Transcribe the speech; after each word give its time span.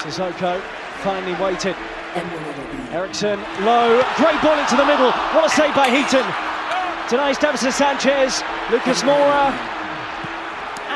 Sissoko 0.00 0.60
finally 1.04 1.36
waited. 1.36 1.76
Eriksen 2.90 3.38
low, 3.60 4.00
great 4.16 4.40
ball 4.40 4.58
into 4.58 4.74
the 4.74 4.84
middle. 4.88 5.12
What 5.36 5.44
a 5.44 5.50
save 5.52 5.74
by 5.76 5.92
Heaton. 5.92 6.24
Denies 7.12 7.36
Davinson 7.36 7.70
Sanchez, 7.70 8.42
Lucas 8.70 9.02
Moura, 9.04 9.52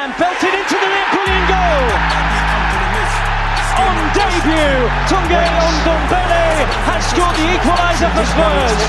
and 0.01 0.09
belted 0.17 0.57
into 0.57 0.77
the 0.81 0.89
net. 0.89 1.07
Brilliant 1.13 1.49
goal. 1.53 1.85
On 3.77 3.97
debut, 4.17 4.89
Tanguy 5.05 5.53
Ndombele 5.85 6.65
has 6.89 7.05
scored 7.05 7.37
the 7.37 7.45
equaliser 7.61 8.09
for 8.17 8.25
Spurs. 8.25 8.81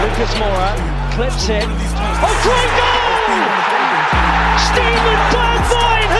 Lucas 0.00 0.32
Moura 0.40 0.72
clips 1.12 1.48
it. 1.52 1.68
Oh, 2.24 2.32
great 2.48 2.72
goal! 2.80 3.28
Steven 4.56 5.20
Bergwijn 5.36 5.97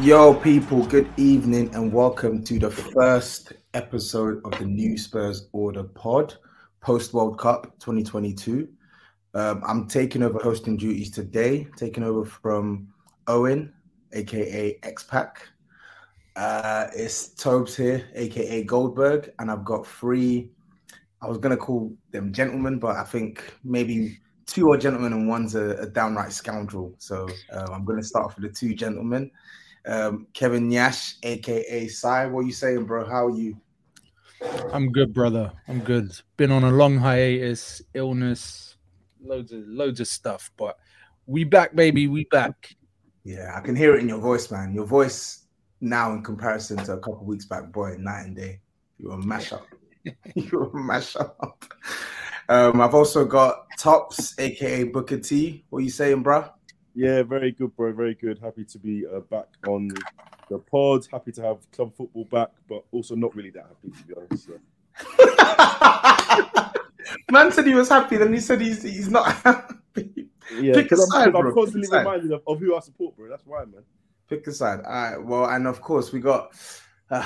Yo, 0.00 0.34
people, 0.34 0.84
good 0.84 1.08
evening 1.16 1.72
and 1.72 1.92
welcome 1.92 2.42
to 2.42 2.58
the 2.58 2.68
first 2.68 3.52
episode 3.74 4.44
of 4.44 4.50
the 4.58 4.64
new 4.64 4.98
Spurs 4.98 5.48
Order 5.52 5.84
pod 5.84 6.34
post 6.80 7.14
World 7.14 7.38
Cup 7.38 7.78
2022. 7.78 8.68
Um, 9.34 9.62
I'm 9.64 9.86
taking 9.86 10.24
over 10.24 10.40
hosting 10.40 10.76
duties 10.76 11.12
today, 11.12 11.68
taking 11.76 12.02
over 12.02 12.24
from 12.24 12.88
Owen, 13.28 13.72
aka 14.12 14.76
X-Pac. 14.82 15.48
Uh, 16.34 16.88
it's 16.92 17.28
Tobes 17.28 17.76
here, 17.76 18.04
aka 18.16 18.64
Goldberg, 18.64 19.32
and 19.38 19.48
I've 19.48 19.64
got 19.64 19.86
three. 19.86 20.50
I 21.22 21.28
was 21.28 21.38
gonna 21.38 21.56
call 21.56 21.96
them 22.10 22.32
gentlemen, 22.32 22.80
but 22.80 22.96
I 22.96 23.04
think 23.04 23.44
maybe 23.62 24.18
two 24.46 24.72
are 24.72 24.76
gentlemen 24.76 25.12
and 25.12 25.28
one's 25.28 25.54
a, 25.54 25.76
a 25.76 25.86
downright 25.86 26.32
scoundrel. 26.32 26.94
So 26.98 27.28
uh, 27.52 27.68
I'm 27.72 27.84
gonna 27.84 28.02
start 28.02 28.26
off 28.26 28.36
with 28.36 28.52
the 28.52 28.58
two 28.58 28.74
gentlemen. 28.74 29.30
Um, 29.86 30.26
Kevin 30.32 30.68
Nash, 30.68 31.16
aka 31.22 31.88
Cy. 31.88 32.26
What 32.26 32.40
are 32.40 32.46
you 32.46 32.52
saying, 32.52 32.84
bro? 32.84 33.04
How 33.04 33.26
are 33.26 33.36
you? 33.36 33.60
I'm 34.72 34.90
good, 34.92 35.12
brother. 35.14 35.52
I'm 35.68 35.80
good. 35.80 36.12
Been 36.36 36.50
on 36.50 36.64
a 36.64 36.70
long 36.70 36.98
hiatus, 36.98 37.82
illness, 37.94 38.76
loads 39.22 39.52
of 39.52 39.66
loads 39.66 40.00
of 40.00 40.06
stuff, 40.06 40.50
but 40.56 40.76
we 41.26 41.44
back, 41.44 41.74
baby. 41.74 42.08
We 42.08 42.24
back. 42.30 42.74
Yeah, 43.24 43.52
I 43.56 43.60
can 43.60 43.76
hear 43.76 43.94
it 43.94 44.00
in 44.00 44.08
your 44.08 44.18
voice, 44.18 44.50
man. 44.50 44.74
Your 44.74 44.86
voice 44.86 45.46
now, 45.80 46.12
in 46.12 46.22
comparison 46.22 46.78
to 46.78 46.92
a 46.92 46.98
couple 46.98 47.24
weeks 47.24 47.46
back, 47.46 47.72
boy, 47.72 47.96
night 47.98 48.26
and 48.26 48.36
day. 48.36 48.60
You're 48.98 49.12
a 49.12 49.18
mash 49.18 49.52
up. 49.52 49.66
You're 50.34 50.70
a 50.70 50.76
mash 50.76 51.16
up. 51.16 51.64
Um, 52.48 52.80
I've 52.80 52.94
also 52.94 53.24
got 53.24 53.66
Tops, 53.78 54.38
aka 54.38 54.84
Booker 54.84 55.18
T. 55.18 55.64
What 55.70 55.78
are 55.78 55.82
you 55.82 55.90
saying, 55.90 56.22
bro? 56.22 56.48
Yeah, 56.94 57.22
very 57.22 57.52
good, 57.52 57.74
bro. 57.76 57.92
Very 57.92 58.14
good. 58.14 58.38
Happy 58.38 58.64
to 58.64 58.78
be 58.78 59.04
uh, 59.06 59.20
back 59.20 59.48
on 59.66 59.90
the 60.48 60.58
pod. 60.58 61.06
Happy 61.10 61.32
to 61.32 61.42
have 61.42 61.68
club 61.72 61.92
football 61.96 62.24
back, 62.26 62.50
but 62.68 62.84
also 62.92 63.14
not 63.16 63.34
really 63.34 63.50
that 63.50 63.66
happy 63.66 63.90
to 63.96 64.04
be 64.06 64.14
honest. 64.14 64.48
Yeah, 64.48 64.58
Man 67.30 67.50
said 67.52 67.66
he 67.66 67.74
was 67.74 67.88
happy, 67.88 68.16
then 68.16 68.32
he 68.32 68.38
said 68.40 68.60
he's 68.60 68.82
he's 68.82 69.08
not 69.10 69.26
happy. 69.38 70.28
yeah 70.56 70.74
Pick 70.74 70.86
a 70.86 70.88
because 70.90 71.10
side, 71.10 71.26
I'm, 71.28 71.32
'cause 71.32 71.40
bro. 71.40 71.48
I'm 71.50 71.54
constantly 71.54 71.88
Pick 71.88 71.98
reminded 71.98 72.32
of, 72.32 72.42
of 72.46 72.60
who 72.60 72.76
I 72.76 72.80
support, 72.80 73.16
bro. 73.16 73.28
That's 73.28 73.44
why, 73.44 73.64
man. 73.64 73.82
Pick 74.28 74.46
a 74.46 74.52
side. 74.52 74.80
All 74.84 74.92
right. 74.92 75.18
Well, 75.22 75.46
and 75.46 75.66
of 75.66 75.80
course 75.80 76.12
we 76.12 76.20
got 76.20 76.52
uh, 77.10 77.24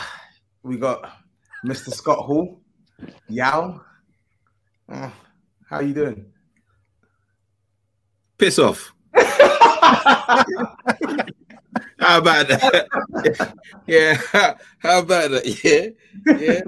we 0.63 0.77
got 0.79 1.11
Mr. 1.65 1.93
Scott 1.93 2.19
Hall, 2.21 2.61
Yao. 3.29 3.83
Uh, 4.89 5.11
how 5.69 5.81
you 5.81 5.93
doing? 5.95 6.25
Piss 8.39 8.59
off. 8.59 8.93
How 12.01 12.19
about 12.19 12.49
that? 12.49 13.55
yeah, 13.87 14.15
how 14.79 15.01
about 15.01 15.31
that? 15.33 15.45
Yeah, 15.65 15.89
yeah. 16.39 16.61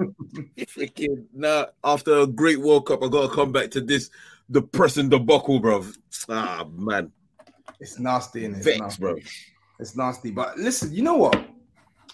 Freaking 0.65 1.25
nah. 1.33 1.67
After 1.83 2.19
a 2.19 2.27
great 2.27 2.59
World 2.59 2.85
Cup, 2.87 3.01
I 3.03 3.07
gotta 3.07 3.33
come 3.33 3.51
back 3.51 3.71
to 3.71 3.81
this 3.81 4.09
depressing 4.49 5.09
debacle, 5.09 5.59
bro. 5.59 5.85
Ah 6.29 6.65
man, 6.75 7.11
It's 7.79 7.97
nasty, 7.99 8.47
vex, 8.47 8.79
nasty. 8.79 9.01
bro. 9.01 9.15
It's 9.79 9.95
nasty. 9.95 10.31
But 10.31 10.57
listen, 10.57 10.93
you 10.93 11.01
know 11.01 11.15
what? 11.15 11.41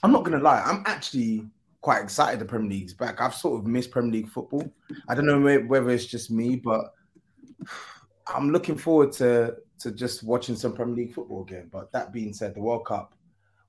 I'm 0.04 0.12
not 0.12 0.24
gonna 0.24 0.40
lie. 0.40 0.62
I'm 0.64 0.84
actually 0.86 1.48
quite 1.81 2.04
excited 2.04 2.40
the 2.40 2.46
Premier 2.46 2.69
League's 2.69 2.94
back. 2.94 3.19
I've 3.19 3.34
sort 3.36 3.60
of 3.60 3.68
missed 3.68 3.92
Premier 3.92 4.12
League 4.12 4.30
football. 4.30 4.72
I 5.08 5.16
don't 5.16 5.25
know 5.25 5.42
whether 5.66 5.90
it's 5.90 6.06
just 6.06 6.30
me, 6.31 6.56
but 6.56 6.94
I'm 8.34 8.52
looking 8.52 8.78
forward 8.78 9.12
to 9.14 9.58
to 9.80 9.92
just 9.92 10.24
watching 10.24 10.56
some 10.56 10.74
Premier 10.74 10.96
League 10.96 11.14
football 11.14 11.44
again. 11.44 11.70
But 11.72 11.92
that 11.92 12.12
being 12.12 12.34
said, 12.34 12.56
the 12.56 12.62
World 12.62 12.86
Cup 12.86 13.14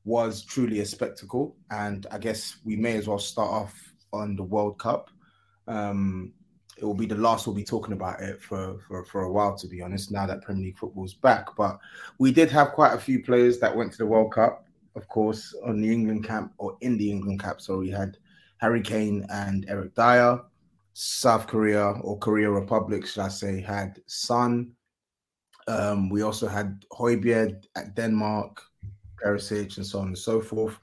was 0.04 0.42
truly 0.42 0.80
a 0.80 0.86
spectacle, 0.86 1.56
and 1.70 2.06
I 2.10 2.18
guess 2.18 2.58
we 2.64 2.76
may 2.76 2.96
as 2.96 3.06
well 3.06 3.18
start 3.18 3.50
off 3.50 3.92
on 4.12 4.36
the 4.36 4.42
World 4.42 4.78
Cup. 4.78 5.10
Um, 5.66 6.32
it 6.78 6.84
will 6.84 6.94
be 6.94 7.06
the 7.06 7.14
last 7.16 7.46
we'll 7.46 7.56
be 7.56 7.64
talking 7.64 7.92
about 7.92 8.20
it 8.22 8.40
for, 8.40 8.78
for 8.86 9.04
for 9.04 9.22
a 9.22 9.32
while, 9.32 9.56
to 9.58 9.66
be 9.66 9.82
honest. 9.82 10.10
Now 10.10 10.26
that 10.26 10.42
Premier 10.42 10.64
League 10.64 10.78
football's 10.78 11.14
back, 11.14 11.48
but 11.56 11.78
we 12.18 12.32
did 12.32 12.50
have 12.50 12.72
quite 12.72 12.94
a 12.94 13.00
few 13.00 13.22
players 13.22 13.58
that 13.58 13.76
went 13.76 13.92
to 13.92 13.98
the 13.98 14.06
World 14.06 14.32
Cup. 14.32 14.64
of 14.98 15.08
course, 15.08 15.54
on 15.64 15.80
the 15.80 15.90
England 15.90 16.24
camp 16.24 16.52
or 16.58 16.76
in 16.80 16.98
the 16.98 17.10
England 17.10 17.40
camp. 17.40 17.60
So 17.60 17.78
we 17.78 17.90
had 17.90 18.18
Harry 18.58 18.82
Kane 18.82 19.26
and 19.30 19.64
Eric 19.68 19.94
Dier. 19.94 20.40
South 21.00 21.46
Korea 21.46 21.90
or 22.02 22.18
Korea 22.18 22.50
Republic, 22.50 23.06
should 23.06 23.22
I 23.22 23.28
say, 23.28 23.60
had 23.60 24.00
Son. 24.06 24.72
Um, 25.68 26.10
we 26.10 26.22
also 26.22 26.48
had 26.48 26.84
Højbjerg 26.90 27.64
at 27.76 27.94
Denmark, 27.94 28.60
Perisic, 29.22 29.76
and 29.76 29.86
so 29.86 30.00
on 30.00 30.08
and 30.08 30.18
so 30.18 30.40
forth. 30.40 30.76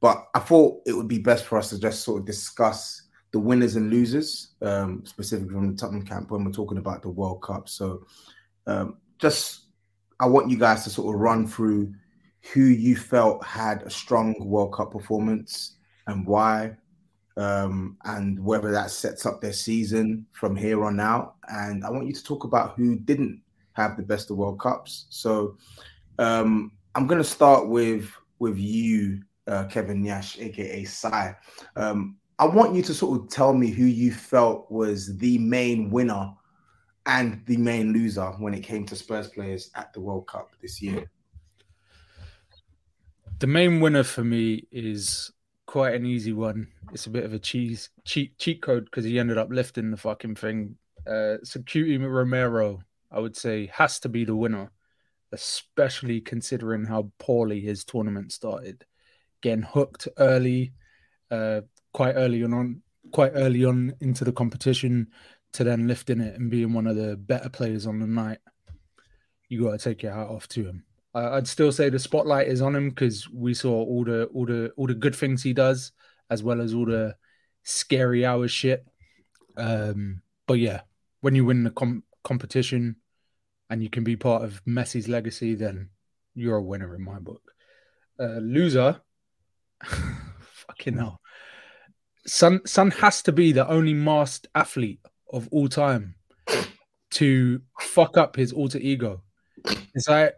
But 0.00 0.26
I 0.34 0.40
thought 0.40 0.82
it 0.84 0.92
would 0.92 1.06
be 1.06 1.20
best 1.20 1.44
for 1.44 1.58
us 1.58 1.70
to 1.70 1.78
just 1.78 2.02
sort 2.02 2.18
of 2.18 2.26
discuss 2.26 3.02
the 3.30 3.38
winners 3.38 3.76
and 3.76 3.88
losers, 3.88 4.48
um, 4.62 5.04
specifically 5.06 5.54
from 5.54 5.70
the 5.70 5.76
Tottenham 5.76 6.04
camp 6.04 6.32
when 6.32 6.44
we're 6.44 6.50
talking 6.50 6.78
about 6.78 7.02
the 7.02 7.10
World 7.10 7.40
Cup. 7.42 7.68
So, 7.68 8.04
um, 8.66 8.96
just 9.20 9.66
I 10.18 10.26
want 10.26 10.50
you 10.50 10.58
guys 10.58 10.82
to 10.84 10.90
sort 10.90 11.14
of 11.14 11.20
run 11.20 11.46
through 11.46 11.94
who 12.52 12.62
you 12.64 12.96
felt 12.96 13.44
had 13.44 13.84
a 13.84 13.90
strong 13.90 14.34
World 14.40 14.74
Cup 14.74 14.90
performance 14.90 15.76
and 16.08 16.26
why, 16.26 16.76
um, 17.36 17.96
and 18.04 18.42
whether 18.42 18.70
that 18.72 18.90
sets 18.90 19.26
up 19.26 19.40
their 19.40 19.52
season 19.52 20.26
from 20.32 20.56
here 20.56 20.84
on 20.84 21.00
out. 21.00 21.36
And 21.48 21.84
I 21.84 21.90
want 21.90 22.06
you 22.06 22.12
to 22.12 22.24
talk 22.24 22.44
about 22.44 22.74
who 22.76 22.96
didn't 22.96 23.40
have 23.74 23.96
the 23.96 24.02
best 24.02 24.30
of 24.30 24.36
World 24.36 24.60
Cups. 24.60 25.06
So 25.08 25.56
um, 26.18 26.72
I'm 26.94 27.06
going 27.06 27.22
to 27.22 27.28
start 27.28 27.68
with 27.68 28.10
with 28.38 28.58
you, 28.58 29.22
uh, 29.46 29.64
Kevin 29.64 30.02
Nash, 30.02 30.38
aka 30.38 30.84
Sai. 30.84 31.36
Um, 31.76 32.16
I 32.38 32.46
want 32.46 32.74
you 32.74 32.82
to 32.82 32.94
sort 32.94 33.20
of 33.20 33.28
tell 33.28 33.52
me 33.52 33.68
who 33.70 33.84
you 33.84 34.12
felt 34.12 34.70
was 34.70 35.16
the 35.18 35.38
main 35.38 35.90
winner 35.90 36.32
and 37.06 37.40
the 37.46 37.56
main 37.56 37.92
loser 37.92 38.26
when 38.38 38.54
it 38.54 38.60
came 38.60 38.84
to 38.86 38.96
Spurs 38.96 39.28
players 39.28 39.70
at 39.74 39.92
the 39.92 40.00
World 40.00 40.26
Cup 40.26 40.50
this 40.60 40.82
year. 40.82 41.10
The 43.38 43.46
main 43.46 43.80
winner 43.80 44.04
for 44.04 44.24
me 44.24 44.66
is 44.70 45.30
quite 45.72 45.94
an 45.94 46.04
easy 46.04 46.34
one. 46.34 46.68
It's 46.92 47.06
a 47.06 47.10
bit 47.10 47.24
of 47.24 47.32
a 47.32 47.38
cheese 47.38 47.88
cheat 48.04 48.38
cheat 48.38 48.60
code 48.60 48.84
because 48.84 49.06
he 49.06 49.18
ended 49.18 49.38
up 49.38 49.48
lifting 49.50 49.90
the 49.90 49.96
fucking 49.96 50.34
thing. 50.34 50.76
Uh, 51.06 51.38
so 51.44 51.60
Cuti 51.60 51.96
Romero, 51.96 52.82
I 53.10 53.20
would 53.20 53.34
say, 53.34 53.70
has 53.72 53.98
to 54.00 54.10
be 54.10 54.26
the 54.26 54.36
winner, 54.36 54.70
especially 55.32 56.20
considering 56.20 56.84
how 56.84 57.10
poorly 57.18 57.58
his 57.60 57.84
tournament 57.84 58.32
started. 58.32 58.84
Getting 59.40 59.62
hooked 59.62 60.08
early, 60.18 60.74
uh, 61.30 61.62
quite 61.94 62.16
early 62.16 62.44
on, 62.44 62.82
quite 63.10 63.32
early 63.34 63.64
on 63.64 63.94
into 64.02 64.24
the 64.24 64.32
competition, 64.32 65.08
to 65.54 65.64
then 65.64 65.88
lifting 65.88 66.20
it 66.20 66.38
and 66.38 66.50
being 66.50 66.74
one 66.74 66.86
of 66.86 66.96
the 66.96 67.16
better 67.16 67.48
players 67.48 67.86
on 67.86 67.98
the 67.98 68.06
night. 68.06 68.40
You 69.48 69.64
got 69.64 69.70
to 69.70 69.78
take 69.78 70.02
your 70.02 70.12
hat 70.12 70.28
off 70.28 70.48
to 70.48 70.66
him. 70.66 70.84
I'd 71.14 71.48
still 71.48 71.72
say 71.72 71.90
the 71.90 71.98
spotlight 71.98 72.48
is 72.48 72.62
on 72.62 72.74
him 72.74 72.88
because 72.88 73.28
we 73.28 73.52
saw 73.54 73.72
all 73.72 74.04
the 74.04 74.24
all 74.26 74.46
the 74.46 74.72
all 74.76 74.86
the 74.86 74.94
good 74.94 75.14
things 75.14 75.42
he 75.42 75.52
does, 75.52 75.92
as 76.30 76.42
well 76.42 76.60
as 76.60 76.72
all 76.72 76.86
the 76.86 77.16
scary 77.64 78.24
hours 78.24 78.50
shit. 78.50 78.86
Um, 79.56 80.22
but 80.46 80.54
yeah, 80.54 80.82
when 81.20 81.34
you 81.34 81.44
win 81.44 81.64
the 81.64 81.70
com- 81.70 82.04
competition 82.24 82.96
and 83.68 83.82
you 83.82 83.90
can 83.90 84.04
be 84.04 84.16
part 84.16 84.42
of 84.42 84.64
Messi's 84.64 85.08
legacy, 85.08 85.54
then 85.54 85.90
you're 86.34 86.56
a 86.56 86.62
winner 86.62 86.94
in 86.94 87.02
my 87.02 87.18
book. 87.18 87.42
Uh, 88.18 88.38
loser, 88.40 89.00
fucking 89.82 90.96
hell. 90.96 91.20
Son 92.26 92.60
Son 92.64 92.90
has 92.90 93.22
to 93.22 93.32
be 93.32 93.52
the 93.52 93.68
only 93.68 93.94
masked 93.94 94.46
athlete 94.54 95.00
of 95.32 95.48
all 95.50 95.68
time 95.68 96.14
to 97.10 97.60
fuck 97.80 98.16
up 98.16 98.36
his 98.36 98.52
alter 98.52 98.78
ego. 98.78 99.22
It's 99.94 100.08
like 100.08 100.34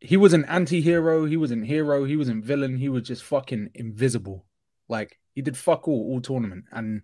he 0.00 0.16
was 0.16 0.32
an 0.32 0.44
anti-hero, 0.44 1.24
he 1.24 1.36
wasn't 1.36 1.66
hero, 1.66 2.04
he 2.04 2.16
wasn't 2.16 2.44
villain, 2.44 2.76
he 2.76 2.88
was 2.88 3.02
just 3.02 3.24
fucking 3.24 3.70
invisible. 3.74 4.44
Like 4.88 5.18
he 5.34 5.42
did 5.42 5.56
fuck 5.56 5.88
all 5.88 6.08
all 6.10 6.20
tournament. 6.20 6.64
And 6.72 7.02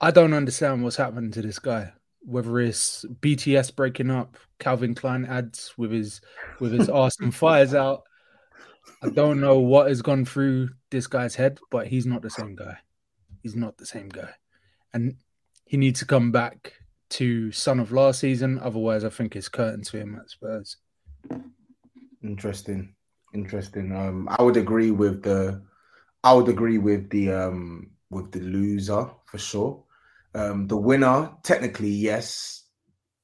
I 0.00 0.10
don't 0.10 0.34
understand 0.34 0.82
what's 0.82 0.96
happened 0.96 1.32
to 1.34 1.42
this 1.42 1.58
guy. 1.58 1.92
Whether 2.20 2.58
it's 2.60 3.04
BTS 3.20 3.76
breaking 3.76 4.10
up, 4.10 4.36
Calvin 4.58 4.94
Klein 4.94 5.24
ads 5.24 5.74
with 5.76 5.92
his 5.92 6.20
with 6.58 6.72
his 6.72 6.88
arse 6.90 7.16
and 7.20 7.34
fires 7.34 7.74
out. 7.74 8.02
I 9.02 9.08
don't 9.08 9.40
know 9.40 9.58
what 9.58 9.88
has 9.88 10.02
gone 10.02 10.24
through 10.24 10.70
this 10.90 11.06
guy's 11.06 11.34
head, 11.34 11.58
but 11.70 11.86
he's 11.86 12.06
not 12.06 12.22
the 12.22 12.30
same 12.30 12.54
guy. 12.54 12.78
He's 13.42 13.56
not 13.56 13.76
the 13.76 13.86
same 13.86 14.08
guy. 14.08 14.30
And 14.92 15.16
he 15.64 15.76
needs 15.76 16.00
to 16.00 16.06
come 16.06 16.32
back 16.32 16.74
to 17.10 17.52
son 17.52 17.80
of 17.80 17.92
last 17.92 18.20
season. 18.20 18.58
Otherwise, 18.58 19.04
I 19.04 19.10
think 19.10 19.36
it's 19.36 19.48
curtains 19.48 19.90
for 19.90 19.98
him 19.98 20.16
at 20.16 20.30
Spurs. 20.30 20.76
Interesting, 22.22 22.94
interesting. 23.34 23.94
Um, 23.94 24.28
I 24.30 24.42
would 24.42 24.56
agree 24.56 24.90
with 24.90 25.22
the, 25.22 25.62
I 26.22 26.32
would 26.32 26.48
agree 26.48 26.78
with 26.78 27.10
the 27.10 27.30
um 27.32 27.90
with 28.10 28.32
the 28.32 28.40
loser 28.40 29.10
for 29.26 29.38
sure. 29.38 29.84
Um, 30.34 30.66
the 30.66 30.76
winner, 30.76 31.30
technically, 31.42 31.90
yes, 31.90 32.64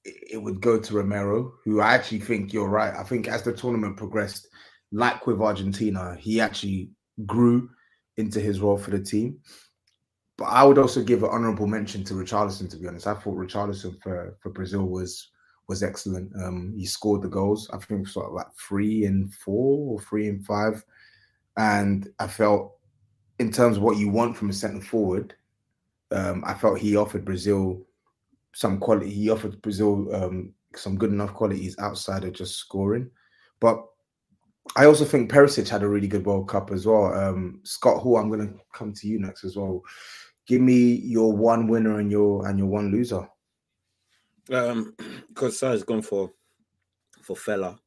it, 0.04 0.40
would 0.40 0.60
go 0.60 0.78
to 0.78 0.94
Romero, 0.94 1.54
who 1.64 1.80
I 1.80 1.94
actually 1.94 2.20
think 2.20 2.52
you're 2.52 2.68
right. 2.68 2.94
I 2.94 3.02
think 3.02 3.26
as 3.26 3.42
the 3.42 3.52
tournament 3.52 3.96
progressed, 3.96 4.48
like 4.92 5.26
with 5.26 5.40
Argentina, 5.40 6.16
he 6.18 6.40
actually 6.40 6.90
grew 7.26 7.70
into 8.16 8.40
his 8.40 8.60
role 8.60 8.78
for 8.78 8.90
the 8.90 9.00
team. 9.00 9.38
But 10.38 10.46
I 10.46 10.64
would 10.64 10.78
also 10.78 11.02
give 11.02 11.22
an 11.22 11.30
honourable 11.30 11.66
mention 11.66 12.04
to 12.04 12.14
Richarlison. 12.14 12.70
To 12.70 12.76
be 12.76 12.86
honest, 12.86 13.06
I 13.06 13.14
thought 13.14 13.36
Richarlison 13.36 14.00
for 14.02 14.36
for 14.40 14.50
Brazil 14.50 14.84
was 14.84 15.30
was 15.70 15.84
excellent. 15.84 16.32
Um, 16.36 16.74
he 16.76 16.84
scored 16.84 17.22
the 17.22 17.28
goals. 17.28 17.70
I 17.72 17.78
think 17.78 18.08
sort 18.08 18.26
of 18.26 18.32
like 18.32 18.52
three 18.54 19.04
and 19.04 19.32
four 19.32 19.94
or 19.94 20.00
three 20.00 20.28
and 20.28 20.44
five, 20.44 20.84
and 21.56 22.08
I 22.18 22.26
felt 22.26 22.76
in 23.38 23.52
terms 23.52 23.76
of 23.76 23.84
what 23.84 23.96
you 23.96 24.10
want 24.10 24.36
from 24.36 24.50
a 24.50 24.52
centre 24.52 24.84
forward, 24.84 25.32
um, 26.10 26.42
I 26.44 26.54
felt 26.54 26.78
he 26.78 26.96
offered 26.96 27.24
Brazil 27.24 27.80
some 28.52 28.78
quality. 28.78 29.10
He 29.10 29.30
offered 29.30 29.62
Brazil 29.62 30.12
um, 30.12 30.52
some 30.74 30.98
good 30.98 31.12
enough 31.12 31.32
qualities 31.34 31.76
outside 31.78 32.24
of 32.24 32.32
just 32.32 32.56
scoring. 32.56 33.08
But 33.60 33.86
I 34.76 34.86
also 34.86 35.04
think 35.04 35.30
Perisic 35.30 35.68
had 35.68 35.84
a 35.84 35.88
really 35.88 36.08
good 36.08 36.26
World 36.26 36.48
Cup 36.48 36.72
as 36.72 36.84
well. 36.84 37.14
Um, 37.14 37.60
Scott 37.62 38.02
Hall, 38.02 38.18
I'm 38.18 38.28
going 38.28 38.46
to 38.46 38.54
come 38.72 38.92
to 38.92 39.06
you 39.06 39.20
next 39.20 39.44
as 39.44 39.56
well. 39.56 39.82
Give 40.46 40.60
me 40.60 40.96
your 40.96 41.32
one 41.32 41.68
winner 41.68 42.00
and 42.00 42.10
your 42.10 42.48
and 42.48 42.58
your 42.58 42.68
one 42.68 42.90
loser. 42.90 43.28
Um, 44.50 44.94
because 45.28 45.58
Sai's 45.58 45.84
gone 45.84 46.02
for 46.02 46.32
for 47.22 47.36
fella. 47.36 47.78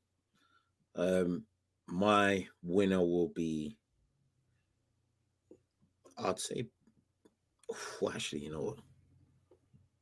Um, 0.95 1.45
my 1.87 2.47
winner 2.61 3.01
will 3.01 3.29
be. 3.29 3.77
I'd 6.17 6.39
say. 6.39 6.67
Well, 8.01 8.11
actually, 8.15 8.43
you 8.43 8.51
know 8.51 8.61
what? 8.61 8.77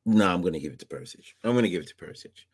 No, 0.06 0.28
I'm 0.28 0.42
going 0.42 0.54
to 0.54 0.60
give 0.60 0.74
it 0.74 0.80
to 0.80 0.86
Perisic. 0.86 1.34
I'm 1.44 1.52
going 1.52 1.64
to 1.64 1.70
give 1.70 1.84
it 1.84 1.88
to 1.90 1.96
Perisic. 1.96 2.46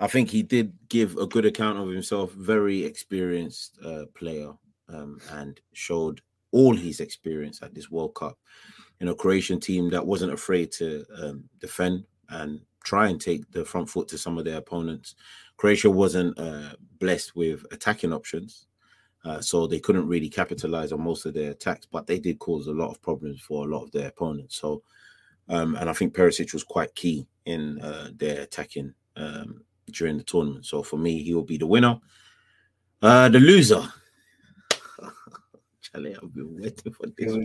I 0.00 0.06
think 0.06 0.30
he 0.30 0.42
did 0.42 0.72
give 0.88 1.16
a 1.16 1.26
good 1.26 1.44
account 1.44 1.78
of 1.78 1.88
himself. 1.88 2.32
Very 2.32 2.84
experienced 2.84 3.78
uh, 3.84 4.04
player, 4.14 4.52
um, 4.88 5.18
and 5.32 5.60
showed 5.72 6.20
all 6.50 6.74
his 6.74 7.00
experience 7.00 7.60
at 7.62 7.74
this 7.74 7.90
World 7.90 8.14
Cup. 8.14 8.38
You 9.00 9.06
know, 9.06 9.14
Croatian 9.14 9.60
team 9.60 9.90
that 9.90 10.06
wasn't 10.06 10.32
afraid 10.32 10.72
to 10.72 11.04
um, 11.22 11.44
defend 11.60 12.04
and 12.30 12.60
try 12.88 13.08
and 13.08 13.20
take 13.20 13.50
the 13.52 13.64
front 13.64 13.88
foot 13.88 14.08
to 14.08 14.16
some 14.16 14.38
of 14.38 14.46
their 14.46 14.56
opponents. 14.56 15.14
Croatia 15.58 15.90
wasn't 15.90 16.38
uh, 16.38 16.70
blessed 16.98 17.36
with 17.36 17.66
attacking 17.70 18.14
options, 18.14 18.66
uh, 19.26 19.40
so 19.42 19.66
they 19.66 19.78
couldn't 19.78 20.08
really 20.08 20.30
capitalize 20.30 20.90
on 20.90 21.02
most 21.02 21.26
of 21.26 21.34
their 21.34 21.50
attacks, 21.50 21.86
but 21.86 22.06
they 22.06 22.18
did 22.18 22.38
cause 22.38 22.66
a 22.66 22.72
lot 22.72 22.90
of 22.90 23.02
problems 23.02 23.42
for 23.42 23.66
a 23.66 23.68
lot 23.68 23.82
of 23.82 23.92
their 23.92 24.08
opponents. 24.08 24.56
So, 24.56 24.82
um, 25.50 25.74
and 25.74 25.90
I 25.90 25.92
think 25.92 26.14
Perisic 26.14 26.54
was 26.54 26.64
quite 26.64 26.94
key 26.94 27.26
in 27.44 27.78
uh, 27.82 28.08
their 28.16 28.40
attacking 28.40 28.94
um, 29.16 29.62
during 29.92 30.16
the 30.16 30.24
tournament. 30.24 30.64
So 30.64 30.82
for 30.82 30.96
me, 30.96 31.22
he 31.22 31.34
will 31.34 31.44
be 31.44 31.58
the 31.58 31.66
winner. 31.66 31.98
Uh, 33.02 33.28
the 33.28 33.38
loser. 33.38 33.82
Charlie, 35.82 36.16
I've 36.16 36.34
been 36.34 36.56
waiting 36.56 36.92
for 36.92 37.06
this. 37.16 37.36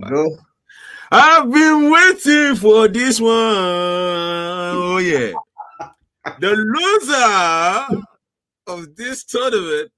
I've 1.11 1.51
been 1.51 1.91
waiting 1.91 2.55
for 2.55 2.87
this 2.87 3.19
one. 3.19 3.33
Oh 3.33 4.97
yeah. 4.97 5.33
The 6.39 6.51
loser 6.51 8.03
of 8.67 8.95
this 8.95 9.23
tournament. 9.25 9.91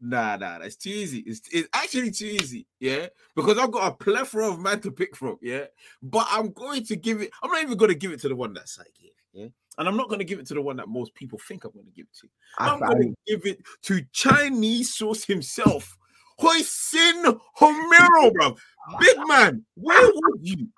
Nah, 0.00 0.36
nah, 0.36 0.58
that's 0.58 0.76
too 0.76 0.90
easy. 0.90 1.20
It's, 1.20 1.40
it's 1.50 1.68
actually 1.72 2.10
too 2.10 2.26
easy, 2.26 2.66
yeah. 2.78 3.06
Because 3.34 3.56
I've 3.56 3.70
got 3.70 3.90
a 3.90 3.96
plethora 3.96 4.50
of 4.50 4.60
man 4.60 4.80
to 4.80 4.90
pick 4.90 5.16
from, 5.16 5.38
yeah. 5.40 5.64
But 6.02 6.26
I'm 6.30 6.52
going 6.52 6.84
to 6.84 6.96
give 6.96 7.22
it. 7.22 7.30
I'm 7.42 7.50
not 7.50 7.62
even 7.62 7.78
going 7.78 7.90
to 7.90 7.96
give 7.96 8.12
it 8.12 8.20
to 8.20 8.28
the 8.28 8.36
one 8.36 8.52
that 8.52 8.68
I 8.78 8.84
gave, 9.00 9.12
yeah. 9.32 9.48
And 9.78 9.88
I'm 9.88 9.96
not 9.96 10.08
going 10.08 10.18
to 10.18 10.24
give 10.24 10.38
it 10.38 10.46
to 10.48 10.54
the 10.54 10.60
one 10.60 10.76
that 10.76 10.88
most 10.88 11.14
people 11.14 11.40
think 11.48 11.64
I'm 11.64 11.72
going 11.72 11.86
to 11.86 11.92
give 11.92 12.04
it 12.04 12.18
to. 12.20 12.28
I'm 12.58 12.80
going 12.80 13.14
to 13.14 13.14
give 13.26 13.46
it 13.46 13.62
to 13.84 14.02
Chinese 14.12 14.94
Sauce 14.94 15.24
himself, 15.24 15.96
Hoisin 16.38 17.40
Homero, 17.58 18.32
bro. 18.34 18.56
Big 19.00 19.16
man, 19.26 19.64
where 19.74 20.06
was 20.06 20.38
you? 20.42 20.68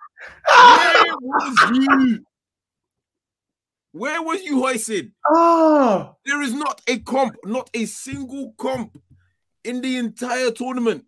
Where 0.47 1.17
was 1.21 1.71
you? 1.73 2.25
Where 3.93 4.23
was 4.23 4.43
you, 4.43 4.61
Hoisin? 4.61 5.13
Oh, 5.29 5.89
ah. 5.89 6.15
there 6.25 6.43
is 6.43 6.53
not 6.53 6.83
a 6.87 6.99
comp, 6.99 7.37
not 7.45 7.71
a 7.73 7.87
single 7.87 8.55
comp 8.59 8.99
in 9.65 9.81
the 9.81 9.97
entire 9.97 10.51
tournament 10.51 11.05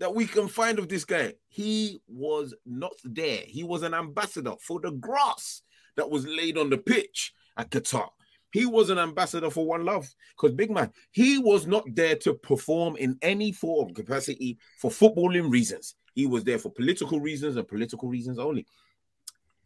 that 0.00 0.14
we 0.14 0.26
can 0.26 0.48
find 0.48 0.78
of 0.78 0.88
this 0.88 1.04
guy, 1.04 1.34
he 1.48 2.00
was 2.08 2.54
not 2.66 2.94
there. 3.04 3.42
He 3.46 3.62
was 3.62 3.82
an 3.82 3.94
ambassador 3.94 4.54
for 4.60 4.80
the 4.80 4.90
grass 4.92 5.62
that 5.96 6.10
was 6.10 6.26
laid 6.26 6.58
on 6.58 6.70
the 6.70 6.78
pitch 6.78 7.32
at 7.56 7.70
Qatar. 7.70 8.08
He 8.52 8.66
was 8.66 8.90
an 8.90 8.98
ambassador 8.98 9.50
for 9.50 9.64
One 9.64 9.84
Love 9.84 10.08
because 10.36 10.56
big 10.56 10.70
man, 10.70 10.90
he 11.12 11.38
was 11.38 11.66
not 11.66 11.84
there 11.94 12.16
to 12.16 12.34
perform 12.34 12.96
in 12.96 13.16
any 13.22 13.52
form 13.52 13.90
of 13.90 13.94
capacity 13.94 14.58
for 14.80 14.90
footballing 14.90 15.52
reasons. 15.52 15.94
He 16.14 16.26
was 16.26 16.44
there 16.44 16.58
for 16.58 16.70
political 16.70 17.20
reasons 17.20 17.56
and 17.56 17.66
political 17.66 18.08
reasons 18.08 18.38
only. 18.38 18.66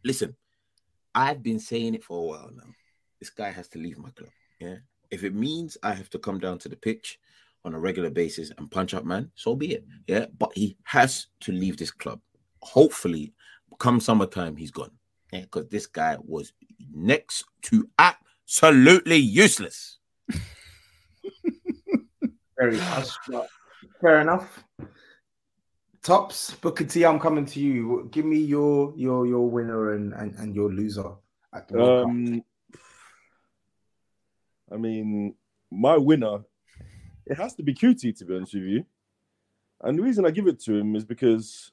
Listen, 0.03 0.35
I've 1.13 1.41
been 1.41 1.59
saying 1.59 1.95
it 1.95 2.03
for 2.03 2.17
a 2.17 2.21
while 2.21 2.51
now. 2.55 2.71
This 3.19 3.29
guy 3.29 3.51
has 3.51 3.67
to 3.69 3.79
leave 3.79 3.97
my 3.97 4.09
club. 4.11 4.29
Yeah. 4.59 4.75
If 5.09 5.23
it 5.23 5.33
means 5.33 5.77
I 5.81 5.93
have 5.93 6.09
to 6.11 6.19
come 6.19 6.39
down 6.39 6.59
to 6.59 6.69
the 6.69 6.75
pitch 6.75 7.19
on 7.63 7.73
a 7.73 7.79
regular 7.79 8.09
basis 8.09 8.51
and 8.57 8.69
punch 8.69 8.93
up 8.93 9.05
man, 9.05 9.31
so 9.35 9.55
be 9.55 9.73
it. 9.73 9.85
Yeah. 10.07 10.27
But 10.37 10.51
he 10.53 10.77
has 10.83 11.27
to 11.41 11.51
leave 11.51 11.77
this 11.77 11.91
club. 11.91 12.19
Hopefully, 12.61 13.33
come 13.79 13.99
summertime, 13.99 14.55
he's 14.55 14.71
gone. 14.71 14.91
Yeah, 15.31 15.41
because 15.41 15.67
this 15.69 15.87
guy 15.87 16.17
was 16.21 16.53
next 16.93 17.45
to 17.63 17.89
absolutely 17.97 19.17
useless. 19.17 19.97
Very 22.57 22.77
fair 24.01 24.21
enough. 24.21 24.63
Tops, 26.05 26.51
Booker 26.61 26.83
T, 26.83 27.03
I'm 27.03 27.19
coming 27.19 27.47
to 27.47 27.59
you. 27.59 28.07
Give 28.11 28.25
me 28.25 28.37
your 28.37 28.93
your 28.95 29.25
your 29.25 29.49
winner 29.49 29.93
and 29.93 30.13
and, 30.13 30.35
and 30.35 30.53
your 30.53 30.71
loser 30.71 31.13
at 31.51 31.67
the 31.67 31.81
Um, 31.81 32.43
I 34.71 34.77
mean, 34.77 35.33
my 35.71 35.97
winner, 35.97 36.43
it 37.25 37.37
has 37.37 37.55
to 37.55 37.63
be 37.63 37.73
QT, 37.73 38.19
to 38.19 38.25
be 38.25 38.35
honest 38.35 38.53
with 38.53 38.65
you. 38.65 38.85
And 39.81 39.97
the 39.97 40.03
reason 40.03 40.27
I 40.27 40.29
give 40.29 40.45
it 40.45 40.59
to 40.65 40.75
him 40.75 40.95
is 40.95 41.03
because, 41.03 41.71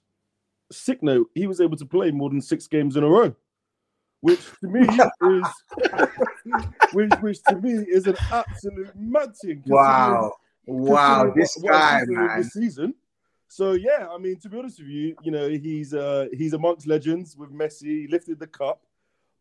sick 0.70 1.02
note, 1.02 1.28
he 1.34 1.46
was 1.46 1.60
able 1.60 1.76
to 1.76 1.84
play 1.84 2.10
more 2.10 2.30
than 2.30 2.40
six 2.40 2.66
games 2.66 2.96
in 2.96 3.04
a 3.04 3.08
row, 3.08 3.34
which 4.22 4.40
to 4.60 4.66
me 4.66 4.80
is, 4.88 5.46
which, 6.94 7.12
which 7.20 7.42
to 7.50 7.56
me 7.56 7.72
is 7.72 8.06
an 8.06 8.16
absolute 8.30 8.96
mad 8.96 9.36
thing. 9.36 9.62
Wow. 9.66 10.32
Wow, 10.64 11.34
this 11.36 11.54
guy, 11.56 12.00
man. 12.06 12.38
This 12.38 12.52
season. 12.54 12.94
So 13.52 13.72
yeah, 13.72 14.08
I 14.10 14.16
mean, 14.16 14.38
to 14.40 14.48
be 14.48 14.56
honest 14.56 14.78
with 14.78 14.88
you, 14.88 15.14
you 15.22 15.30
know, 15.30 15.46
he's 15.46 15.92
uh 15.92 16.28
he's 16.32 16.54
amongst 16.54 16.86
legends 16.86 17.36
with 17.36 17.52
Messi, 17.52 17.82
he 17.82 18.08
lifted 18.08 18.38
the 18.38 18.46
cup. 18.46 18.86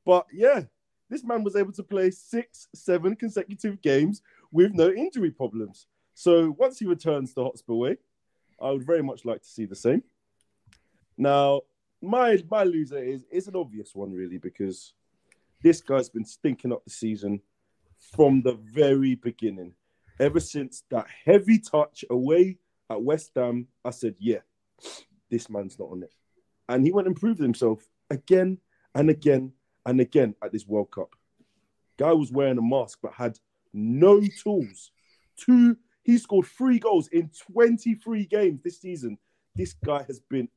But 0.05 0.25
yeah, 0.33 0.63
this 1.09 1.23
man 1.23 1.45
was 1.45 1.55
able 1.55 1.71
to 1.71 1.83
play 1.83 2.11
six, 2.11 2.67
seven 2.75 3.15
consecutive 3.15 3.81
games 3.81 4.21
with 4.51 4.73
no 4.73 4.89
injury 4.91 5.31
problems. 5.31 5.87
So 6.13 6.53
once 6.57 6.77
he 6.77 6.87
returns 6.87 7.33
to 7.35 7.43
Hotspur 7.43 7.73
Way, 7.73 7.97
I 8.61 8.71
would 8.71 8.85
very 8.85 9.01
much 9.01 9.23
like 9.23 9.43
to 9.43 9.47
see 9.47 9.63
the 9.63 9.77
same. 9.77 10.03
Now, 11.17 11.61
my 12.01 12.37
my 12.51 12.65
loser 12.65 13.01
is 13.01 13.23
is 13.31 13.47
an 13.47 13.55
obvious 13.55 13.95
one, 13.95 14.11
really, 14.11 14.39
because 14.39 14.91
this 15.63 15.79
guy's 15.79 16.09
been 16.09 16.25
stinking 16.25 16.73
up 16.73 16.83
the 16.83 16.89
season 16.89 17.39
from 18.13 18.41
the 18.41 18.55
very 18.73 19.15
beginning. 19.15 19.73
Ever 20.19 20.41
since 20.41 20.83
that 20.89 21.07
heavy 21.23 21.59
touch 21.59 22.03
away 22.09 22.57
at 22.91 23.01
West 23.01 23.31
Ham, 23.35 23.67
I 23.83 23.91
said, 23.91 24.15
yeah, 24.19 24.39
this 25.29 25.49
man's 25.49 25.79
not 25.79 25.89
on 25.91 26.03
it. 26.03 26.13
And 26.67 26.85
he 26.85 26.91
went 26.91 27.07
and 27.07 27.15
proved 27.15 27.39
himself 27.39 27.83
again 28.09 28.57
and 28.93 29.09
again 29.09 29.53
and 29.85 29.99
again 29.99 30.35
at 30.43 30.51
this 30.51 30.67
World 30.67 30.91
Cup. 30.91 31.15
Guy 31.97 32.11
was 32.11 32.31
wearing 32.31 32.57
a 32.57 32.61
mask 32.61 32.99
but 33.01 33.13
had 33.13 33.37
no 33.73 34.21
tools. 34.43 34.91
Two, 35.37 35.77
he 36.03 36.17
scored 36.17 36.47
three 36.47 36.79
goals 36.79 37.07
in 37.09 37.29
23 37.51 38.25
games 38.25 38.61
this 38.63 38.81
season. 38.81 39.17
This 39.55 39.73
guy 39.73 40.03
has 40.07 40.19
been 40.19 40.49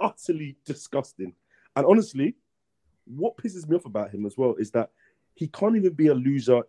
utterly 0.00 0.56
disgusting. 0.64 1.34
And 1.76 1.86
honestly, 1.86 2.36
what 3.04 3.36
pisses 3.36 3.68
me 3.68 3.76
off 3.76 3.84
about 3.84 4.14
him 4.14 4.24
as 4.24 4.36
well 4.36 4.54
is 4.58 4.70
that 4.72 4.90
he 5.34 5.48
can't 5.48 5.76
even 5.76 5.92
be 5.92 6.06
a 6.06 6.14
loser 6.14 6.62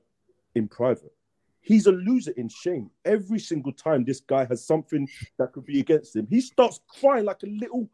in 0.55 0.67
private. 0.67 1.13
He's 1.65 1.88
a 1.88 1.91
loser 1.91 2.31
in 2.38 2.48
shame. 2.48 2.91
Every 3.03 3.39
single 3.39 3.72
time 3.74 4.03
this 4.05 4.19
guy 4.19 4.45
has 4.45 4.63
something 4.65 5.10
that 5.39 5.51
could 5.51 5.65
be 5.65 5.79
against 5.79 6.15
him, 6.15 6.27
he 6.29 6.39
starts 6.39 6.79
crying 6.88 7.25
like 7.25 7.41
a 7.41 7.48
little 7.48 7.89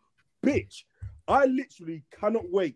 bitch. 0.45 0.83
I 1.25 1.45
literally 1.45 2.03
cannot 2.19 2.49
wait 2.49 2.75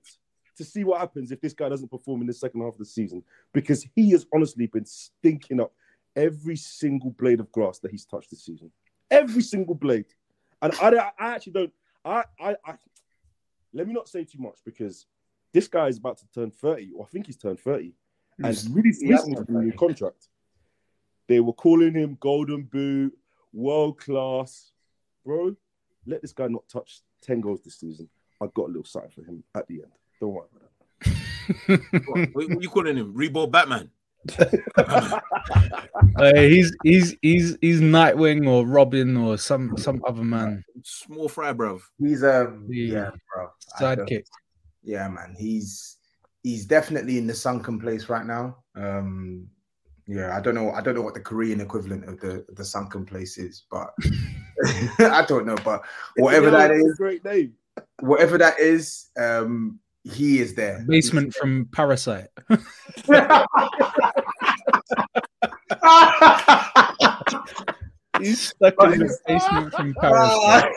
to 0.56 0.64
see 0.64 0.86
what 0.86 1.02
happens 1.02 1.32
if 1.32 1.42
this 1.42 1.52
guy 1.52 1.68
doesn't 1.68 1.92
perform 1.92 2.22
in 2.22 2.28
the 2.28 2.34
second 2.34 2.62
half 2.62 2.74
of 2.74 2.80
the 2.80 2.86
season 2.86 3.22
because 3.54 3.86
he 3.94 4.12
has 4.12 4.26
honestly 4.34 4.68
been 4.68 4.86
stinking 4.86 5.60
up 5.60 5.74
every 6.16 6.56
single 6.56 7.12
blade 7.12 7.42
of 7.42 7.52
grass 7.52 7.80
that 7.80 7.92
he's 7.92 8.06
touched 8.06 8.30
this 8.30 8.46
season. 8.46 8.72
Every 9.12 9.42
single 9.42 9.76
blade. 9.76 10.06
And 10.62 10.74
I, 10.82 11.12
I 11.20 11.36
actually 11.36 11.54
don't. 11.54 11.74
I, 12.06 12.24
I, 12.40 12.56
I, 12.66 12.76
let 13.74 13.86
me 13.86 13.94
not 13.94 14.08
say 14.08 14.24
too 14.24 14.40
much 14.40 14.60
because 14.64 15.08
this 15.52 15.68
guy 15.68 15.88
is 15.88 15.98
about 15.98 16.20
to 16.20 16.26
turn 16.34 16.52
30, 16.52 16.92
or 16.96 17.06
I 17.06 17.10
think 17.10 17.26
he's 17.26 17.36
turned 17.36 17.60
30, 17.60 17.94
and 18.38 18.48
He's- 18.48 18.68
really 18.70 18.92
he 18.92 19.10
has 19.12 19.28
recently 19.28 19.56
a 19.56 19.62
new 19.64 19.72
contract. 19.74 20.30
They 21.28 21.40
were 21.40 21.54
calling 21.54 21.94
him 21.94 22.18
Golden 22.20 22.64
Boot, 22.64 23.18
world 23.54 24.00
class. 24.00 24.72
Bro, 25.26 25.56
let 26.06 26.22
this 26.22 26.34
guy 26.34 26.48
not 26.48 26.68
touch 26.68 27.02
10 27.22 27.42
goals 27.42 27.62
this 27.64 27.80
season. 27.80 28.10
I 28.42 28.48
got 28.54 28.66
a 28.66 28.68
little 28.68 28.84
sight 28.84 29.12
for 29.14 29.24
him 29.24 29.44
at 29.56 29.68
the 29.68 29.76
end. 29.76 29.92
Don't 30.20 30.34
worry 30.34 30.48
about 30.56 30.66
what, 32.34 32.50
what 32.50 32.62
you 32.62 32.70
calling 32.70 32.98
him? 32.98 33.14
Reebok 33.14 33.52
Batman. 33.52 33.90
Uh, 36.18 36.34
he's 36.36 36.74
he's 36.82 37.18
he's 37.22 37.58
he's 37.60 37.82
Nightwing 37.82 38.48
or 38.48 38.66
Robin 38.66 39.18
or 39.18 39.38
some 39.38 39.76
some 39.78 40.02
other 40.08 40.24
man. 40.24 40.64
Small 40.82 41.28
fry, 41.28 41.52
bruv. 41.52 41.82
He's 42.00 42.24
um 42.24 42.68
yeah, 42.70 43.10
bro. 43.34 43.50
Sidekick. 43.78 44.24
Yeah, 44.82 45.10
man. 45.10 45.36
He's 45.38 45.98
he's 46.42 46.66
definitely 46.66 47.18
in 47.18 47.28
the 47.28 47.34
sunken 47.34 47.80
place 47.82 48.08
right 48.08 48.26
now. 48.26 48.58
Um 48.76 49.50
yeah, 50.08 50.36
I 50.36 50.42
don't 50.42 50.56
know. 50.56 50.72
I 50.72 50.82
don't 50.82 50.96
know 50.96 51.02
what 51.02 51.14
the 51.16 51.20
Korean 51.20 51.62
equivalent 51.62 52.06
of 52.06 52.20
the 52.20 52.46
the 52.50 52.64
sunken 52.66 53.06
place 53.06 53.38
is, 53.38 53.64
but 53.72 53.94
I 55.00 55.26
don't 55.28 55.46
know. 55.46 55.56
But 55.64 55.82
whatever 56.18 56.52
that 56.52 56.72
is, 56.72 56.96
great 56.98 57.26
name. 57.26 57.54
whatever 58.00 58.38
that 58.38 58.60
is, 58.60 59.10
um, 59.18 59.80
he 60.04 60.40
is 60.40 60.54
there. 60.54 60.86
Basement 60.88 61.34
from 61.34 61.68
Parasite. 61.72 62.28
He's 68.22 68.48
stuck 68.50 68.76
in 68.82 69.00
the 69.00 69.18
basement 69.28 69.74
from 69.74 69.94
Parasite. 70.00 70.72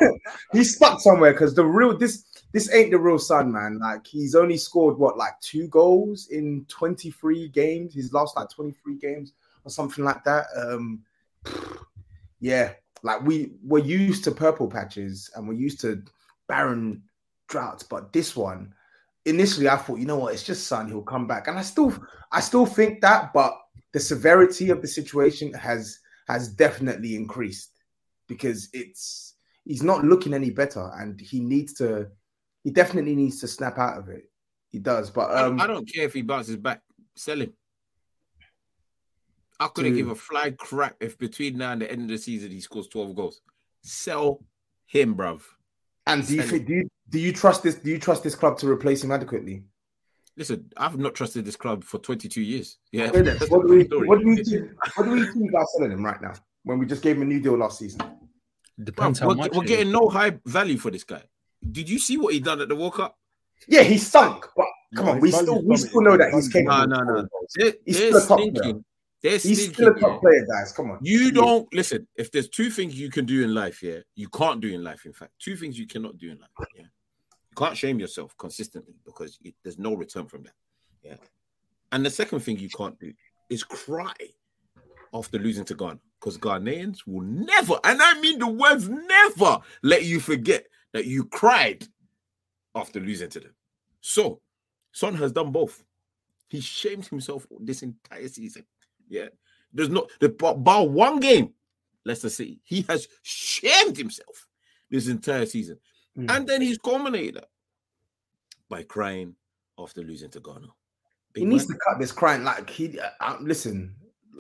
he's 0.53 0.75
stuck 0.75 0.99
somewhere 1.01 1.33
because 1.33 1.55
the 1.55 1.65
real 1.65 1.97
this 1.97 2.25
this 2.53 2.73
ain't 2.73 2.91
the 2.91 2.99
real 2.99 3.19
son, 3.19 3.53
man. 3.53 3.79
Like 3.79 4.07
he's 4.07 4.35
only 4.35 4.57
scored 4.57 4.99
what 4.99 5.19
like 5.19 5.39
two 5.41 5.69
goals 5.69 6.29
in 6.29 6.65
23 6.69 7.49
games. 7.49 7.95
He's 7.95 8.13
lost 8.13 8.37
like 8.37 8.51
23 8.51 8.97
games 8.97 9.33
or 9.65 9.71
something 9.71 10.05
like 10.05 10.25
that. 10.25 10.47
Um 10.57 11.05
yeah, 12.41 12.73
like 13.03 13.23
we 13.23 13.53
we're 13.63 13.85
used 13.85 14.25
to 14.25 14.31
purple 14.31 14.69
patches 14.69 15.31
and 15.35 15.47
we're 15.47 15.55
used 15.55 15.81
to 15.81 16.03
barren 16.49 17.03
droughts, 17.49 17.83
but 17.83 18.13
this 18.13 18.37
one 18.37 18.73
initially 19.25 19.69
I 19.69 19.77
thought, 19.77 19.99
you 19.99 20.07
know 20.07 20.17
what, 20.17 20.33
it's 20.33 20.43
just 20.43 20.67
Son, 20.67 20.89
he'll 20.89 21.03
come 21.03 21.27
back. 21.27 21.49
And 21.49 21.59
I 21.59 21.63
still 21.63 21.95
I 22.33 22.41
still 22.41 22.67
think 22.67 23.01
that, 23.03 23.33
but 23.33 23.59
the 23.93 24.01
severity 24.01 24.71
of 24.71 24.81
the 24.81 24.89
situation 24.89 25.53
has 25.55 25.99
has 26.29 26.49
definitely 26.49 27.15
increased 27.15 27.73
because 28.27 28.69
it's 28.73 29.35
he's 29.65 29.83
not 29.83 30.05
looking 30.05 30.35
any 30.35 30.51
better 30.51 30.91
and 30.97 31.21
he 31.21 31.41
needs 31.41 31.75
to 31.75 32.09
he 32.69 32.75
definitely 32.75 33.15
needs 33.17 33.41
to 33.41 33.49
snap 33.49 33.79
out 33.79 33.97
of 33.99 34.11
it. 34.11 34.31
He 34.69 34.79
does, 34.79 35.11
but 35.11 35.31
I- 35.31 35.45
um 35.45 35.59
I, 35.59 35.67
don't 35.67 35.91
care 35.91 36.05
if 36.05 36.13
he 36.13 36.21
bounces 36.21 36.57
back. 36.57 36.83
Sell 37.17 37.41
him. 37.41 37.55
I 39.59 39.69
couldn't 39.69 39.93
Dude. 39.93 40.01
give 40.05 40.11
a 40.11 40.15
fly 40.15 40.51
crap 40.51 40.97
if 41.01 41.17
between 41.19 41.57
now 41.57 41.73
and 41.73 41.81
the 41.81 41.91
end 41.91 42.03
of 42.03 42.09
the 42.09 42.19
season 42.19 42.51
he 42.51 42.61
scores 42.61 42.89
12 42.89 43.15
goals. 43.17 43.41
Sell 43.83 44.45
him, 44.87 45.17
bruv. 45.17 45.41
and 46.07 46.27
do 46.27 46.35
you 46.37 46.43
think 46.43 46.63
him. 46.63 46.67
do 46.67 46.75
you 46.75 46.89
do 47.09 47.19
you 47.19 47.33
trust 47.33 47.63
this 47.63 47.77
do 47.77 47.89
you 47.91 47.99
trust 47.99 48.23
this 48.23 48.35
club 48.35 48.59
to 48.59 48.69
replace 48.69 49.03
him 49.03 49.11
adequately? 49.13 49.65
Listen, 50.37 50.71
I've 50.77 50.99
not 50.99 51.15
trusted 51.15 51.45
this 51.47 51.57
club 51.57 51.83
for 51.83 51.99
22 51.99 52.43
years. 52.43 52.77
Yeah. 52.93 53.07
Wait 53.07 53.15
a 53.17 53.25
minute, 53.25 53.39
that's 53.41 53.51
What 53.51 53.67
do 53.67 53.73
we 53.75 53.85
story. 53.87 54.07
what 54.07 54.19
do 54.21 54.27
we 54.27 54.45
think 54.45 54.71
what 54.97 55.05
do 55.07 55.11
we 55.13 55.25
think 55.33 55.49
about 55.51 55.67
selling 55.71 55.93
him 55.93 56.05
right 56.05 56.21
now 56.21 56.35
when 56.65 56.79
we 56.79 56.85
just 56.87 57.03
gave 57.03 57.17
him 57.17 57.23
a 57.23 57.25
new 57.25 57.41
deal 57.41 57.57
last 57.57 57.79
season? 57.79 58.03
Depends 58.85 59.19
Bruv, 59.19 59.23
how 59.23 59.29
we're, 59.29 59.35
much. 59.37 59.53
we're 59.55 59.65
getting 59.65 59.89
is. 59.89 59.93
no 59.93 60.09
high 60.09 60.39
value 60.45 60.77
for 60.77 60.91
this 60.93 61.05
guy. 61.05 61.23
Did 61.71 61.89
you 61.89 61.99
see 61.99 62.17
what 62.17 62.35
he 62.35 62.41
done 62.41 62.61
at 62.61 62.69
the 62.69 62.77
World 62.77 62.95
Cup? 62.95 63.17
Yeah, 63.67 63.83
he 63.83 63.99
sunk, 63.99 64.47
but 64.57 64.67
come 64.95 65.07
No, 65.07 65.13
on, 65.13 65.21
we 65.21 65.31
still 65.31 65.63
we 65.63 65.77
still 65.77 66.01
know 66.03 66.17
that 66.17 66.33
he's 66.33 66.47
value- 66.49 66.69
capable. 66.69 66.87
No, 66.89 67.03
no, 67.03 67.21
no. 67.23 67.29
They're, 67.57 67.73
He's 67.85 67.99
they're 67.99 68.21
still 68.21 68.25
a 68.25 68.27
top 68.27 68.55
player. 68.55 68.75
They're 69.21 69.33
He's 69.33 69.43
stinking. 69.43 69.75
still 69.75 69.89
a 69.89 69.99
top 69.99 70.11
yeah. 70.13 70.19
player, 70.21 70.47
guys. 70.47 70.73
Come 70.73 70.91
on. 70.93 70.99
You 71.03 71.33
don't 71.33 71.73
listen. 71.75 72.07
If 72.17 72.31
there's 72.31 72.49
two 72.49 72.71
things 72.71 72.95
you 72.99 73.11
can 73.11 73.27
do 73.27 73.43
in 73.43 73.53
life, 73.53 73.83
yeah, 73.83 73.99
you 74.15 74.29
can't 74.29 74.61
do 74.61 74.69
in 74.73 74.85
life. 74.85 75.05
In 75.07 75.13
fact, 75.13 75.33
two 75.41 75.57
things 75.57 75.77
you 75.79 75.87
cannot 75.89 76.19
do 76.19 76.31
in 76.31 76.39
life. 76.39 76.51
Yeah, 76.77 76.83
you 76.83 77.57
can't 77.57 77.77
shame 77.77 77.99
yourself 77.99 78.37
consistently 78.39 78.95
because 79.05 79.39
it, 79.43 79.55
there's 79.65 79.79
no 79.79 79.95
return 79.95 80.27
from 80.27 80.45
that. 80.45 80.55
Yeah, 81.03 81.17
and 81.91 82.07
the 82.07 82.11
second 82.11 82.41
thing 82.41 82.59
you 82.61 82.71
can't 82.71 82.99
do 83.01 83.13
is 83.51 83.65
cry 83.65 84.13
after 85.13 85.39
losing 85.39 85.65
to 85.65 85.75
Ghana. 85.75 85.99
because 86.21 86.39
Ghanaians 86.39 86.99
will 87.07 87.23
never, 87.25 87.75
and 87.83 88.01
I 88.01 88.21
mean 88.21 88.39
the 88.39 88.47
words 88.47 88.89
never, 88.89 89.59
let 89.83 90.05
you 90.05 90.21
forget 90.21 90.67
that 90.93 91.07
you 91.07 91.25
cried 91.25 91.87
after 92.75 93.01
losing 93.01 93.31
to 93.31 93.41
them. 93.41 93.55
So, 94.01 94.41
Son 94.93 95.15
has 95.17 95.33
done 95.33 95.53
both. 95.53 95.83
He 96.49 96.61
shamed 96.61 97.07
himself 97.07 97.47
this 97.61 97.83
entire 97.83 98.29
season. 98.29 98.65
Yeah, 99.09 99.29
there's 99.73 99.91
not 99.91 100.11
the 100.21 100.29
bar 100.29 100.87
one 100.87 101.21
game. 101.21 101.53
Leicester 102.05 102.31
City, 102.31 102.61
he 102.65 102.83
has 102.89 103.07
shamed 103.23 103.97
himself 103.97 104.47
this 104.91 105.09
entire 105.09 105.45
season, 105.45 105.79
mm. 106.17 106.31
and 106.31 106.47
then 106.47 106.63
he's 106.63 106.79
culminated 106.79 107.37
that 107.37 107.49
by 108.69 108.83
crying 108.83 109.35
after 109.79 110.03
losing 110.03 110.31
to 110.31 110.41
Ghana. 110.41 110.69
Big 111.33 111.43
he 111.43 111.45
needs 111.45 111.67
to 111.67 111.75
cut 111.87 111.99
this 111.99 112.13
crying. 112.13 112.45
Like 112.45 112.71
he, 112.71 112.99
uh, 112.99 113.09
uh, 113.21 113.37
listen, 113.41 113.95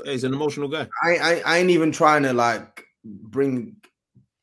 yeah, 0.05 0.13
he's 0.13 0.25
an 0.25 0.33
emotional 0.33 0.69
guy. 0.69 0.89
I, 1.03 1.17
I, 1.17 1.43
I 1.45 1.59
ain't 1.59 1.71
even 1.71 1.93
trying 1.93 2.23
to 2.23 2.33
like 2.33 2.85
bring 3.05 3.77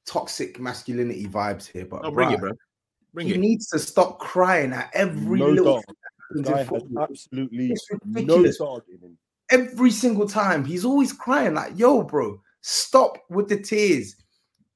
toxic 0.06 0.60
masculinity 0.60 1.28
vibes 1.28 1.68
here, 1.68 1.86
but 1.86 2.02
oh, 2.04 2.12
bring 2.12 2.32
it, 2.32 2.40
bro. 2.40 2.52
Bring 3.14 3.28
he 3.28 3.34
it. 3.34 3.40
needs 3.40 3.68
to 3.68 3.80
stop 3.80 4.20
crying 4.20 4.74
at 4.74 4.90
every 4.94 5.40
no 5.40 5.50
little. 5.50 5.84
Guy 6.42 6.64
has 6.64 6.84
absolutely 7.00 7.76
no 8.04 8.52
dog 8.52 8.84
in. 8.90 9.18
Every 9.52 9.92
single 9.92 10.28
time, 10.28 10.66
he's 10.66 10.84
always 10.84 11.14
crying 11.14 11.54
like, 11.54 11.78
"Yo, 11.78 12.04
bro, 12.04 12.42
stop 12.62 13.18
with 13.30 13.48
the 13.48 13.58
tears." 13.58 14.16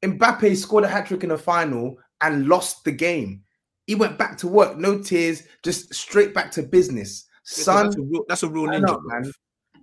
Mbappe 0.03 0.55
scored 0.55 0.83
a 0.85 0.87
hat 0.87 1.07
trick 1.07 1.23
in 1.23 1.29
the 1.29 1.37
final 1.37 1.97
and 2.21 2.47
lost 2.47 2.83
the 2.85 2.91
game. 2.91 3.43
He 3.87 3.95
went 3.95 4.17
back 4.17 4.37
to 4.37 4.47
work, 4.47 4.77
no 4.77 4.99
tears, 4.99 5.43
just 5.63 5.93
straight 5.93 6.33
back 6.33 6.51
to 6.51 6.61
business. 6.63 7.25
Son, 7.43 7.85
that's 7.85 7.97
a 7.97 8.01
real, 8.01 8.23
that's 8.27 8.43
a 8.43 8.47
real 8.47 8.67
ninja, 8.67 8.81
know, 8.81 9.01
man. 9.05 9.31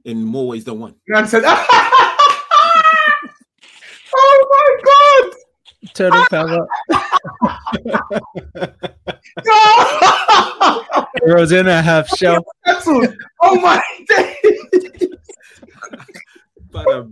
In 0.04 0.24
more 0.24 0.46
ways 0.46 0.64
than 0.64 0.78
one. 0.78 0.94
Man 1.08 1.26
said, 1.26 1.42
"Oh 1.46 1.96
my 4.14 4.76
god!" 4.84 5.85
Turtle 5.96 6.24
power. 6.28 6.68
Rosanna 11.22 11.80
half 11.80 12.06
shell. 12.18 12.44
Oh 13.42 13.58
my 13.60 13.80
days. 14.08 14.34
oh, 16.78 17.02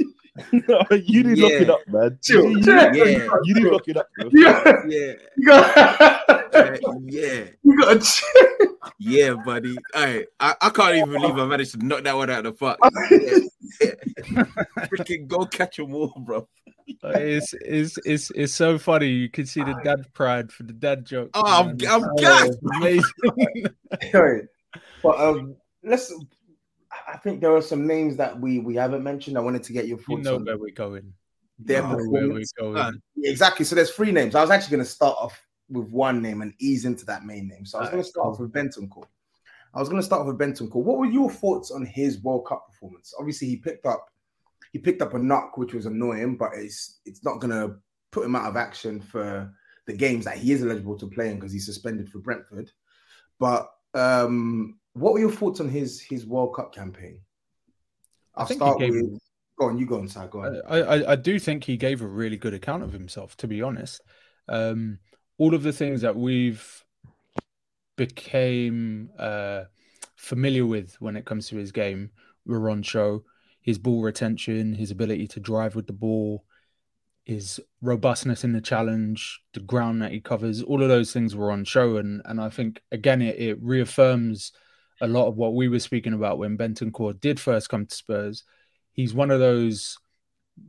no, 0.68 0.84
you 0.90 1.22
need 1.24 1.36
to 1.36 1.40
yeah. 1.40 1.46
look 1.46 1.62
it 1.62 1.70
up, 1.70 1.80
man. 1.88 2.18
Chill. 2.22 2.50
You, 2.50 2.58
Yeah. 2.64 2.92
you, 2.92 3.40
you 3.44 3.54
need 3.54 3.62
to 3.64 3.70
look 3.70 3.88
it 3.88 3.96
up, 3.96 4.08
bro. 4.18 4.30
Yeah. 4.32 4.82
Yeah, 4.88 5.12
You 5.36 5.46
got, 5.46 6.20
yeah, 7.04 7.44
you 7.62 7.76
got 7.80 8.02
chill. 8.02 8.28
yeah, 8.98 9.34
buddy. 9.44 9.76
Hey, 9.94 10.26
I, 10.40 10.54
I 10.60 10.70
can't 10.70 10.96
even 10.96 11.10
believe 11.12 11.36
I 11.38 11.46
managed 11.46 11.72
to 11.78 11.84
knock 11.86 12.04
that 12.04 12.16
one 12.16 12.30
out 12.30 12.46
of 12.46 12.58
the 12.58 12.58
park. 12.58 12.78
Yeah. 13.10 13.38
Freaking 14.88 15.26
go 15.28 15.44
catch 15.46 15.78
a 15.78 15.82
all, 15.82 16.12
bro. 16.18 16.48
It's, 17.04 17.54
it's 17.60 17.98
it's 18.06 18.30
it's 18.34 18.54
so 18.54 18.78
funny. 18.78 19.08
You 19.08 19.28
can 19.28 19.44
see 19.46 19.60
the 19.62 19.78
dad 19.84 20.12
pride 20.14 20.50
for 20.50 20.62
the 20.62 20.72
dad 20.72 21.04
joke. 21.04 21.30
Oh, 21.34 21.42
I'm, 21.44 21.76
man. 21.76 21.88
I'm 21.88 22.02
Oh, 22.04 22.14
gassed. 22.16 22.58
amazing. 22.76 23.66
Sorry. 24.10 24.42
But 25.02 25.20
um, 25.20 25.56
let's. 25.84 26.12
I 27.08 27.16
think 27.16 27.40
there 27.40 27.54
are 27.54 27.62
some 27.62 27.86
names 27.86 28.16
that 28.16 28.38
we 28.38 28.58
we 28.58 28.74
haven't 28.74 29.02
mentioned. 29.02 29.38
I 29.38 29.40
wanted 29.40 29.62
to 29.64 29.72
get 29.72 29.86
your 29.86 29.98
you 29.98 30.04
thoughts 30.04 30.24
know 30.24 30.36
on 30.36 30.44
where 30.44 30.58
we're 30.58 30.70
going. 30.70 31.14
their 31.58 31.82
You 31.82 31.88
know 31.88 31.96
where 31.96 32.28
we're 32.28 32.44
going. 32.58 33.00
Exactly. 33.24 33.64
So 33.64 33.74
there's 33.74 33.90
three 33.90 34.12
names. 34.12 34.34
I 34.34 34.40
was 34.40 34.50
actually 34.50 34.76
going 34.76 34.84
to 34.86 34.90
start 34.90 35.16
off 35.18 35.40
with 35.70 35.88
one 35.90 36.22
name 36.22 36.42
and 36.42 36.52
ease 36.58 36.84
into 36.84 37.04
that 37.06 37.24
main 37.24 37.48
name. 37.48 37.64
So 37.64 37.78
I 37.78 37.82
was 37.82 37.90
going 37.90 38.02
to 38.02 38.08
start 38.08 38.26
off 38.26 38.40
with 38.40 38.52
Bentancur. 38.52 39.04
I 39.74 39.80
was 39.80 39.88
going 39.88 40.00
to 40.00 40.06
start 40.06 40.22
off 40.22 40.28
with 40.28 40.38
Bentancur. 40.38 40.76
What 40.76 40.98
were 40.98 41.06
your 41.06 41.30
thoughts 41.30 41.70
on 41.70 41.84
his 41.84 42.22
World 42.22 42.46
Cup 42.46 42.66
performance? 42.66 43.14
Obviously, 43.18 43.48
he 43.48 43.56
picked 43.56 43.86
up 43.86 44.06
he 44.72 44.78
picked 44.78 45.02
up 45.02 45.14
a 45.14 45.18
knock, 45.18 45.56
which 45.56 45.74
was 45.74 45.86
annoying, 45.86 46.36
but 46.36 46.50
it's 46.54 47.00
it's 47.04 47.24
not 47.24 47.40
going 47.40 47.50
to 47.50 47.76
put 48.10 48.24
him 48.24 48.36
out 48.36 48.48
of 48.48 48.56
action 48.56 49.00
for 49.00 49.52
the 49.86 49.92
games 49.92 50.24
that 50.24 50.36
he 50.36 50.52
is 50.52 50.62
eligible 50.62 50.98
to 50.98 51.06
play 51.06 51.30
in 51.30 51.36
because 51.36 51.52
he's 51.52 51.66
suspended 51.66 52.10
for 52.10 52.18
Brentford. 52.18 52.70
But 53.38 53.70
um, 53.94 54.78
what 54.98 55.12
were 55.12 55.20
your 55.20 55.30
thoughts 55.32 55.60
on 55.60 55.68
his 55.68 56.00
his 56.00 56.26
World 56.26 56.54
Cup 56.54 56.74
campaign? 56.74 57.20
I'll 58.34 58.46
think 58.46 58.60
he 58.60 58.66
start 58.66 58.78
gave- 58.80 58.92
with. 58.94 59.20
Go 59.58 59.66
on, 59.66 59.76
you 59.78 59.86
go 59.86 59.98
on, 59.98 60.06
Si. 60.06 60.20
Go 60.30 60.44
on. 60.44 60.62
I, 60.68 60.76
I, 60.82 61.12
I 61.12 61.16
do 61.16 61.40
think 61.40 61.64
he 61.64 61.76
gave 61.76 62.00
a 62.00 62.06
really 62.06 62.36
good 62.36 62.54
account 62.54 62.84
of 62.84 62.92
himself, 62.92 63.36
to 63.38 63.48
be 63.48 63.60
honest. 63.60 64.00
Um, 64.48 65.00
all 65.36 65.52
of 65.52 65.64
the 65.64 65.72
things 65.72 66.02
that 66.02 66.14
we've 66.14 66.84
became 67.96 69.10
uh, 69.18 69.64
familiar 70.16 70.64
with 70.64 70.94
when 71.00 71.16
it 71.16 71.24
comes 71.24 71.48
to 71.48 71.56
his 71.56 71.72
game 71.72 72.10
were 72.46 72.70
on 72.70 72.82
show. 72.82 73.24
His 73.60 73.78
ball 73.78 74.00
retention, 74.02 74.74
his 74.74 74.90
ability 74.90 75.26
to 75.28 75.40
drive 75.40 75.74
with 75.74 75.86
the 75.88 75.92
ball, 75.92 76.44
his 77.24 77.60
robustness 77.82 78.44
in 78.44 78.52
the 78.52 78.60
challenge, 78.60 79.40
the 79.52 79.60
ground 79.60 80.00
that 80.00 80.12
he 80.12 80.20
covers, 80.20 80.62
all 80.62 80.82
of 80.82 80.88
those 80.88 81.12
things 81.12 81.34
were 81.36 81.50
on 81.50 81.64
show. 81.64 81.96
And 81.96 82.22
and 82.24 82.40
I 82.40 82.48
think 82.48 82.80
again 82.92 83.20
it, 83.20 83.38
it 83.38 83.58
reaffirms 83.60 84.52
a 85.00 85.08
lot 85.08 85.26
of 85.28 85.36
what 85.36 85.54
we 85.54 85.68
were 85.68 85.78
speaking 85.78 86.12
about 86.12 86.38
when 86.38 86.58
Bentancur 86.58 87.20
did 87.20 87.38
first 87.38 87.68
come 87.68 87.86
to 87.86 87.94
Spurs. 87.94 88.44
He's 88.92 89.14
one 89.14 89.30
of 89.30 89.40
those 89.40 89.98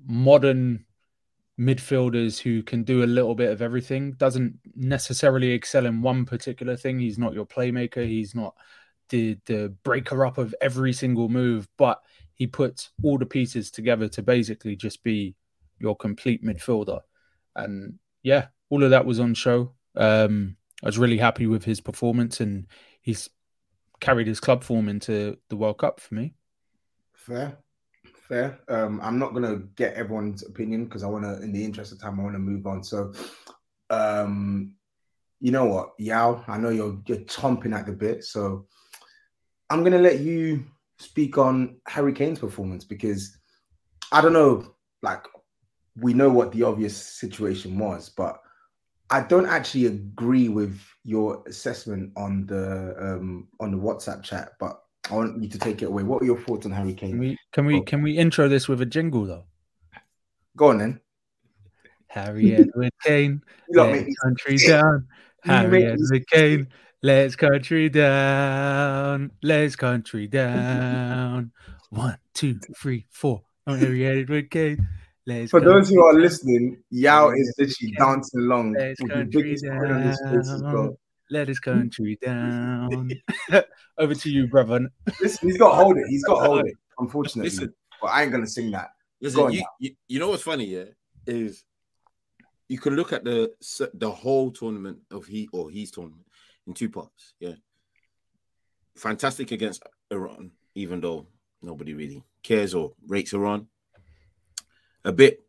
modern 0.05 0.85
midfielders 1.59 2.39
who 2.39 2.63
can 2.63 2.83
do 2.83 3.03
a 3.03 3.05
little 3.05 3.35
bit 3.35 3.51
of 3.51 3.61
everything, 3.61 4.13
doesn't 4.13 4.57
necessarily 4.75 5.51
excel 5.51 5.85
in 5.85 6.01
one 6.01 6.25
particular 6.25 6.77
thing. 6.77 6.99
He's 6.99 7.17
not 7.17 7.33
your 7.33 7.45
playmaker, 7.45 8.05
he's 8.07 8.33
not 8.33 8.55
the 9.09 9.37
the 9.45 9.75
breaker 9.83 10.25
up 10.25 10.37
of 10.37 10.55
every 10.61 10.93
single 10.93 11.27
move, 11.27 11.67
but 11.77 12.01
he 12.33 12.47
puts 12.47 12.91
all 13.03 13.17
the 13.17 13.25
pieces 13.25 13.71
together 13.71 14.07
to 14.07 14.23
basically 14.23 14.75
just 14.75 15.03
be 15.03 15.35
your 15.79 15.95
complete 15.95 16.43
midfielder. 16.43 17.01
And 17.55 17.99
yeah, 18.23 18.47
all 18.69 18.83
of 18.83 18.91
that 18.91 19.05
was 19.05 19.19
on 19.19 19.33
show. 19.33 19.73
Um, 19.95 20.55
I 20.81 20.85
was 20.85 20.97
really 20.97 21.17
happy 21.17 21.47
with 21.47 21.65
his 21.65 21.81
performance, 21.81 22.39
and 22.39 22.67
he's 23.01 23.29
carried 23.99 24.27
his 24.27 24.39
club 24.39 24.63
form 24.63 24.89
into 24.89 25.37
the 25.49 25.55
World 25.55 25.79
Cup 25.79 25.99
for 25.99 26.15
me. 26.15 26.33
Fair, 27.13 27.57
fair. 28.27 28.59
Um, 28.67 28.99
I'm 29.03 29.19
not 29.19 29.33
gonna 29.33 29.57
get 29.75 29.95
everyone's 29.95 30.43
opinion 30.43 30.85
because 30.85 31.03
I 31.03 31.07
want 31.07 31.25
to, 31.25 31.41
in 31.41 31.51
the 31.51 31.63
interest 31.63 31.91
of 31.91 31.99
time, 31.99 32.19
I 32.19 32.23
want 32.23 32.35
to 32.35 32.39
move 32.39 32.65
on. 32.65 32.83
So, 32.83 33.13
um, 33.89 34.73
you 35.39 35.51
know 35.51 35.65
what, 35.65 35.93
Yao? 35.97 36.43
I 36.47 36.57
know 36.57 36.69
you're 36.69 36.99
you're 37.05 37.19
chomping 37.19 37.75
at 37.75 37.85
the 37.85 37.93
bit, 37.93 38.23
so 38.23 38.67
I'm 39.69 39.83
gonna 39.83 39.99
let 39.99 40.19
you 40.19 40.65
speak 40.97 41.37
on 41.37 41.79
Harry 41.87 42.13
Kane's 42.13 42.39
performance 42.39 42.83
because 42.83 43.37
I 44.11 44.21
don't 44.21 44.33
know, 44.33 44.75
like 45.01 45.23
we 45.95 46.13
know 46.13 46.29
what 46.29 46.51
the 46.51 46.63
obvious 46.63 46.95
situation 46.95 47.77
was, 47.77 48.09
but 48.09 48.39
I 49.11 49.21
don't 49.21 49.47
actually 49.47 49.87
agree 49.87 50.49
with 50.49 50.79
your 51.03 51.43
assessment 51.47 52.11
on 52.15 52.45
the 52.45 52.95
um 52.99 53.47
on 53.59 53.71
the 53.71 53.77
WhatsApp 53.77 54.23
chat, 54.23 54.53
but 54.59 54.81
I 55.09 55.15
want 55.15 55.41
you 55.41 55.49
to 55.49 55.57
take 55.57 55.81
it 55.81 55.85
away. 55.85 56.03
What 56.03 56.21
are 56.21 56.25
your 56.25 56.37
thoughts 56.37 56.65
on 56.65 56.71
Harry 56.71 56.93
Kane? 56.93 57.11
Can 57.11 57.19
we 57.19 57.37
can 57.51 57.65
we 57.65 57.81
can 57.81 58.01
we 58.03 58.17
intro 58.17 58.47
this 58.47 58.67
with 58.67 58.81
a 58.81 58.85
jingle 58.85 59.25
though? 59.25 59.45
Go 60.55 60.69
on 60.69 60.77
then. 60.77 60.99
Harry 62.07 62.55
Edward 62.55 62.91
Kane, 63.03 63.41
let 63.69 63.91
make 63.91 64.07
me 64.07 64.15
country 64.23 64.57
down. 64.57 65.07
Harry 65.43 65.85
Edward 65.85 66.27
Kane, 66.27 66.67
let's 67.01 67.35
country 67.35 67.89
down. 67.89 69.31
Let's 69.41 69.75
country 69.75 70.27
down. 70.27 71.51
One, 71.91 72.17
two, 72.33 72.59
three, 72.77 73.05
four. 73.09 73.43
Oh, 73.65 73.75
Harry 73.75 74.05
Edward 74.05 74.51
Kane. 74.51 74.87
Let's 75.29 75.51
For 75.51 75.61
those 75.61 75.89
who 75.89 76.03
are 76.03 76.13
listening, 76.13 76.81
Yao 76.89 77.29
is 77.29 77.53
literally 77.59 77.93
yeah. 77.93 78.03
dancing 78.03 78.39
along 78.39 78.73
Let's 78.73 78.99
with 78.99 79.09
the 79.09 79.15
country 79.15 79.43
biggest 79.43 79.63
grin 79.63 79.91
on 79.91 80.01
his 80.01 80.19
down. 80.19 80.73
well. 80.73 80.99
Let 81.29 81.47
his 81.47 81.59
country 81.59 82.17
down. 82.19 83.11
Over 83.99 84.15
to 84.15 84.29
you, 84.29 84.47
brother. 84.47 84.89
Listen, 85.21 85.49
he's 85.49 85.59
got 85.59 85.75
hold 85.75 85.97
it. 85.97 86.05
He's 86.07 86.23
got 86.23 86.43
hold 86.43 86.65
it. 86.65 86.73
Unfortunately, 86.97 87.51
Listen. 87.51 87.71
but 88.01 88.07
I 88.07 88.23
ain't 88.23 88.31
gonna 88.31 88.47
sing 88.47 88.71
that. 88.71 88.89
Go 89.21 89.27
Listen, 89.27 89.41
on, 89.41 89.53
you, 89.53 89.63
you, 89.79 89.91
you 90.07 90.19
know 90.19 90.29
what's 90.29 90.41
funny, 90.41 90.65
yeah, 90.65 90.85
is 91.27 91.63
you 92.67 92.79
can 92.79 92.95
look 92.95 93.13
at 93.13 93.23
the 93.23 93.51
the 93.93 94.09
whole 94.09 94.49
tournament 94.49 94.97
of 95.11 95.27
he 95.27 95.47
or 95.53 95.69
his 95.69 95.91
tournament 95.91 96.25
in 96.65 96.73
two 96.73 96.89
parts. 96.89 97.35
Yeah, 97.39 97.53
fantastic 98.97 99.51
against 99.51 99.83
Iran, 100.09 100.53
even 100.73 101.01
though 101.01 101.27
nobody 101.61 101.93
really 101.93 102.23
cares 102.41 102.73
or 102.73 102.93
rates 103.07 103.33
Iran. 103.33 103.67
A 105.09 105.11
bit 105.11 105.43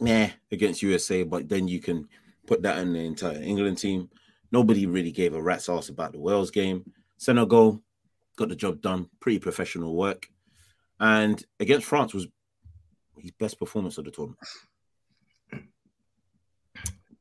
meh 0.00 0.30
against 0.50 0.80
USA, 0.80 1.22
but 1.22 1.46
then 1.46 1.68
you 1.68 1.80
can 1.80 2.08
put 2.46 2.62
that 2.62 2.78
in 2.78 2.94
the 2.94 3.00
entire 3.00 3.42
England 3.42 3.76
team. 3.76 4.08
Nobody 4.50 4.86
really 4.86 5.12
gave 5.12 5.34
a 5.34 5.42
rat's 5.42 5.68
ass 5.68 5.90
about 5.90 6.12
the 6.12 6.18
Wales 6.18 6.50
game. 6.50 6.90
Senegal 7.18 7.82
got 8.36 8.48
the 8.48 8.56
job 8.56 8.80
done, 8.80 9.10
pretty 9.20 9.38
professional 9.38 9.94
work. 9.94 10.28
And 10.98 11.44
against 11.60 11.86
France 11.86 12.14
was 12.14 12.26
his 13.18 13.32
best 13.32 13.58
performance 13.58 13.98
of 13.98 14.06
the 14.06 14.12
tournament. 14.12 14.38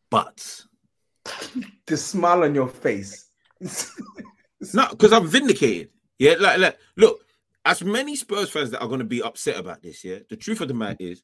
But 0.09 0.61
the 1.87 1.97
smile 1.97 2.45
on 2.45 2.55
your 2.55 2.69
face. 2.69 3.31
no, 4.73 4.87
because 4.91 5.11
I'm 5.11 5.27
vindicated. 5.27 5.89
Yeah, 6.17 6.35
like, 6.39 6.57
like, 6.57 6.77
look, 6.95 7.25
as 7.65 7.83
many 7.83 8.15
Spurs 8.15 8.49
fans 8.49 8.71
that 8.71 8.81
are 8.81 8.87
going 8.87 8.99
to 8.99 9.05
be 9.05 9.21
upset 9.21 9.59
about 9.59 9.81
this, 9.81 10.05
yeah, 10.05 10.19
the 10.29 10.37
truth 10.37 10.61
of 10.61 10.69
the 10.69 10.73
matter 10.73 10.95
is, 11.01 11.21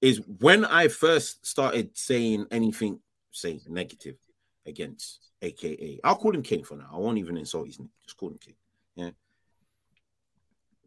is 0.00 0.20
when 0.38 0.64
I 0.64 0.88
first 0.88 1.46
started 1.46 1.96
saying 1.96 2.46
anything, 2.50 3.00
say 3.30 3.60
negative 3.68 4.16
against 4.66 5.30
AKA, 5.42 6.00
I'll 6.04 6.16
call 6.16 6.34
him 6.34 6.42
King 6.42 6.64
for 6.64 6.76
now. 6.76 6.88
I 6.92 6.98
won't 6.98 7.18
even 7.18 7.36
insult 7.36 7.66
his 7.66 7.78
name. 7.78 7.90
Just 8.04 8.16
call 8.16 8.30
him 8.30 8.38
King. 8.38 8.54
Yeah. 8.96 9.10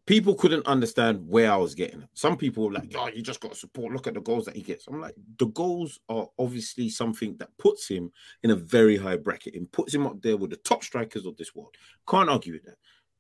People 0.05 0.35
couldn't 0.35 0.67
understand 0.67 1.25
where 1.27 1.51
I 1.51 1.55
was 1.55 1.75
getting. 1.75 2.05
Some 2.13 2.35
people 2.35 2.65
were 2.65 2.73
like, 2.73 2.93
"Oh, 2.95 3.07
you 3.07 3.21
just 3.21 3.39
got 3.39 3.53
to 3.53 3.57
support. 3.57 3.93
Look 3.93 4.05
at 4.05 4.15
the 4.15 4.21
goals 4.21 4.45
that 4.45 4.55
he 4.55 4.61
gets." 4.61 4.85
I'm 4.87 4.99
like, 4.99 5.15
the 5.37 5.45
goals 5.47 5.99
are 6.09 6.27
obviously 6.37 6.89
something 6.89 7.37
that 7.37 7.57
puts 7.57 7.87
him 7.87 8.11
in 8.43 8.51
a 8.51 8.55
very 8.55 8.97
high 8.97 9.15
bracket 9.15 9.55
and 9.55 9.71
puts 9.71 9.93
him 9.93 10.05
up 10.05 10.21
there 10.21 10.35
with 10.35 10.49
the 10.49 10.57
top 10.57 10.83
strikers 10.83 11.25
of 11.25 11.37
this 11.37 11.55
world. 11.55 11.73
Can't 12.07 12.29
argue 12.29 12.53
with 12.53 12.65
that. 12.65 12.77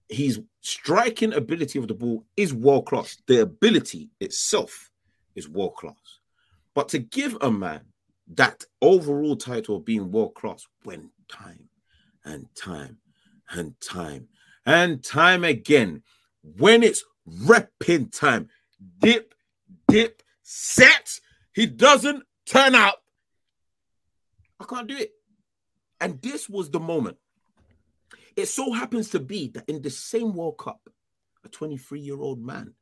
His 0.09 0.41
striking 0.59 1.33
ability 1.33 1.79
of 1.79 1.87
the 1.87 1.93
ball 1.93 2.25
is 2.35 2.53
world 2.53 2.85
class. 2.85 3.17
The 3.27 3.43
ability 3.43 4.09
itself 4.19 4.91
is 5.35 5.49
world 5.49 5.75
class. 5.75 6.19
But 6.73 6.89
to 6.89 6.99
give 6.99 7.37
a 7.41 7.51
man 7.51 7.81
that 8.35 8.63
overall 8.81 9.35
title 9.35 9.77
of 9.77 9.85
being 9.85 10.11
world 10.11 10.35
class 10.35 10.65
when 10.83 11.11
time 11.29 11.69
and 12.23 12.47
time 12.55 12.97
and 13.49 13.79
time 13.81 14.27
and 14.65 15.03
time 15.03 15.43
again, 15.43 16.03
when 16.41 16.83
it's 16.83 17.03
repping 17.27 18.17
time, 18.17 18.49
dip, 18.99 19.33
dip, 19.87 20.23
set, 20.41 21.19
he 21.53 21.65
doesn't 21.65 22.23
turn 22.45 22.75
out. 22.75 22.95
I 24.59 24.65
can't 24.65 24.87
do 24.87 24.97
it. 24.97 25.11
And 25.99 26.21
this 26.21 26.49
was 26.49 26.69
the 26.69 26.79
moment. 26.79 27.17
It 28.35 28.47
so 28.47 28.71
happens 28.73 29.09
to 29.11 29.19
be 29.19 29.49
that 29.49 29.69
in 29.69 29.81
the 29.81 29.89
same 29.89 30.33
World 30.33 30.57
Cup, 30.57 30.89
a 31.45 31.49
23 31.49 31.99
year 31.99 32.19
old 32.19 32.41
man 32.41 32.73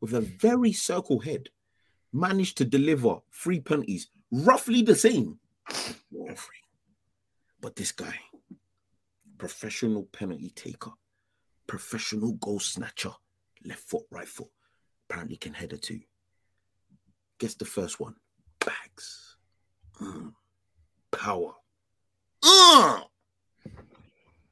with 0.00 0.14
a 0.14 0.20
very 0.20 0.72
circle 0.72 1.20
head 1.20 1.48
managed 2.16 2.56
to 2.58 2.64
deliver 2.64 3.18
three 3.32 3.60
penalties, 3.60 4.08
roughly 4.30 4.82
the 4.82 4.94
same. 4.94 5.38
But 7.60 7.76
this 7.76 7.92
guy, 7.92 8.14
professional 9.38 10.04
penalty 10.04 10.50
taker, 10.50 10.92
professional 11.66 12.32
goal 12.32 12.60
snatcher, 12.60 13.12
left 13.64 13.80
foot, 13.80 14.04
right 14.10 14.28
foot, 14.28 14.48
apparently 15.08 15.36
can 15.36 15.52
header 15.52 15.76
too. 15.76 16.00
Gets 17.38 17.54
the 17.54 17.64
first 17.64 18.00
one, 18.00 18.14
bags, 18.64 19.36
mm. 20.00 20.32
power. 21.10 21.52
Mm. 22.42 23.02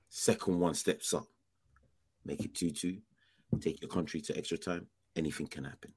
Second 0.09 0.61
one 0.61 0.74
steps 0.74 1.14
up, 1.14 1.27
make 2.24 2.44
it 2.44 2.55
2 2.55 2.70
2, 2.70 2.98
take 3.61 3.81
your 3.81 3.90
country 3.90 4.20
to 4.20 4.37
extra 4.37 4.59
time. 4.59 4.87
Anything 5.16 5.46
can 5.46 5.64
happen. 5.64 5.92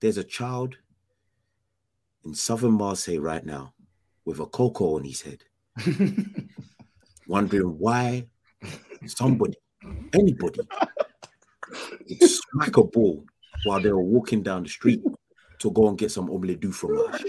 There's 0.00 0.18
a 0.18 0.24
child 0.24 0.76
in 2.24 2.34
southern 2.34 2.72
Marseille 2.72 3.18
right 3.18 3.44
now 3.44 3.74
with 4.24 4.40
a 4.40 4.46
cocoa 4.46 4.96
on 4.96 5.04
his 5.04 5.22
head, 5.22 5.42
wondering 7.26 7.78
why 7.78 8.26
somebody, 9.06 9.56
anybody, 10.12 10.60
would 12.08 12.30
smack 12.30 12.76
a 12.76 12.84
ball 12.84 13.24
while 13.64 13.80
they 13.80 13.90
were 13.90 14.02
walking 14.02 14.42
down 14.42 14.62
the 14.62 14.68
street 14.68 15.02
to 15.58 15.70
go 15.72 15.88
and 15.88 15.98
get 15.98 16.12
some 16.12 16.30
omelette 16.30 16.60
du 16.60 16.70
fromage. 16.72 17.24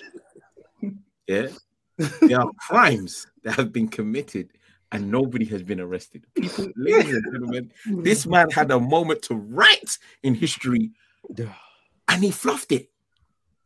Yeah, 1.28 1.48
there 2.22 2.42
are 2.42 2.52
crimes 2.60 3.28
that 3.44 3.56
have 3.56 3.72
been 3.72 3.88
committed 3.88 4.52
and 4.92 5.10
nobody 5.10 5.46
has 5.46 5.64
been 5.64 5.80
arrested. 5.80 6.26
People, 6.36 6.68
ladies 6.76 7.16
and 7.16 7.26
gentlemen, 7.32 7.72
this 8.04 8.26
man 8.26 8.50
had 8.50 8.72
a 8.72 8.80
moment 8.80 9.22
to 9.24 9.36
write 9.36 9.98
in 10.24 10.34
history 10.34 10.92
and 12.10 12.24
he 12.24 12.32
fluffed 12.32 12.72
it. 12.72 12.90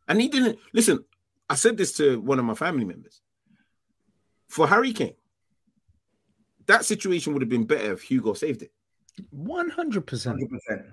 And 0.06 0.20
he 0.20 0.28
didn't 0.28 0.58
listen. 0.72 1.04
I 1.48 1.54
said 1.56 1.76
this 1.76 1.92
to 1.96 2.20
one 2.20 2.38
of 2.38 2.44
my 2.44 2.54
family 2.54 2.84
members. 2.84 3.20
For 4.48 4.68
Harry 4.68 4.92
Kane, 4.92 5.14
that 6.66 6.84
situation 6.84 7.32
would 7.32 7.42
have 7.42 7.48
been 7.48 7.64
better 7.64 7.92
if 7.92 8.02
Hugo 8.02 8.34
saved 8.34 8.62
it. 8.62 8.72
One 9.30 9.70
hundred 9.70 10.06
percent. 10.06 10.36
Hundred 10.36 10.50
percent. 10.50 10.86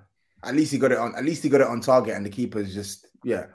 At 0.43 0.55
least 0.55 0.71
he 0.71 0.79
got 0.79 0.91
it 0.91 0.97
on. 0.97 1.13
At 1.15 1.25
least 1.25 1.43
he 1.43 1.49
got 1.49 1.61
it 1.61 1.67
on 1.67 1.81
target, 1.81 2.15
and 2.15 2.25
the 2.25 2.29
keeper's 2.29 2.73
just 2.73 3.07
yeah, 3.23 3.47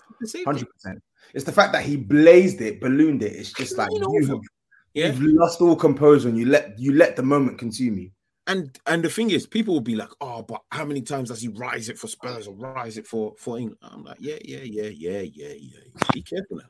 hundred 0.45 0.69
percent. 0.71 1.03
It's 1.35 1.45
the 1.45 1.53
fact 1.53 1.73
that 1.73 1.85
he 1.85 1.97
blazed 1.97 2.61
it, 2.61 2.81
ballooned 2.81 3.23
it. 3.23 3.33
It's 3.33 3.53
just 3.53 3.77
like 3.77 3.91
you 3.91 4.27
have, 4.29 4.41
yeah. 4.95 5.07
you've 5.07 5.23
lost 5.35 5.61
all 5.61 5.75
composure, 5.75 6.29
and 6.29 6.39
you 6.39 6.47
let 6.47 6.79
you 6.79 6.93
let 6.93 7.17
the 7.17 7.23
moment 7.23 7.59
consume 7.59 7.99
you. 7.99 8.11
And 8.49 8.79
and 8.87 9.03
the 9.05 9.11
thing 9.11 9.31
is, 9.31 9.47
people 9.47 9.75
will 9.75 9.81
be 9.81 9.97
like, 9.97 10.11
"Oh, 10.21 10.43
but 10.43 10.63
how 10.71 10.85
many 10.85 11.03
times 11.03 11.31
does 11.31 11.41
he 11.43 11.49
rise 11.49 11.89
it 11.89 11.99
for 11.99 12.07
Spurs 12.07 12.47
or 12.47 12.55
rise 12.55 12.97
it 12.97 13.07
for 13.07 13.35
for 13.39 13.59
England?" 13.59 13.79
I'm 13.83 14.05
like, 14.05 14.19
"Yeah, 14.21 14.37
yeah, 14.45 14.63
yeah, 14.63 14.89
yeah, 14.89 15.21
yeah, 15.21 15.55
yeah. 15.59 15.81
Be 16.13 16.23
careful 16.23 16.59
now." 16.59 16.65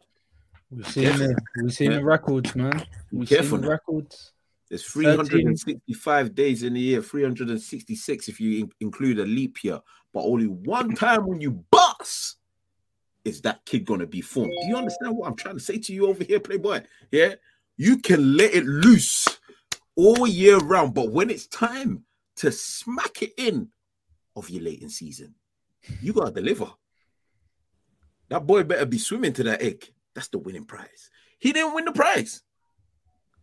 We've 0.70 0.86
seen 0.88 1.04
the 1.18 1.36
we've 1.62 1.72
seen 1.72 1.90
Yeah. 1.92 1.98
the 1.98 2.04
records, 2.04 2.56
man. 2.56 2.84
We've 3.12 3.28
careful 3.28 3.58
seen 3.58 3.60
the 3.60 3.66
now. 3.66 3.72
records. 3.72 4.32
There's 4.68 4.82
365 4.84 6.34
days 6.34 6.62
in 6.64 6.74
the 6.74 6.80
year, 6.80 7.00
366 7.00 8.28
if 8.28 8.40
you 8.40 8.64
in- 8.64 8.72
include 8.80 9.20
a 9.20 9.24
leap 9.24 9.62
year, 9.62 9.80
but 10.12 10.22
only 10.24 10.46
one 10.48 10.94
time 10.94 11.24
when 11.26 11.40
you 11.40 11.64
bust 11.70 12.38
is 13.24 13.42
that 13.42 13.64
kid 13.64 13.84
gonna 13.84 14.06
be 14.06 14.20
formed. 14.20 14.52
Do 14.62 14.66
you 14.68 14.76
understand 14.76 15.16
what 15.16 15.28
I'm 15.28 15.36
trying 15.36 15.54
to 15.56 15.62
say 15.62 15.78
to 15.78 15.92
you 15.92 16.08
over 16.08 16.24
here, 16.24 16.40
Playboy? 16.40 16.80
Yeah, 17.12 17.34
you 17.76 17.98
can 17.98 18.36
let 18.36 18.54
it 18.54 18.64
loose 18.64 19.28
all 19.96 20.26
year 20.26 20.58
round, 20.58 20.94
but 20.94 21.10
when 21.10 21.30
it's 21.30 21.46
time 21.46 22.04
to 22.36 22.52
smack 22.52 23.22
it 23.22 23.32
in 23.36 23.68
of 24.36 24.50
your 24.50 24.62
late 24.62 24.82
in 24.82 24.88
season, 24.88 25.34
you 26.02 26.12
gotta 26.12 26.32
deliver. 26.32 26.70
That 28.28 28.46
boy 28.46 28.64
better 28.64 28.86
be 28.86 28.98
swimming 28.98 29.32
to 29.34 29.44
that 29.44 29.62
egg. 29.62 29.92
That's 30.14 30.28
the 30.28 30.38
winning 30.38 30.64
prize. 30.64 31.10
He 31.38 31.52
didn't 31.52 31.74
win 31.74 31.84
the 31.84 31.92
prize. 31.92 32.42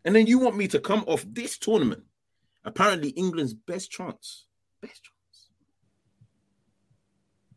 And 0.05 0.15
then 0.15 0.27
you 0.27 0.39
want 0.39 0.57
me 0.57 0.67
to 0.69 0.79
come 0.79 1.03
off 1.07 1.25
this 1.27 1.57
tournament, 1.57 2.03
apparently 2.65 3.09
England's 3.09 3.53
best 3.53 3.89
chance, 3.89 4.45
best 4.81 5.01
chance 5.03 5.49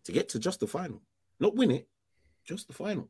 to 0.05 0.13
get 0.13 0.29
to 0.31 0.39
just 0.39 0.61
the 0.61 0.67
final, 0.67 1.03
not 1.41 1.57
win 1.57 1.73
it, 1.73 1.89
just 2.45 2.69
the 2.69 2.75
final. 2.75 3.09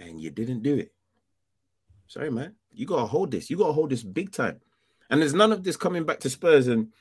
And 0.00 0.20
you 0.20 0.30
didn't 0.30 0.62
do 0.62 0.74
it. 0.74 0.92
Sorry, 2.08 2.30
man. 2.30 2.54
You 2.72 2.86
gotta 2.86 3.06
hold 3.06 3.30
this. 3.30 3.50
You 3.50 3.56
gotta 3.56 3.72
hold 3.72 3.90
this 3.90 4.02
big 4.02 4.32
time. 4.32 4.60
And 5.10 5.20
there's 5.20 5.34
none 5.34 5.52
of 5.52 5.62
this 5.62 5.76
coming 5.76 6.04
back 6.04 6.20
to 6.20 6.30
Spurs 6.30 6.68
and 6.68 6.92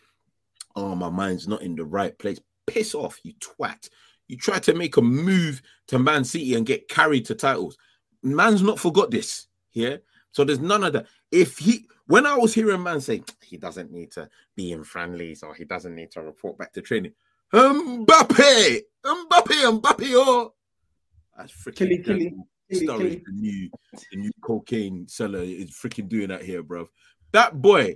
oh, 0.75 0.95
my 0.95 1.09
mind's 1.09 1.47
not 1.47 1.61
in 1.61 1.75
the 1.75 1.85
right 1.85 2.17
place. 2.17 2.39
Piss 2.67 2.95
off, 2.95 3.19
you 3.23 3.33
twat. 3.33 3.89
You 4.27 4.37
try 4.37 4.59
to 4.59 4.73
make 4.73 4.97
a 4.97 5.01
move 5.01 5.61
to 5.87 5.99
Man 5.99 6.23
City 6.23 6.55
and 6.55 6.65
get 6.65 6.89
carried 6.89 7.25
to 7.25 7.35
titles. 7.35 7.77
Man's 8.23 8.63
not 8.63 8.79
forgot 8.79 9.11
this. 9.11 9.47
Yeah. 9.73 9.97
So 10.31 10.43
there's 10.43 10.59
none 10.59 10.83
of 10.83 10.93
that. 10.93 11.05
If 11.31 11.59
he, 11.59 11.87
when 12.07 12.25
I 12.25 12.35
was 12.35 12.53
hearing 12.53 12.83
man 12.83 13.01
say 13.01 13.23
he 13.41 13.57
doesn't 13.57 13.91
need 13.91 14.11
to 14.13 14.29
be 14.55 14.71
in 14.71 14.83
friendlies 14.83 15.43
or 15.43 15.53
he 15.53 15.63
doesn't 15.63 15.95
need 15.95 16.11
to 16.11 16.21
report 16.21 16.57
back 16.57 16.73
to 16.73 16.81
training, 16.81 17.13
Mbappe, 17.53 18.81
Mbappe, 19.05 19.79
Mbappe, 19.79 20.11
oh, 20.13 20.53
that's 21.37 21.53
freaking 21.53 21.75
Killy, 21.75 21.97
killy, 21.99 22.19
killy, 22.19 22.35
Sturridge, 22.71 23.23
the 23.25 23.31
new, 23.31 23.69
the 24.11 24.17
new 24.17 24.31
cocaine 24.41 25.07
seller 25.07 25.39
is 25.39 25.71
freaking 25.71 26.09
doing 26.09 26.29
that 26.29 26.43
here, 26.43 26.63
bro. 26.63 26.87
That 27.31 27.61
boy 27.61 27.95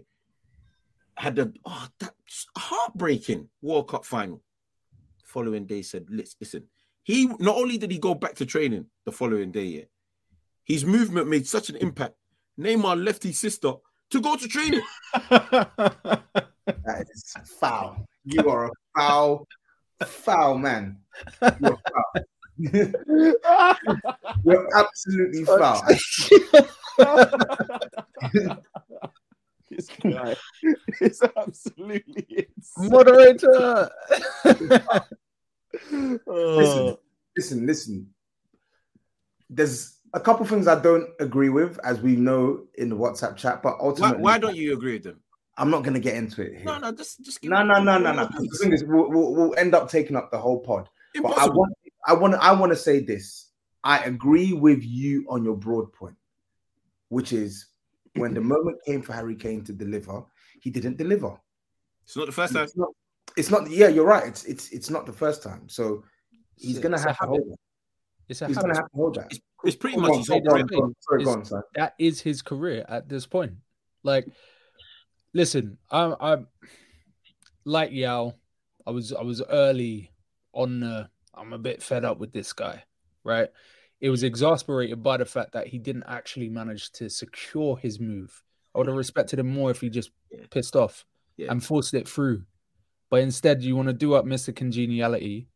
had 1.16 1.40
a 1.40 1.52
oh, 1.66 1.88
that's 2.00 2.48
heartbreaking 2.58 3.50
World 3.62 3.90
Cup 3.90 4.06
final. 4.06 4.42
Following 5.24 5.66
day 5.66 5.82
said, 5.82 6.06
"Listen, 6.10 6.38
listen." 6.40 6.64
He 7.04 7.26
not 7.40 7.56
only 7.56 7.78
did 7.78 7.92
he 7.92 7.98
go 7.98 8.14
back 8.14 8.36
to 8.36 8.46
training 8.46 8.86
the 9.06 9.12
following 9.12 9.52
day, 9.52 9.64
yeah, 9.64 9.84
his 10.64 10.86
movement 10.86 11.28
made 11.28 11.48
such 11.48 11.70
an 11.70 11.78
impact. 11.78 12.16
Neymar 12.60 13.04
left 13.04 13.24
his 13.24 13.40
sister 13.40 13.74
to 14.12 14.22
go 14.22 14.36
to 14.36 14.48
training. 14.48 14.82
That 16.86 17.08
is 17.12 17.34
foul. 17.60 18.06
You 18.26 18.48
are 18.50 18.68
a 18.68 18.72
foul, 18.96 19.48
foul 20.06 20.58
man. 20.58 20.98
You're 21.42 21.78
foul. 21.78 22.24
You're 22.60 23.36
absolutely 24.76 25.46
foul. 25.60 25.82
This 29.70 29.88
guy 30.02 30.36
is 31.00 31.22
absolutely 31.38 32.48
insane. 32.58 32.90
Moderator. 32.90 33.90
listen, 34.44 36.22
oh. 36.28 37.00
listen, 37.38 37.66
listen. 37.66 38.10
There's 39.50 40.00
a 40.14 40.20
couple 40.20 40.46
things 40.46 40.68
I 40.68 40.80
don't 40.82 41.10
agree 41.20 41.50
with, 41.50 41.80
as 41.84 42.02
we 42.02 42.16
know 42.16 42.66
in 42.76 42.90
the 42.90 42.96
WhatsApp 42.96 43.38
chat, 43.38 43.62
but 43.64 43.78
ultimately, 43.80 44.22
why 44.22 44.38
don't 44.38 44.56
you 44.56 44.74
agree 44.74 44.94
with 44.94 45.04
them? 45.04 45.22
I'm 45.58 45.70
not 45.70 45.84
going 45.84 45.94
to 45.94 46.00
get 46.00 46.16
into 46.16 46.42
it 46.42 46.56
here. 46.56 46.66
No, 46.66 46.80
no, 46.80 46.92
just 46.92 47.24
just 47.24 47.42
give 47.42 47.52
No, 47.52 47.62
me- 47.62 47.68
no, 47.68 47.84
no, 47.84 47.98
no, 48.00 48.14
no. 48.14 48.26
The 48.26 48.58
thing 48.62 48.74
is, 48.74 48.84
we'll, 48.84 49.10
we'll, 49.10 49.36
we'll 49.36 49.56
end 49.58 49.76
up 49.76 49.90
taking 49.90 50.16
up 50.16 50.32
the 50.32 50.38
whole 50.38 50.60
pod. 50.60 50.90
But 51.22 51.38
I 51.38 51.48
want, 51.48 51.74
I 52.08 52.14
want, 52.14 52.36
I 52.36 52.52
want 52.54 52.72
to 52.72 52.76
say 52.76 53.00
this. 53.00 53.48
I 53.84 54.00
agree 54.04 54.54
with 54.54 54.84
you 54.84 55.26
on 55.30 55.44
your 55.44 55.56
broad 55.56 55.92
point. 55.94 56.16
which 57.10 57.34
is 57.34 57.68
when 58.16 58.34
the 58.34 58.42
moment 58.42 58.78
came 58.86 59.02
for 59.02 59.14
Harry 59.14 59.36
Kane 59.36 59.64
to 59.64 59.74
deliver, 59.74 60.24
he 60.62 60.70
didn't 60.70 60.98
deliver. 60.98 61.40
It's 62.04 62.16
not 62.18 62.26
the 62.26 62.32
first 62.32 62.54
time. 62.54 62.64
It's 62.64 62.76
not. 62.78 62.90
It's 63.38 63.50
not 63.50 63.70
yeah, 63.70 63.88
you're 63.88 64.06
right. 64.06 64.28
It's 64.28 64.44
it's 64.46 64.70
it's 64.72 64.90
not 64.90 65.06
the 65.06 65.14
first 65.14 65.42
time. 65.44 65.70
So 65.70 66.04
he's 66.56 66.72
It's- 66.78 66.84
gonna 66.84 66.96
it's 66.98 67.06
have 67.06 67.18
to 67.20 67.28
hold 67.28 67.40
that. 67.52 67.58
It's 68.28 68.42
a 68.42 68.48
He's 68.48 68.56
habit. 68.58 68.68
gonna 68.68 68.80
have 68.80 68.90
to 68.92 68.96
hold 68.98 69.16
that. 69.16 69.28
It's, 69.32 69.40
it's 69.64 69.76
pretty 69.76 69.96
Go 69.96 70.02
much 70.04 70.12
on, 70.12 70.18
his 70.20 70.28
whole 70.28 70.42
career. 70.42 70.64
go 70.66 70.78
on. 70.84 70.96
Sorry, 71.00 71.24
go 71.24 71.32
on, 71.32 71.46
son. 71.46 71.62
that 71.76 71.94
is 72.00 72.22
his 72.22 72.42
career 72.42 72.86
at 72.90 73.08
this 73.10 73.26
point. 73.26 73.54
Like, 74.04 74.28
listen, 75.34 75.78
I'm, 75.90 76.16
I'm 76.20 76.48
like 77.66 77.92
Yao. 77.92 78.34
I 78.86 78.92
was, 78.92 79.14
I 79.14 79.22
was 79.22 79.42
early 79.50 80.12
on. 80.54 80.84
Uh, 80.84 81.08
I'm 81.34 81.54
a 81.54 81.58
bit 81.58 81.82
fed 81.84 82.06
up 82.06 82.20
with 82.20 82.32
this 82.34 82.54
guy, 82.54 82.84
right? 83.24 83.50
It 84.02 84.10
was 84.10 84.24
exasperated 84.24 85.04
by 85.04 85.18
the 85.18 85.26
fact 85.26 85.54
that 85.54 85.68
he 85.68 85.78
didn't 85.78 86.04
actually 86.08 86.50
manage 86.50 86.92
to 86.94 87.10
secure 87.10 87.78
his 87.78 88.00
move. 88.00 88.42
I 88.74 88.78
would 88.78 88.88
have 88.88 88.96
respected 88.96 89.40
him 89.40 89.50
more 89.52 89.72
if 89.72 89.82
he 89.82 89.90
just 89.90 90.12
pissed 90.52 90.76
off 90.76 91.06
Yeah. 91.38 91.52
and 91.52 91.64
forced 91.64 91.94
it 91.94 92.08
through. 92.08 92.44
But 93.10 93.22
instead, 93.22 93.64
you 93.64 93.76
want 93.76 93.88
to 93.88 93.94
do 93.94 94.14
up 94.14 94.26
Mr. 94.26 94.56
Congeniality, 94.56 95.48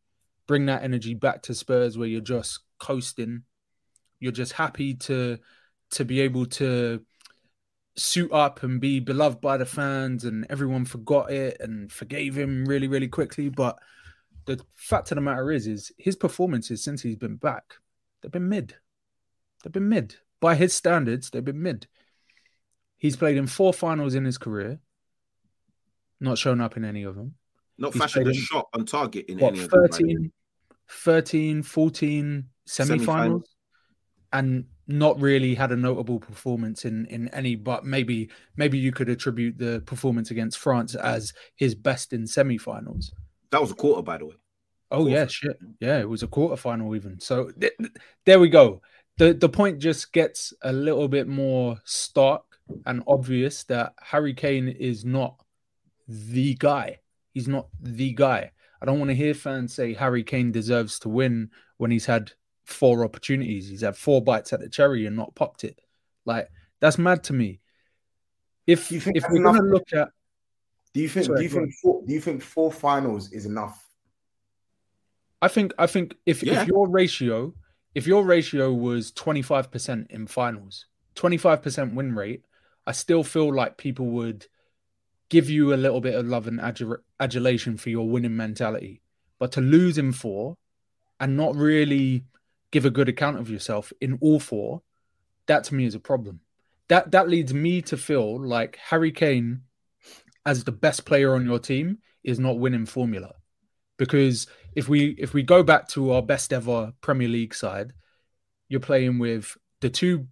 bring 0.46 0.66
that 0.66 0.82
energy 0.82 1.14
back 1.14 1.42
to 1.42 1.54
Spurs 1.54 1.96
where 1.96 2.08
you're 2.08 2.20
just 2.20 2.60
coasting. 2.78 3.44
You're 4.20 4.32
just 4.32 4.52
happy 4.52 4.94
to 4.94 5.38
to 5.90 6.04
be 6.04 6.20
able 6.20 6.46
to 6.46 7.04
suit 7.96 8.32
up 8.32 8.62
and 8.64 8.80
be 8.80 8.98
beloved 8.98 9.40
by 9.40 9.56
the 9.56 9.66
fans 9.66 10.24
and 10.24 10.44
everyone 10.50 10.84
forgot 10.84 11.30
it 11.30 11.56
and 11.60 11.92
forgave 11.92 12.36
him 12.36 12.64
really, 12.64 12.88
really 12.88 13.06
quickly. 13.06 13.48
But 13.48 13.78
the 14.46 14.60
fact 14.74 15.10
of 15.10 15.16
the 15.16 15.20
matter 15.22 15.50
is, 15.50 15.66
is 15.66 15.92
his 15.98 16.16
performances 16.16 16.82
since 16.82 17.02
he's 17.02 17.16
been 17.16 17.36
back, 17.36 17.74
they've 18.22 18.32
been 18.32 18.48
mid. 18.48 18.74
They've 19.62 19.72
been 19.72 19.88
mid. 19.88 20.16
By 20.40 20.54
his 20.56 20.74
standards, 20.74 21.30
they've 21.30 21.44
been 21.44 21.62
mid. 21.62 21.86
He's 22.96 23.16
played 23.16 23.36
in 23.36 23.46
four 23.46 23.72
finals 23.72 24.14
in 24.14 24.24
his 24.24 24.38
career, 24.38 24.78
not 26.20 26.38
shown 26.38 26.60
up 26.60 26.76
in 26.76 26.84
any 26.84 27.02
of 27.02 27.16
them. 27.16 27.34
Not 27.78 27.92
He's 27.92 28.02
fashioned 28.02 28.26
a 28.26 28.30
in- 28.30 28.36
shot 28.36 28.68
on 28.74 28.84
target 28.84 29.26
in 29.26 29.38
what, 29.38 29.54
any 29.54 29.64
of 29.64 29.70
them. 29.70 29.80
by 29.90 29.96
the 29.96 30.04
way. 30.04 30.14
13, 30.14 30.32
13, 30.88 31.62
14 31.62 32.44
semi-finals 32.66 33.04
Semi-finals. 33.06 33.56
and 34.32 34.64
not 34.86 35.18
really 35.20 35.54
had 35.54 35.72
a 35.72 35.76
notable 35.76 36.20
performance 36.20 36.84
in 36.84 37.06
in 37.06 37.28
any 37.28 37.54
but 37.56 37.84
maybe 37.86 38.28
maybe 38.56 38.76
you 38.76 38.92
could 38.92 39.08
attribute 39.08 39.56
the 39.56 39.82
performance 39.86 40.30
against 40.30 40.58
France 40.58 40.94
as 40.94 41.32
his 41.56 41.74
best 41.74 42.12
in 42.12 42.26
semi-finals. 42.26 43.12
That 43.50 43.60
was 43.60 43.70
a 43.70 43.74
quarter, 43.74 44.02
by 44.02 44.18
the 44.18 44.26
way. 44.26 44.36
Oh 44.90 45.06
yeah, 45.06 45.26
shit. 45.26 45.58
Yeah, 45.80 45.98
it 45.98 46.08
was 46.08 46.22
a 46.22 46.28
quarterfinal 46.28 46.94
even. 46.96 47.18
So 47.20 47.50
th- 47.50 47.72
th- 47.78 47.92
there 48.24 48.38
we 48.38 48.48
go. 48.48 48.80
The 49.18 49.32
the 49.32 49.48
point 49.48 49.78
just 49.78 50.12
gets 50.12 50.52
a 50.62 50.72
little 50.72 51.08
bit 51.08 51.26
more 51.26 51.78
stark 51.84 52.44
and 52.86 53.02
obvious 53.06 53.64
that 53.64 53.94
Harry 54.00 54.34
Kane 54.34 54.68
is 54.68 55.04
not 55.04 55.36
the 56.08 56.54
guy. 56.54 57.00
He's 57.32 57.48
not 57.48 57.68
the 57.80 58.12
guy. 58.12 58.52
I 58.80 58.86
don't 58.86 58.98
want 58.98 59.10
to 59.10 59.16
hear 59.16 59.34
fans 59.34 59.74
say 59.74 59.94
Harry 59.94 60.22
Kane 60.22 60.52
deserves 60.52 60.98
to 61.00 61.08
win 61.08 61.50
when 61.78 61.90
he's 61.90 62.06
had 62.06 62.32
four 62.64 63.04
opportunities. 63.04 63.68
He's 63.68 63.80
had 63.80 63.96
four 63.96 64.22
bites 64.22 64.52
at 64.52 64.60
the 64.60 64.68
cherry 64.68 65.06
and 65.06 65.16
not 65.16 65.34
popped 65.34 65.64
it. 65.64 65.80
Like 66.24 66.48
that's 66.80 66.98
mad 66.98 67.24
to 67.24 67.32
me. 67.32 67.60
If 68.66 68.92
you 68.92 69.00
think 69.00 69.16
if 69.16 69.24
we're 69.28 69.42
gonna 69.42 69.62
look 69.62 69.92
at 69.92 70.08
Do 70.94 71.00
you 71.00 71.08
think? 71.08 71.26
Sorry, 71.26 71.38
do 71.38 71.42
you 71.42 71.48
think? 71.50 71.74
Four, 71.82 72.02
do 72.06 72.14
you 72.14 72.20
think 72.20 72.42
four 72.42 72.72
finals 72.72 73.30
is 73.32 73.46
enough? 73.46 73.88
I 75.42 75.48
think 75.48 75.74
I 75.78 75.86
think 75.86 76.16
if 76.24 76.42
Yeah. 76.42 76.62
if 76.62 76.68
your 76.68 76.88
ratio 76.88 77.54
if 77.94 78.06
your 78.08 78.24
ratio 78.24 78.72
was 78.72 79.12
25% 79.12 80.10
in 80.10 80.26
finals, 80.26 80.86
25% 81.14 81.94
win 81.94 82.12
rate, 82.12 82.44
I 82.88 82.92
still 82.92 83.22
feel 83.22 83.54
like 83.54 83.76
people 83.76 84.06
would 84.06 84.46
give 85.28 85.48
you 85.48 85.72
a 85.72 85.76
little 85.76 86.00
bit 86.00 86.14
of 86.16 86.26
love 86.26 86.48
and 86.48 86.58
adju- 86.58 86.98
adulation 87.20 87.76
for 87.76 87.90
your 87.90 88.08
winning 88.08 88.36
mentality. 88.36 89.00
But 89.38 89.52
to 89.52 89.60
lose 89.60 89.96
in 89.96 90.10
four 90.12 90.56
and 91.20 91.36
not 91.36 91.54
really 91.54 92.24
give 92.72 92.84
a 92.84 92.90
good 92.90 93.08
account 93.08 93.38
of 93.38 93.48
yourself 93.48 93.92
in 94.00 94.18
all 94.20 94.40
four, 94.40 94.82
that 95.46 95.62
to 95.64 95.74
me 95.76 95.84
is 95.84 95.94
a 95.94 96.00
problem. 96.00 96.40
That 96.88 97.12
that 97.12 97.28
leads 97.28 97.54
me 97.54 97.80
to 97.82 97.96
feel 97.96 98.40
like 98.40 98.76
Harry 98.76 99.12
Kane 99.12 99.62
as 100.46 100.64
the 100.64 100.72
best 100.72 101.04
player 101.04 101.34
on 101.34 101.44
your 101.44 101.58
team 101.58 101.98
is 102.22 102.38
not 102.38 102.58
winning 102.58 102.86
formula 102.86 103.34
because 103.96 104.46
if 104.74 104.88
we 104.88 105.10
if 105.18 105.34
we 105.34 105.42
go 105.42 105.62
back 105.62 105.88
to 105.88 106.12
our 106.12 106.22
best 106.22 106.52
ever 106.52 106.92
Premier 107.00 107.28
League 107.28 107.54
side, 107.54 107.92
you're 108.68 108.80
playing 108.80 109.18
with 109.18 109.56
the 109.80 109.90
two 109.90 110.26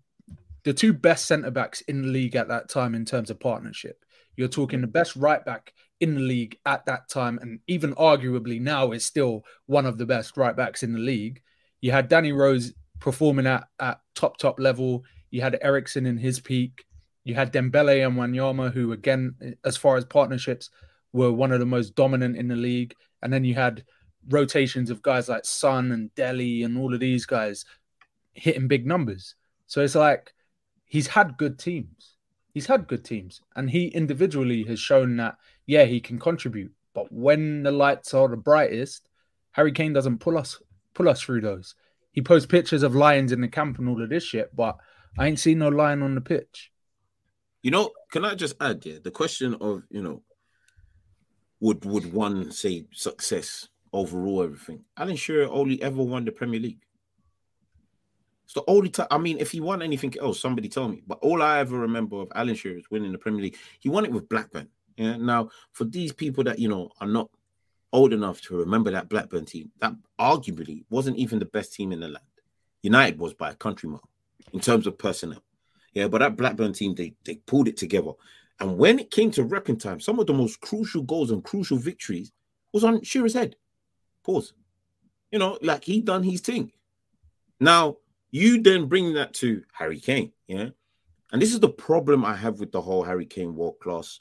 the 0.64 0.72
two 0.72 0.92
best 0.92 1.26
centre 1.26 1.50
backs 1.50 1.80
in 1.82 2.02
the 2.02 2.08
league 2.08 2.36
at 2.36 2.48
that 2.48 2.68
time 2.68 2.94
in 2.94 3.04
terms 3.04 3.30
of 3.30 3.40
partnership. 3.40 4.04
You're 4.36 4.48
talking 4.48 4.80
the 4.80 4.86
best 4.86 5.16
right 5.16 5.44
back 5.44 5.72
in 6.00 6.14
the 6.14 6.20
league 6.20 6.58
at 6.64 6.86
that 6.86 7.08
time, 7.08 7.38
and 7.40 7.60
even 7.66 7.94
arguably 7.94 8.60
now 8.60 8.92
is 8.92 9.04
still 9.04 9.44
one 9.66 9.86
of 9.86 9.98
the 9.98 10.06
best 10.06 10.36
right 10.36 10.56
backs 10.56 10.82
in 10.82 10.92
the 10.92 10.98
league. 10.98 11.42
You 11.80 11.92
had 11.92 12.08
Danny 12.08 12.32
Rose 12.32 12.72
performing 13.00 13.46
at, 13.46 13.64
at 13.80 14.00
top 14.14 14.38
top 14.38 14.58
level. 14.58 15.04
You 15.30 15.42
had 15.42 15.58
Eriksen 15.60 16.06
in 16.06 16.18
his 16.18 16.40
peak. 16.40 16.84
You 17.24 17.34
had 17.34 17.52
Dembele 17.52 18.06
and 18.06 18.16
Wanyama, 18.16 18.72
who 18.72 18.92
again, 18.92 19.56
as 19.64 19.76
far 19.76 19.96
as 19.96 20.04
partnerships, 20.04 20.70
were 21.12 21.32
one 21.32 21.52
of 21.52 21.60
the 21.60 21.66
most 21.66 21.94
dominant 21.94 22.36
in 22.36 22.48
the 22.48 22.56
league. 22.56 22.94
And 23.22 23.32
then 23.32 23.44
you 23.44 23.54
had 23.54 23.84
rotations 24.28 24.90
of 24.90 25.02
guys 25.02 25.28
like 25.28 25.44
Son 25.44 25.92
and 25.92 26.14
Dele 26.14 26.62
and 26.62 26.76
all 26.78 26.94
of 26.94 27.00
these 27.00 27.26
guys 27.26 27.64
hitting 28.32 28.68
big 28.68 28.86
numbers. 28.86 29.34
So 29.66 29.82
it's 29.82 29.94
like 29.94 30.32
he's 30.84 31.06
had 31.06 31.36
good 31.36 31.58
teams. 31.58 32.16
He's 32.54 32.66
had 32.66 32.88
good 32.88 33.04
teams. 33.04 33.40
And 33.56 33.70
he 33.70 33.86
individually 33.88 34.64
has 34.64 34.80
shown 34.80 35.16
that, 35.16 35.36
yeah, 35.66 35.84
he 35.84 36.00
can 36.00 36.18
contribute. 36.18 36.72
But 36.94 37.10
when 37.12 37.62
the 37.62 37.72
lights 37.72 38.12
are 38.14 38.28
the 38.28 38.36
brightest, 38.36 39.08
Harry 39.52 39.72
Kane 39.72 39.92
doesn't 39.92 40.18
pull 40.18 40.36
us 40.36 40.60
pull 40.94 41.08
us 41.08 41.20
through 41.20 41.40
those. 41.40 41.74
He 42.12 42.20
posts 42.20 42.46
pictures 42.46 42.82
of 42.82 42.94
lions 42.94 43.32
in 43.32 43.40
the 43.40 43.48
camp 43.48 43.78
and 43.78 43.88
all 43.88 44.02
of 44.02 44.10
this 44.10 44.24
shit, 44.24 44.54
but 44.54 44.76
I 45.18 45.26
ain't 45.26 45.38
seen 45.38 45.58
no 45.58 45.68
lion 45.68 46.02
on 46.02 46.14
the 46.14 46.20
pitch. 46.20 46.71
You 47.62 47.70
know, 47.70 47.90
can 48.10 48.24
I 48.24 48.34
just 48.34 48.56
add, 48.60 48.84
yeah, 48.84 48.98
the 49.02 49.10
question 49.10 49.54
of, 49.60 49.84
you 49.88 50.02
know, 50.02 50.22
would 51.60 51.84
would 51.84 52.12
one 52.12 52.50
say 52.50 52.86
success 52.92 53.68
overall 53.92 54.42
everything? 54.42 54.84
Alan 54.96 55.16
Shearer 55.16 55.48
only 55.48 55.80
ever 55.80 56.02
won 56.02 56.24
the 56.24 56.32
Premier 56.32 56.58
League. 56.58 56.82
It's 58.44 58.54
the 58.54 58.64
only 58.66 58.90
time. 58.90 59.06
I 59.10 59.18
mean, 59.18 59.38
if 59.38 59.52
he 59.52 59.60
won 59.60 59.80
anything 59.80 60.12
else, 60.20 60.40
somebody 60.40 60.68
tell 60.68 60.88
me. 60.88 61.02
But 61.06 61.18
all 61.22 61.40
I 61.40 61.60
ever 61.60 61.78
remember 61.78 62.16
of 62.16 62.32
Alan 62.34 62.56
Shearer 62.56 62.76
is 62.76 62.90
winning 62.90 63.12
the 63.12 63.18
Premier 63.18 63.42
League. 63.42 63.56
He 63.78 63.88
won 63.88 64.04
it 64.04 64.12
with 64.12 64.28
Blackburn. 64.28 64.68
Yeah. 64.96 65.16
Now, 65.16 65.50
for 65.72 65.84
these 65.84 66.12
people 66.12 66.42
that 66.44 66.58
you 66.58 66.68
know 66.68 66.90
are 67.00 67.06
not 67.06 67.30
old 67.92 68.12
enough 68.12 68.40
to 68.42 68.56
remember 68.56 68.90
that 68.90 69.08
Blackburn 69.08 69.44
team, 69.44 69.70
that 69.80 69.94
arguably 70.18 70.84
wasn't 70.90 71.16
even 71.16 71.38
the 71.38 71.44
best 71.44 71.72
team 71.74 71.92
in 71.92 72.00
the 72.00 72.08
land. 72.08 72.26
United 72.82 73.18
was 73.20 73.34
by 73.34 73.50
a 73.50 73.54
country 73.54 73.88
mile 73.88 74.08
in 74.52 74.58
terms 74.58 74.88
of 74.88 74.98
personnel. 74.98 75.42
Yeah, 75.94 76.08
but 76.08 76.18
that 76.18 76.36
Blackburn 76.36 76.72
team, 76.72 76.94
they 76.94 77.14
they 77.24 77.36
pulled 77.36 77.68
it 77.68 77.76
together. 77.76 78.12
And 78.60 78.78
when 78.78 78.98
it 78.98 79.10
came 79.10 79.30
to 79.32 79.44
repping 79.44 79.80
time, 79.80 80.00
some 80.00 80.18
of 80.18 80.26
the 80.26 80.32
most 80.32 80.60
crucial 80.60 81.02
goals 81.02 81.30
and 81.30 81.42
crucial 81.42 81.78
victories 81.78 82.32
was 82.72 82.84
on 82.84 83.02
Shearer's 83.02 83.34
head. 83.34 83.56
Pause. 84.24 84.54
You 85.30 85.38
know, 85.38 85.58
like 85.62 85.84
he 85.84 86.00
done 86.00 86.22
his 86.22 86.40
thing. 86.40 86.72
Now 87.60 87.96
you 88.30 88.62
then 88.62 88.86
bring 88.86 89.14
that 89.14 89.34
to 89.34 89.62
Harry 89.72 90.00
Kane, 90.00 90.32
yeah. 90.46 90.70
And 91.32 91.40
this 91.40 91.52
is 91.52 91.60
the 91.60 91.68
problem 91.68 92.24
I 92.24 92.36
have 92.36 92.60
with 92.60 92.72
the 92.72 92.80
whole 92.80 93.02
Harry 93.02 93.26
Kane 93.26 93.54
world 93.54 93.78
class 93.80 94.20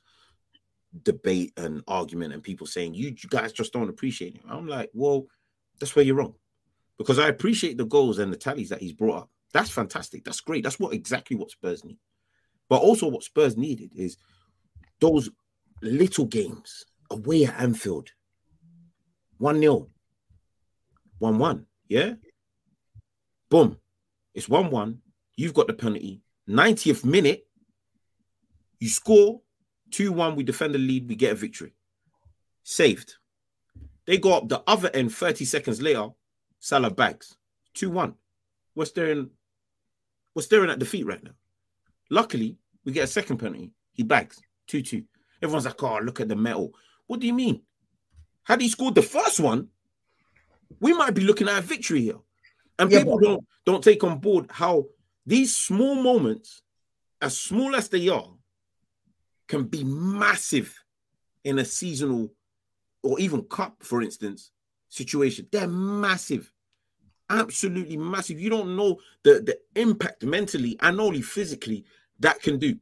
debate 1.04 1.54
and 1.58 1.82
argument, 1.88 2.34
and 2.34 2.44
people 2.44 2.68
saying 2.68 2.94
you, 2.94 3.10
you 3.10 3.30
guys 3.30 3.54
just 3.54 3.74
don't 3.74 3.90
appreciate 3.90 4.36
him. 4.36 4.44
I'm 4.50 4.68
like, 4.68 4.90
well, 4.94 5.28
that's 5.80 5.96
where 5.96 6.04
you're 6.04 6.16
wrong, 6.16 6.36
because 6.98 7.20
I 7.20 7.28
appreciate 7.30 7.78
the 7.78 7.86
goals 7.86 8.20
and 8.20 8.32
the 8.32 8.38
tallies 8.38 8.70
that 8.70 8.82
he's 8.82 8.94
brought 8.94 9.24
up. 9.24 9.30
That's 9.54 9.70
fantastic. 9.70 10.24
That's 10.24 10.42
great. 10.42 10.64
That's 10.64 10.80
what 10.80 10.94
exactly 10.94 11.36
what 11.36 11.52
Spurs 11.52 11.84
need. 11.84 11.98
But 12.70 12.82
also, 12.82 13.08
what 13.08 13.24
Spurs 13.24 13.58
needed 13.58 13.92
is 13.96 14.18
those 15.00 15.30
little 15.82 16.26
games 16.26 16.86
away 17.10 17.46
at 17.46 17.60
Anfield 17.60 18.10
1 19.40 19.60
0, 19.60 19.88
1 21.20 21.38
1. 21.38 21.66
Yeah. 21.90 22.14
Boom. 23.50 23.78
It's 24.34 24.48
1 24.48 24.70
1. 24.70 25.00
You've 25.36 25.54
got 25.54 25.68
the 25.68 25.74
penalty. 25.74 26.22
90th 26.48 27.04
minute, 27.04 27.48
you 28.80 28.90
score 28.90 29.42
2 29.92 30.12
1. 30.12 30.36
We 30.36 30.44
defend 30.44 30.76
the 30.76 30.80
lead. 30.80 31.10
We 31.10 31.16
get 31.16 31.34
a 31.34 31.36
victory. 31.36 31.74
Saved. 32.64 33.16
They 34.06 34.18
go 34.18 34.38
up 34.38 34.48
the 34.48 34.64
other 34.68 34.90
end 34.94 35.14
30 35.14 35.46
seconds 35.46 35.82
later. 35.82 36.10
Salah 36.60 36.92
bags 36.92 37.36
2 37.74 37.90
1. 37.90 38.14
We're 38.76 38.86
staring, 38.86 39.32
we're 40.36 40.42
staring 40.42 40.70
at 40.70 40.80
defeat 40.80 41.06
right 41.06 41.24
now. 41.24 41.32
Luckily, 42.10 42.58
we 42.86 42.92
get 42.92 43.04
a 43.06 43.08
second 43.08 43.38
penalty. 43.38 43.72
He 43.94 44.04
bags 44.04 44.40
2 44.68 44.82
2. 44.82 45.04
Everyone's 45.42 45.66
like, 45.66 45.82
oh, 45.84 46.00
look 46.00 46.20
at 46.20 46.28
the 46.28 46.36
metal. 46.36 46.74
What 47.08 47.20
do 47.20 47.28
you 47.28 47.34
mean? 47.34 47.62
Had 48.44 48.62
he 48.62 48.70
scored 48.70 48.96
the 48.96 49.02
first 49.02 49.40
one, 49.40 49.68
we 50.80 50.94
might 50.94 51.14
be 51.14 51.22
looking 51.22 51.48
at 51.48 51.60
a 51.60 51.62
victory 51.62 52.02
here. 52.02 52.20
And 52.80 52.92
Yeah, 52.92 53.00
people 53.00 53.20
but- 53.20 53.26
don't 53.28 53.46
don't 53.66 53.84
take 53.84 54.04
on 54.04 54.18
board 54.20 54.48
how 54.50 54.86
these 55.26 55.56
small 55.56 55.96
moments 55.96 56.62
as 57.22 57.38
small 57.40 57.76
as 57.76 57.88
they 57.90 58.10
are, 58.10 58.34
can 59.48 59.66
be 59.66 59.84
massive 59.84 60.76
in 61.44 61.60
a 61.60 61.66
seasonal 61.66 62.34
or 63.04 63.20
even 63.20 63.44
cup, 63.44 63.84
for 63.84 64.02
instance, 64.02 64.52
situation. 64.90 65.48
They're 65.52 65.68
massive, 65.68 66.52
absolutely 67.32 67.98
massive. 67.98 68.40
You 68.40 68.50
don't 68.50 68.76
know 68.76 69.00
the, 69.24 69.42
the 69.42 69.58
impact 69.82 70.24
mentally 70.24 70.78
and 70.82 71.00
only 71.00 71.22
physically 71.22 71.86
that 72.20 72.42
can 72.42 72.60
do. 72.60 72.78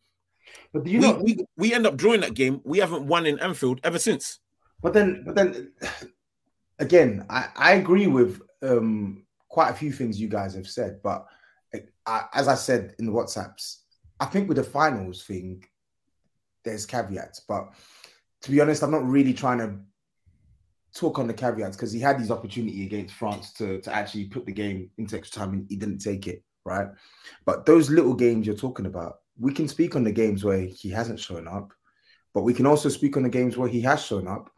But 0.73 0.83
do 0.83 0.91
you 0.91 0.99
we, 0.99 1.05
know 1.05 1.21
we, 1.23 1.45
we 1.57 1.73
end 1.73 1.87
up 1.87 1.95
drawing 1.95 2.21
that 2.21 2.33
game. 2.33 2.61
We 2.63 2.79
haven't 2.79 3.05
won 3.05 3.25
in 3.25 3.39
Anfield 3.39 3.79
ever 3.83 3.99
since. 3.99 4.39
But 4.81 4.93
then, 4.93 5.23
but 5.25 5.35
then, 5.35 5.71
again, 6.79 7.25
I, 7.29 7.47
I 7.55 7.73
agree 7.73 8.07
with 8.07 8.41
um, 8.61 9.25
quite 9.49 9.69
a 9.69 9.73
few 9.73 9.91
things 9.91 10.19
you 10.19 10.27
guys 10.27 10.55
have 10.55 10.67
said. 10.67 11.01
But 11.03 11.25
I, 12.05 12.23
as 12.33 12.47
I 12.47 12.55
said 12.55 12.95
in 12.99 13.05
the 13.05 13.11
WhatsApps, 13.11 13.77
I 14.19 14.25
think 14.25 14.47
with 14.47 14.57
the 14.57 14.63
finals 14.63 15.23
thing, 15.23 15.63
there's 16.63 16.85
caveats. 16.85 17.41
But 17.41 17.69
to 18.41 18.51
be 18.51 18.61
honest, 18.61 18.83
I'm 18.83 18.91
not 18.91 19.05
really 19.05 19.33
trying 19.33 19.59
to 19.59 19.79
talk 20.93 21.19
on 21.19 21.27
the 21.27 21.33
caveats 21.33 21.75
because 21.75 21.91
he 21.91 21.99
had 21.99 22.19
his 22.19 22.31
opportunity 22.31 22.85
against 22.85 23.13
France 23.13 23.53
to, 23.53 23.79
to 23.81 23.93
actually 23.93 24.25
put 24.25 24.45
the 24.45 24.51
game 24.51 24.89
into 24.97 25.17
extra 25.17 25.41
time 25.41 25.53
and 25.53 25.65
he 25.69 25.75
didn't 25.75 25.99
take 25.99 26.27
it, 26.27 26.43
right? 26.65 26.87
But 27.45 27.65
those 27.65 27.89
little 27.89 28.13
games 28.13 28.47
you're 28.47 28.55
talking 28.55 28.85
about, 28.85 29.19
we 29.39 29.53
can 29.53 29.67
speak 29.67 29.95
on 29.95 30.03
the 30.03 30.11
games 30.11 30.43
where 30.43 30.61
he 30.61 30.89
hasn't 30.89 31.19
shown 31.19 31.47
up, 31.47 31.71
but 32.33 32.43
we 32.43 32.53
can 32.53 32.65
also 32.65 32.89
speak 32.89 33.17
on 33.17 33.23
the 33.23 33.29
games 33.29 33.57
where 33.57 33.69
he 33.69 33.81
has 33.81 34.03
shown 34.03 34.27
up 34.27 34.49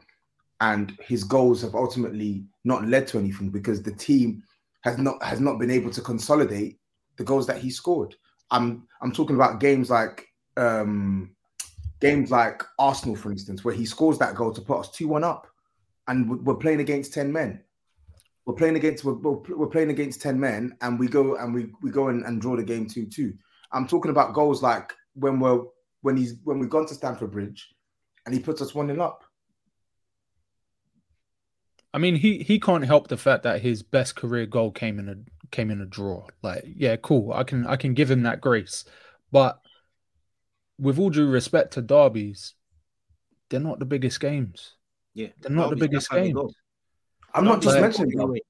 and 0.62 0.98
his 1.02 1.24
goals 1.24 1.62
have 1.62 1.76
ultimately 1.76 2.46
not 2.64 2.88
led 2.88 3.08
to 3.08 3.20
anything 3.20 3.50
because 3.50 3.82
the 3.82 3.94
team 3.94 4.44
has 4.82 4.98
not 4.98 5.22
has 5.24 5.40
not 5.40 5.60
been 5.60 5.72
able 5.72 5.92
to 5.92 6.02
consolidate 6.02 6.80
the 7.18 7.24
goals 7.24 7.48
that 7.48 7.58
he 7.58 7.70
scored. 7.70 8.16
I'm 8.50 8.88
I'm 9.02 9.12
talking 9.12 9.36
about 9.36 9.60
games 9.60 9.90
like 9.90 10.28
um 10.58 11.36
games 12.00 12.32
like 12.32 12.64
Arsenal, 12.80 13.16
for 13.16 13.32
instance, 13.32 13.64
where 13.64 13.76
he 13.76 13.86
scores 13.86 14.18
that 14.20 14.36
goal 14.36 14.52
to 14.54 14.62
put 14.62 14.80
us 14.80 14.90
2-1 14.90 15.24
up 15.24 15.48
and 16.12 16.46
we're 16.46 16.56
playing 16.56 16.82
against 16.82 17.14
10 17.14 17.32
men. 17.32 17.64
We're 18.46 18.56
playing 18.56 18.76
against 18.76 19.06
we're, 19.06 19.14
we're 19.14 19.68
playing 19.68 19.92
against 19.92 20.22
10 20.22 20.38
men 20.38 20.76
and 20.82 21.00
we 21.00 21.08
go 21.08 21.38
and 21.38 21.54
we, 21.54 21.68
we 21.82 21.90
go 21.90 22.10
and, 22.10 22.26
and 22.26 22.42
draw 22.42 22.58
the 22.58 22.64
game 22.64 22.86
2-2. 22.86 23.34
I'm 23.72 23.88
talking 23.88 24.12
about 24.12 24.34
goals 24.34 24.62
like 24.62 24.94
when 25.14 25.40
we're 25.40 25.62
when 26.02 26.18
he's 26.18 26.36
when 26.44 26.60
we've 26.60 26.70
gone 26.70 26.86
to 26.88 26.94
Stamford 26.94 27.32
Bridge 27.32 27.74
and 28.26 28.36
he 28.36 28.42
puts 28.42 28.62
us 28.62 28.76
one 28.76 28.88
0 28.88 29.02
up. 29.02 29.24
I 31.94 31.98
mean, 31.98 32.16
he 32.16 32.40
he 32.40 32.60
can't 32.60 32.86
help 32.86 33.08
the 33.08 33.18
fact 33.18 33.44
that 33.44 33.62
his 33.62 33.82
best 33.82 34.18
career 34.18 34.46
goal 34.46 34.72
came 34.72 35.00
in 35.00 35.08
a 35.08 35.16
came 35.52 35.72
in 35.72 35.80
a 35.80 35.86
draw. 35.86 36.28
Like, 36.42 36.66
yeah, 36.66 36.98
cool. 36.98 37.32
I 37.32 37.44
can 37.44 37.66
I 37.66 37.78
can 37.78 37.94
give 37.94 38.12
him 38.12 38.24
that 38.24 38.42
grace, 38.42 38.84
but 39.32 39.62
with 40.78 41.00
all 41.00 41.10
due 41.10 41.28
respect 41.28 41.74
to 41.74 41.82
derbies, 41.82 42.56
they're 43.50 43.60
not 43.62 43.80
the 43.80 43.86
biggest 43.86 44.20
games. 44.20 44.74
Yeah, 45.14 45.28
they're 45.40 45.52
not 45.52 45.70
the 45.70 45.76
biggest 45.76 46.10
games. 46.10 46.38
I'm 47.34 47.46
not 47.46 47.62
just 47.62 47.80
mentioning 47.80 48.18
derbies. 48.18 48.42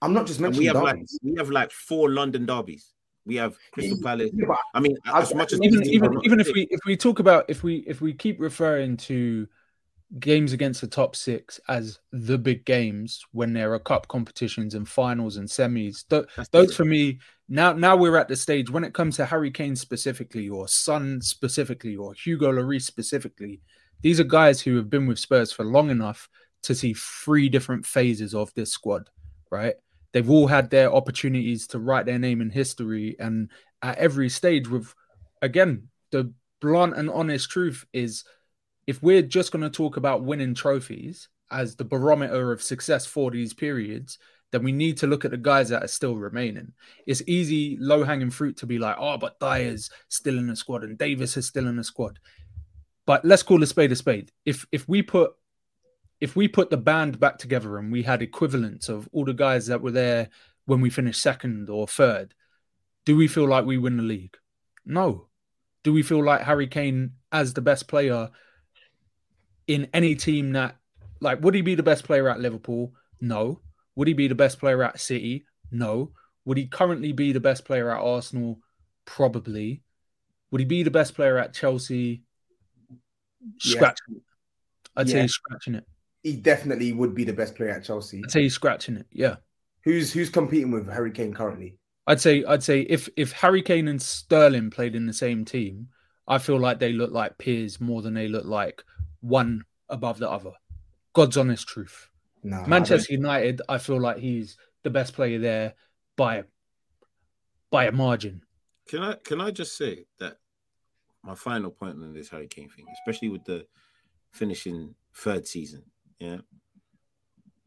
I'm 0.00 0.12
not 0.12 0.26
just 0.26 0.40
mentioning 0.40 0.58
we 0.60 0.66
have 0.66 0.84
derbies. 0.84 1.18
like 1.22 1.32
we 1.32 1.38
have 1.38 1.50
like 1.50 1.70
four 1.70 2.10
London 2.10 2.46
derbies. 2.46 2.92
We 3.24 3.36
have 3.36 3.56
Crystal 3.72 3.98
Palace. 4.02 4.30
Yeah, 4.34 4.46
I 4.74 4.80
mean, 4.80 4.96
as 5.06 5.32
much 5.34 5.52
as 5.52 5.60
even 5.62 5.86
even 5.86 6.18
even 6.24 6.40
if 6.40 6.48
we 6.52 6.66
if 6.70 6.80
we 6.84 6.96
talk 6.96 7.20
about 7.20 7.44
if 7.48 7.62
we 7.62 7.76
if 7.86 8.00
we 8.00 8.12
keep 8.12 8.40
referring 8.40 8.96
to 8.98 9.46
games 10.18 10.52
against 10.52 10.80
the 10.80 10.86
top 10.86 11.16
six 11.16 11.58
as 11.68 11.98
the 12.12 12.36
big 12.36 12.66
games 12.66 13.24
when 13.32 13.54
there 13.54 13.72
are 13.72 13.78
cup 13.78 14.08
competitions 14.08 14.74
and 14.74 14.88
finals 14.88 15.36
and 15.36 15.48
semis, 15.48 16.04
th- 16.08 16.24
those 16.50 16.74
for 16.74 16.84
me 16.84 17.18
now 17.48 17.72
now 17.72 17.96
we're 17.96 18.16
at 18.18 18.28
the 18.28 18.36
stage 18.36 18.68
when 18.68 18.84
it 18.84 18.92
comes 18.92 19.16
to 19.16 19.24
Harry 19.24 19.50
Kane 19.50 19.76
specifically 19.76 20.48
or 20.48 20.66
Son 20.66 21.20
specifically 21.22 21.94
or 21.96 22.12
Hugo 22.14 22.52
Lloris 22.52 22.82
specifically. 22.82 23.60
These 24.02 24.20
are 24.20 24.24
guys 24.24 24.60
who 24.60 24.76
have 24.76 24.90
been 24.90 25.06
with 25.06 25.18
Spurs 25.18 25.52
for 25.52 25.64
long 25.64 25.90
enough 25.90 26.28
to 26.64 26.74
see 26.74 26.94
three 26.94 27.48
different 27.48 27.86
phases 27.86 28.34
of 28.34 28.52
this 28.54 28.72
squad, 28.72 29.08
right? 29.50 29.74
They've 30.12 30.30
all 30.30 30.46
had 30.46 30.70
their 30.70 30.92
opportunities 30.92 31.66
to 31.68 31.78
write 31.78 32.06
their 32.06 32.18
name 32.18 32.40
in 32.40 32.50
history, 32.50 33.16
and 33.18 33.50
at 33.80 33.98
every 33.98 34.28
stage, 34.28 34.68
with 34.68 34.94
again, 35.40 35.88
the 36.10 36.32
blunt 36.60 36.96
and 36.96 37.10
honest 37.10 37.50
truth 37.50 37.84
is 37.92 38.24
if 38.86 39.02
we're 39.02 39.22
just 39.22 39.52
going 39.52 39.62
to 39.62 39.70
talk 39.70 39.96
about 39.96 40.24
winning 40.24 40.54
trophies 40.54 41.28
as 41.50 41.76
the 41.76 41.84
barometer 41.84 42.52
of 42.52 42.62
success 42.62 43.06
for 43.06 43.30
these 43.30 43.54
periods, 43.54 44.18
then 44.50 44.62
we 44.62 44.72
need 44.72 44.98
to 44.98 45.06
look 45.06 45.24
at 45.24 45.30
the 45.30 45.36
guys 45.36 45.70
that 45.70 45.82
are 45.82 45.88
still 45.88 46.16
remaining. 46.16 46.72
It's 47.06 47.22
easy, 47.26 47.76
low 47.80 48.04
hanging 48.04 48.30
fruit 48.30 48.56
to 48.58 48.66
be 48.66 48.78
like, 48.78 48.96
oh, 48.98 49.16
but 49.16 49.40
Dier's 49.40 49.90
still 50.08 50.38
in 50.38 50.46
the 50.46 50.56
squad 50.56 50.84
and 50.84 50.98
Davies 50.98 51.36
is 51.36 51.46
still 51.46 51.68
in 51.68 51.76
the 51.76 51.84
squad. 51.84 52.18
But 53.06 53.24
let's 53.24 53.42
call 53.42 53.62
a 53.62 53.66
spade 53.66 53.92
a 53.92 53.96
spade. 53.96 54.30
If 54.44 54.66
if 54.72 54.88
we 54.88 55.02
put 55.02 55.32
if 56.20 56.36
we 56.36 56.46
put 56.46 56.70
the 56.70 56.76
band 56.76 57.18
back 57.18 57.38
together 57.38 57.78
and 57.78 57.90
we 57.90 58.02
had 58.02 58.22
equivalents 58.22 58.88
of 58.88 59.08
all 59.12 59.24
the 59.24 59.34
guys 59.34 59.66
that 59.66 59.82
were 59.82 59.90
there 59.90 60.28
when 60.66 60.80
we 60.80 60.88
finished 60.88 61.20
second 61.20 61.68
or 61.68 61.88
third, 61.88 62.34
do 63.04 63.16
we 63.16 63.26
feel 63.26 63.48
like 63.48 63.64
we 63.64 63.78
win 63.78 63.96
the 63.96 64.04
league? 64.04 64.36
No. 64.86 65.26
Do 65.82 65.92
we 65.92 66.02
feel 66.02 66.24
like 66.24 66.42
Harry 66.42 66.68
Kane 66.68 67.14
as 67.32 67.54
the 67.54 67.60
best 67.60 67.88
player 67.88 68.30
in 69.66 69.88
any 69.92 70.14
team 70.14 70.52
that 70.52 70.76
like 71.20 71.40
would 71.40 71.54
he 71.54 71.62
be 71.62 71.74
the 71.74 71.82
best 71.82 72.04
player 72.04 72.28
at 72.28 72.40
Liverpool? 72.40 72.92
No. 73.20 73.60
Would 73.96 74.08
he 74.08 74.14
be 74.14 74.28
the 74.28 74.34
best 74.34 74.58
player 74.58 74.82
at 74.82 75.00
City? 75.00 75.44
No. 75.70 76.12
Would 76.44 76.58
he 76.58 76.66
currently 76.66 77.12
be 77.12 77.32
the 77.32 77.40
best 77.40 77.64
player 77.64 77.90
at 77.90 78.00
Arsenal? 78.00 78.60
Probably. 79.04 79.82
Would 80.50 80.60
he 80.60 80.64
be 80.64 80.82
the 80.82 80.90
best 80.90 81.14
player 81.14 81.38
at 81.38 81.54
Chelsea? 81.54 82.22
Yeah. 83.64 83.76
Scratching 83.76 84.16
it. 84.16 84.22
I'd 84.96 85.08
say 85.08 85.22
he's 85.22 85.32
scratching 85.32 85.74
it. 85.74 85.84
He 86.22 86.36
definitely 86.36 86.92
would 86.92 87.14
be 87.14 87.24
the 87.24 87.32
best 87.32 87.54
player 87.54 87.70
at 87.70 87.84
Chelsea. 87.84 88.22
I'd 88.24 88.30
say 88.30 88.42
he's 88.42 88.54
scratching 88.54 88.96
it. 88.96 89.06
Yeah. 89.10 89.36
Who's 89.84 90.12
who's 90.12 90.30
competing 90.30 90.70
with 90.70 90.88
Harry 90.88 91.10
Kane 91.10 91.34
currently? 91.34 91.76
I'd 92.06 92.20
say 92.20 92.44
I'd 92.44 92.62
say 92.62 92.80
if 92.82 93.08
if 93.16 93.32
Harry 93.32 93.62
Kane 93.62 93.88
and 93.88 94.00
Sterling 94.00 94.70
played 94.70 94.94
in 94.94 95.06
the 95.06 95.12
same 95.12 95.44
team, 95.44 95.88
I 96.28 96.38
feel 96.38 96.58
like 96.58 96.78
they 96.78 96.92
look 96.92 97.12
like 97.12 97.38
peers 97.38 97.80
more 97.80 98.02
than 98.02 98.14
they 98.14 98.28
look 98.28 98.44
like 98.44 98.82
one 99.20 99.64
above 99.88 100.18
the 100.18 100.30
other. 100.30 100.52
God's 101.12 101.36
honest 101.36 101.66
truth. 101.66 102.08
No, 102.42 102.58
I 102.58 102.66
Manchester 102.66 103.12
United, 103.12 103.62
I 103.68 103.78
feel 103.78 104.00
like 104.00 104.18
he's 104.18 104.56
the 104.82 104.90
best 104.90 105.14
player 105.14 105.38
there 105.38 105.74
by 106.16 106.44
by 107.70 107.86
a 107.86 107.92
margin. 107.92 108.42
Can 108.88 109.02
I 109.02 109.14
can 109.14 109.40
I 109.40 109.50
just 109.50 109.76
say 109.76 110.06
that 110.18 110.38
my 111.22 111.34
final 111.34 111.70
point 111.70 112.02
on 112.02 112.12
this 112.12 112.28
Harry 112.30 112.48
Kane 112.48 112.68
thing, 112.68 112.86
especially 112.92 113.28
with 113.28 113.44
the 113.44 113.66
finishing 114.32 114.94
third 115.14 115.46
season, 115.46 115.82
yeah. 116.18 116.38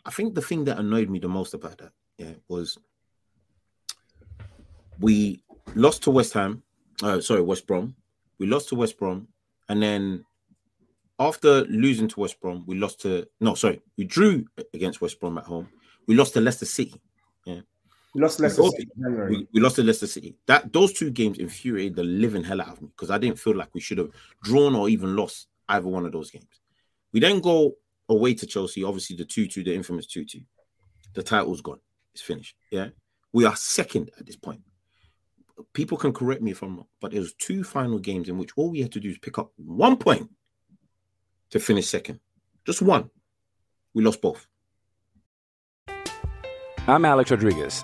I 0.05 0.11
think 0.11 0.35
the 0.35 0.41
thing 0.41 0.65
that 0.65 0.77
annoyed 0.77 1.09
me 1.09 1.19
the 1.19 1.27
most 1.27 1.53
about 1.53 1.79
that, 1.79 1.91
yeah, 2.17 2.33
was 2.47 2.77
we 4.99 5.43
lost 5.73 6.03
to 6.03 6.11
West 6.11 6.33
Ham, 6.33 6.63
uh, 7.03 7.19
sorry, 7.21 7.41
West 7.41 7.67
Brom. 7.67 7.95
We 8.37 8.47
lost 8.47 8.69
to 8.69 8.75
West 8.75 8.97
Brom, 8.97 9.27
and 9.69 9.81
then 9.81 10.25
after 11.19 11.61
losing 11.65 12.07
to 12.09 12.19
West 12.19 12.39
Brom, 12.39 12.63
we 12.67 12.77
lost 12.77 13.01
to 13.01 13.27
no, 13.39 13.55
sorry, 13.55 13.81
we 13.97 14.03
drew 14.03 14.45
against 14.73 15.01
West 15.01 15.19
Brom 15.19 15.37
at 15.37 15.45
home. 15.45 15.69
We 16.07 16.15
lost 16.15 16.33
to 16.33 16.41
Leicester 16.41 16.65
City. 16.65 17.01
Yeah, 18.15 18.19
We 18.19 18.21
lost 18.21 18.37
to 18.37 18.43
Leicester 18.43 18.61
lost- 18.61 18.77
City 18.77 18.91
we, 18.97 19.47
we 19.53 19.59
lost 19.61 19.75
to 19.75 19.83
Leicester 19.83 20.07
City. 20.07 20.35
That 20.47 20.71
those 20.71 20.93
two 20.93 21.09
games 21.11 21.37
infuriated 21.37 21.95
the 21.95 22.03
living 22.03 22.43
hell 22.43 22.61
out 22.61 22.69
of 22.69 22.81
me 22.81 22.87
because 22.89 23.09
I 23.11 23.17
didn't 23.17 23.39
feel 23.39 23.55
like 23.55 23.73
we 23.73 23.81
should 23.81 23.97
have 23.97 24.09
drawn 24.43 24.75
or 24.75 24.89
even 24.89 25.15
lost 25.15 25.47
either 25.69 25.87
one 25.87 26.05
of 26.05 26.11
those 26.11 26.31
games. 26.31 26.61
We 27.11 27.19
then 27.19 27.39
go 27.39 27.73
away 28.09 28.33
to 28.35 28.45
Chelsea, 28.45 28.83
obviously 28.83 29.15
the 29.15 29.25
2-2, 29.25 29.65
the 29.65 29.73
infamous 29.73 30.05
2-2. 30.07 30.43
The 31.13 31.23
title's 31.23 31.61
gone. 31.61 31.79
It's 32.13 32.21
finished. 32.21 32.55
Yeah. 32.71 32.89
We 33.33 33.45
are 33.45 33.55
second 33.55 34.11
at 34.19 34.25
this 34.25 34.35
point. 34.35 34.61
People 35.73 35.97
can 35.97 36.11
correct 36.13 36.41
me 36.41 36.51
if 36.51 36.61
I'm 36.61 36.75
wrong, 36.75 36.87
but 37.01 37.11
there 37.11 37.21
was 37.21 37.33
two 37.33 37.63
final 37.63 37.97
games 37.99 38.27
in 38.29 38.37
which 38.37 38.51
all 38.57 38.71
we 38.71 38.81
had 38.81 38.91
to 38.93 38.99
do 38.99 39.09
is 39.09 39.17
pick 39.17 39.37
up 39.37 39.51
one 39.57 39.95
point 39.97 40.29
to 41.51 41.59
finish 41.59 41.87
second. 41.87 42.19
Just 42.65 42.81
one. 42.81 43.09
We 43.93 44.03
lost 44.03 44.21
both. 44.21 44.45
I'm 46.87 47.05
Alex 47.05 47.31
Rodriguez. 47.31 47.83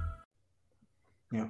Yeah. 1.31 1.47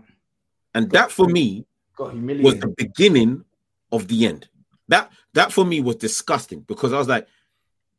And 0.74 0.90
that 0.92 1.12
for 1.12 1.28
me 1.28 1.66
Got 1.96 2.16
was 2.16 2.60
the 2.60 2.74
beginning 2.78 3.44
of 3.92 4.08
the 4.08 4.26
end. 4.26 4.48
That 4.88 5.12
that 5.34 5.52
for 5.52 5.66
me 5.66 5.82
was 5.82 5.96
disgusting 5.98 6.62
because 6.62 6.94
I 6.94 6.98
was 6.98 7.08
like, 7.08 7.28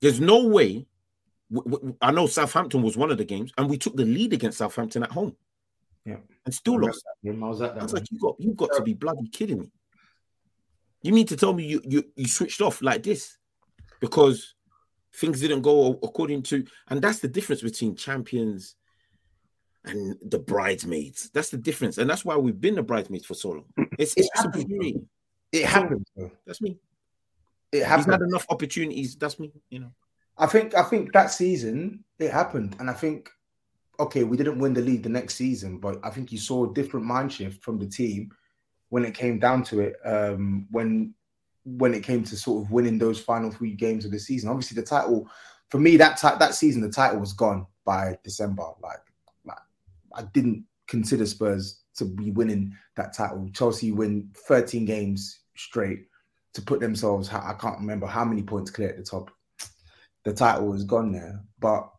"There's 0.01 0.21
no 0.21 0.47
way." 0.47 0.87
w- 1.53 1.71
w- 1.71 1.97
I 2.01 2.11
know 2.11 2.27
Southampton 2.27 2.83
was 2.83 2.97
one 2.97 3.11
of 3.11 3.19
the 3.19 3.25
games, 3.25 3.53
and 3.59 3.69
we 3.69 3.77
took 3.77 3.95
the 3.97 4.05
lead 4.05 4.33
against 4.33 4.59
Southampton 4.59 5.03
at 5.03 5.11
home 5.13 5.37
Yeah. 6.07 6.17
and 6.47 6.55
still 6.55 6.75
I 6.77 6.87
lost. 6.87 7.05
that. 7.23 7.31
I 7.35 7.37
was 7.39 7.61
I 7.61 7.69
that 7.69 7.83
was 7.83 7.93
like, 7.93 8.11
"You 8.11 8.19
got 8.19 8.37
you 8.41 8.55
got 8.55 8.71
to 8.75 8.83
be 8.83 8.95
bloody 8.95 9.29
kidding 9.29 9.61
me!" 9.61 9.71
You 11.03 11.13
mean 11.13 11.27
to 11.27 11.37
tell 11.37 11.53
me 11.53 11.65
you 11.67 11.81
you 11.85 12.05
you 12.17 12.27
switched 12.27 12.61
off 12.63 12.81
like 12.81 13.03
this 13.03 13.37
because 14.01 14.55
things 15.15 15.41
didn't 15.41 15.61
go 15.63 15.99
according 16.03 16.43
to, 16.45 16.65
and 16.89 17.03
that's 17.03 17.19
the 17.21 17.29
difference 17.29 17.61
between 17.63 17.95
champions 17.97 18.77
and 19.85 20.17
the 20.23 20.39
bridesmaids. 20.39 21.31
That's 21.33 21.51
the 21.51 21.57
difference, 21.59 21.99
and 21.99 22.09
that's 22.09 22.25
why 22.25 22.37
we've 22.37 22.61
been 22.61 22.77
the 22.77 22.83
bridesmaids 22.83 23.27
for 23.27 23.35
so 23.35 23.51
long. 23.51 23.65
It's 23.99 24.15
it's 24.17 24.29
just 24.35 24.55
infuriating. 24.55 25.09
It 25.51 25.67
happens. 25.67 26.07
That's 26.47 26.61
me. 26.61 26.79
It 27.73 27.79
He's 27.79 27.87
happened. 27.87 28.13
had 28.13 28.23
enough 28.23 28.47
opportunities. 28.49 29.17
That's 29.17 29.39
me. 29.39 29.53
You 29.71 29.81
know. 29.81 29.93
I 30.39 30.47
think 30.47 30.75
I 30.75 30.83
think 30.83 31.13
that 31.13 31.31
season 31.31 32.05
it 32.19 32.31
happened, 32.31 32.77
and 32.79 32.89
I 32.89 32.95
think 32.95 33.31
okay, 34.01 34.25
we 34.25 34.37
didn't 34.37 34.59
win 34.59 34.75
the 34.75 34.81
league 34.81 35.03
the 35.03 35.09
next 35.09 35.35
season, 35.37 35.79
but 35.79 35.99
I 36.03 36.11
think 36.11 36.33
you 36.33 36.39
saw 36.39 36.69
a 36.69 36.75
different 36.75 37.07
mind 37.07 37.33
shift 37.33 37.63
from 37.63 37.79
the 37.79 37.87
team 37.87 38.31
when 38.89 39.05
it 39.05 39.15
came 39.15 39.39
down 39.39 39.63
to 39.65 39.81
it. 39.81 39.97
Um, 40.05 40.67
when 40.71 41.15
when 41.65 41.95
it 41.95 42.03
came 42.03 42.25
to 42.25 42.37
sort 42.37 42.65
of 42.65 42.73
winning 42.73 42.99
those 42.99 43.21
final 43.21 43.51
three 43.51 43.75
games 43.75 44.05
of 44.05 44.11
the 44.11 44.19
season, 44.19 44.49
obviously 44.49 44.75
the 44.75 44.87
title 44.87 45.29
for 45.69 45.79
me 45.79 45.97
that 45.97 46.17
ti- 46.19 46.39
that 46.39 46.55
season 46.55 46.83
the 46.83 46.91
title 46.91 47.21
was 47.21 47.33
gone 47.33 47.67
by 47.85 48.19
December. 48.25 48.65
Like 48.83 48.99
I 50.15 50.23
didn't 50.33 50.65
consider 50.89 51.27
Spurs 51.27 51.81
to 51.97 52.05
be 52.05 52.31
winning 52.31 52.77
that 52.97 53.15
title. 53.15 53.49
Chelsea 53.53 53.93
win 53.93 54.31
13 54.47 54.85
games 54.85 55.41
straight 55.57 56.07
to 56.55 56.63
put 56.63 56.81
themselves. 56.81 57.31
I 57.31 57.55
can't 57.59 57.79
remember 57.79 58.07
how 58.07 58.25
many 58.25 58.43
points 58.43 58.71
clear 58.71 58.91
at 58.91 58.97
the 58.97 59.03
top 59.03 59.31
the 60.25 60.33
title 60.33 60.69
was 60.69 60.85
gone 60.85 61.13
there. 61.13 61.41
But 61.59 61.91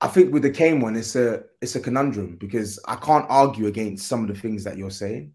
I 0.00 0.08
think 0.08 0.32
with 0.32 0.42
the 0.42 0.50
Kane 0.50 0.80
one, 0.80 0.96
it's 0.96 1.16
a 1.16 1.44
it's 1.60 1.76
a 1.76 1.80
conundrum 1.80 2.36
because 2.36 2.78
I 2.86 2.96
can't 2.96 3.26
argue 3.28 3.66
against 3.66 4.06
some 4.06 4.22
of 4.22 4.28
the 4.28 4.40
things 4.40 4.64
that 4.64 4.76
you're 4.76 4.90
saying. 4.90 5.32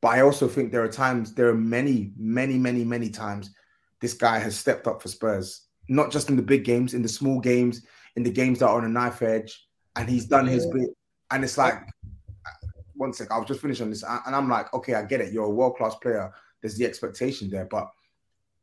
But 0.00 0.08
I 0.08 0.20
also 0.20 0.48
think 0.48 0.70
there 0.70 0.82
are 0.82 0.88
times, 0.88 1.32
there 1.32 1.48
are 1.48 1.54
many, 1.54 2.12
many, 2.16 2.58
many, 2.58 2.84
many 2.84 3.08
times 3.08 3.54
this 4.02 4.12
guy 4.12 4.38
has 4.38 4.54
stepped 4.54 4.86
up 4.86 5.00
for 5.00 5.08
Spurs, 5.08 5.62
not 5.88 6.10
just 6.10 6.28
in 6.28 6.36
the 6.36 6.42
big 6.42 6.64
games, 6.64 6.92
in 6.92 7.00
the 7.00 7.08
small 7.08 7.40
games, 7.40 7.86
in 8.16 8.22
the 8.22 8.30
games 8.30 8.58
that 8.58 8.68
are 8.68 8.76
on 8.76 8.84
a 8.84 8.88
knife 8.88 9.22
edge, 9.22 9.66
and 9.96 10.08
he's 10.08 10.26
done 10.26 10.46
his 10.46 10.66
bit. 10.66 10.90
And 11.30 11.44
it's 11.44 11.58
oh. 11.58 11.62
like, 11.62 11.74
uh, 11.74 12.68
one 12.94 13.12
sec, 13.12 13.30
I'll 13.30 13.44
just 13.44 13.60
finish 13.60 13.80
on 13.80 13.90
this. 13.90 14.02
And 14.02 14.34
I'm 14.34 14.48
like, 14.48 14.72
okay, 14.74 14.94
I 14.94 15.02
get 15.02 15.20
it. 15.20 15.32
You're 15.32 15.44
a 15.44 15.50
world 15.50 15.76
class 15.76 15.94
player. 15.96 16.32
There's 16.60 16.76
the 16.76 16.86
expectation 16.86 17.50
there, 17.50 17.66
but 17.66 17.90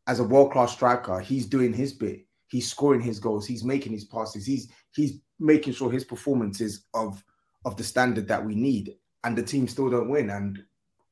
as 0.07 0.19
a 0.19 0.23
world 0.23 0.51
class 0.51 0.73
striker, 0.73 1.19
he's 1.19 1.45
doing 1.45 1.73
his 1.73 1.93
bit. 1.93 2.25
He's 2.47 2.69
scoring 2.69 3.01
his 3.01 3.19
goals. 3.19 3.47
He's 3.47 3.63
making 3.63 3.93
his 3.93 4.05
passes. 4.05 4.45
He's 4.45 4.69
he's 4.93 5.19
making 5.39 5.73
sure 5.73 5.91
his 5.91 6.03
performance 6.03 6.59
is 6.59 6.85
of 6.93 7.23
of 7.63 7.77
the 7.77 7.83
standard 7.83 8.27
that 8.27 8.43
we 8.43 8.55
need. 8.55 8.95
And 9.23 9.37
the 9.37 9.43
team 9.43 9.67
still 9.67 9.89
don't 9.89 10.09
win. 10.09 10.31
And 10.31 10.61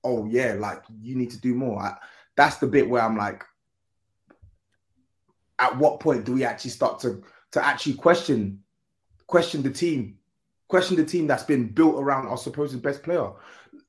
oh 0.03 0.25
yeah, 0.25 0.55
like 0.59 0.83
you 1.01 1.15
need 1.15 1.29
to 1.31 1.39
do 1.39 1.53
more. 1.53 1.79
I, 1.79 1.95
that's 2.35 2.57
the 2.57 2.67
bit 2.67 2.89
where 2.89 3.03
I'm 3.03 3.17
like, 3.17 3.43
at 5.59 5.77
what 5.77 5.99
point 5.99 6.25
do 6.25 6.33
we 6.33 6.43
actually 6.43 6.71
start 6.71 6.99
to 7.01 7.23
to 7.51 7.65
actually 7.65 7.93
question 7.93 8.63
question 9.29 9.63
the 9.63 9.71
team, 9.71 10.17
question 10.67 10.97
the 10.97 11.05
team 11.05 11.27
that's 11.27 11.43
been 11.43 11.69
built 11.69 11.95
around 11.95 12.27
our 12.27 12.37
supposed 12.37 12.81
best 12.81 13.03
player? 13.03 13.31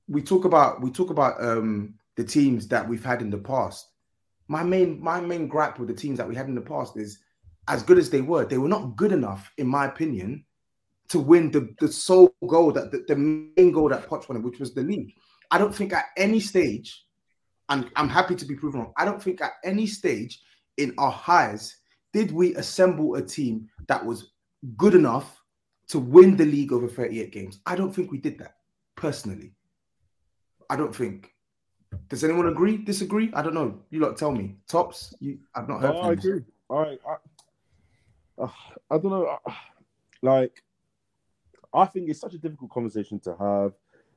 We 0.06 0.22
talk 0.22 0.44
about 0.44 0.80
we 0.80 0.90
talk 0.90 1.10
about 1.10 1.42
um 1.42 1.94
the 2.16 2.24
teams 2.24 2.68
that 2.68 2.88
we've 2.88 3.04
had 3.04 3.22
in 3.22 3.30
the 3.30 3.38
past 3.38 3.90
my 4.50 4.64
main 4.64 5.00
my 5.00 5.20
main 5.20 5.46
gripe 5.46 5.78
with 5.78 5.88
the 5.88 5.94
teams 5.94 6.18
that 6.18 6.28
we 6.28 6.34
had 6.34 6.48
in 6.48 6.56
the 6.56 6.60
past 6.60 6.96
is 6.96 7.20
as 7.68 7.84
good 7.84 7.98
as 7.98 8.10
they 8.10 8.20
were, 8.20 8.44
they 8.44 8.58
were 8.58 8.68
not 8.68 8.96
good 8.96 9.12
enough, 9.12 9.52
in 9.58 9.66
my 9.68 9.86
opinion, 9.86 10.44
to 11.08 11.20
win 11.20 11.52
the, 11.52 11.72
the 11.78 11.86
sole 11.86 12.34
goal 12.48 12.72
that 12.72 12.90
the, 12.90 13.04
the 13.06 13.14
main 13.14 13.70
goal 13.70 13.88
that 13.88 14.08
Poch 14.08 14.28
wanted, 14.28 14.42
which 14.42 14.58
was 14.58 14.74
the 14.74 14.82
league. 14.82 15.14
I 15.52 15.58
don't 15.58 15.72
think 15.72 15.92
at 15.92 16.06
any 16.16 16.40
stage, 16.40 17.04
and 17.68 17.88
I'm 17.94 18.08
happy 18.08 18.34
to 18.34 18.44
be 18.44 18.56
proven 18.56 18.80
wrong, 18.80 18.92
I 18.96 19.04
don't 19.04 19.22
think 19.22 19.40
at 19.40 19.52
any 19.62 19.86
stage 19.86 20.40
in 20.78 20.94
our 20.98 21.12
highs 21.12 21.76
did 22.12 22.32
we 22.32 22.56
assemble 22.56 23.14
a 23.14 23.22
team 23.22 23.68
that 23.86 24.04
was 24.04 24.32
good 24.76 24.94
enough 24.94 25.42
to 25.88 25.98
win 25.98 26.36
the 26.36 26.44
league 26.44 26.72
over 26.72 26.88
38 26.88 27.32
games. 27.32 27.60
I 27.66 27.76
don't 27.76 27.92
think 27.92 28.10
we 28.10 28.18
did 28.18 28.38
that 28.38 28.56
personally. 28.96 29.54
I 30.68 30.76
don't 30.76 30.94
think. 30.94 31.34
Does 32.08 32.22
anyone 32.22 32.46
agree? 32.46 32.76
Disagree? 32.76 33.30
I 33.34 33.42
don't 33.42 33.54
know. 33.54 33.80
You 33.90 34.00
lot 34.00 34.16
tell 34.16 34.30
me. 34.30 34.56
Tops, 34.68 35.14
you. 35.18 35.38
I've 35.54 35.68
not 35.68 35.80
heard. 35.80 35.94
No, 35.94 36.00
I 36.02 36.12
agree. 36.12 36.42
All 36.68 36.80
right. 36.80 37.00
I, 37.08 38.42
uh, 38.42 38.48
I 38.90 38.98
don't 38.98 39.10
know. 39.10 39.26
uh, 39.44 39.52
Like, 40.22 40.62
I 41.74 41.86
think 41.86 42.08
it's 42.08 42.20
such 42.20 42.34
a 42.34 42.38
difficult 42.38 42.70
conversation 42.70 43.18
to 43.20 43.34
have 43.40 43.72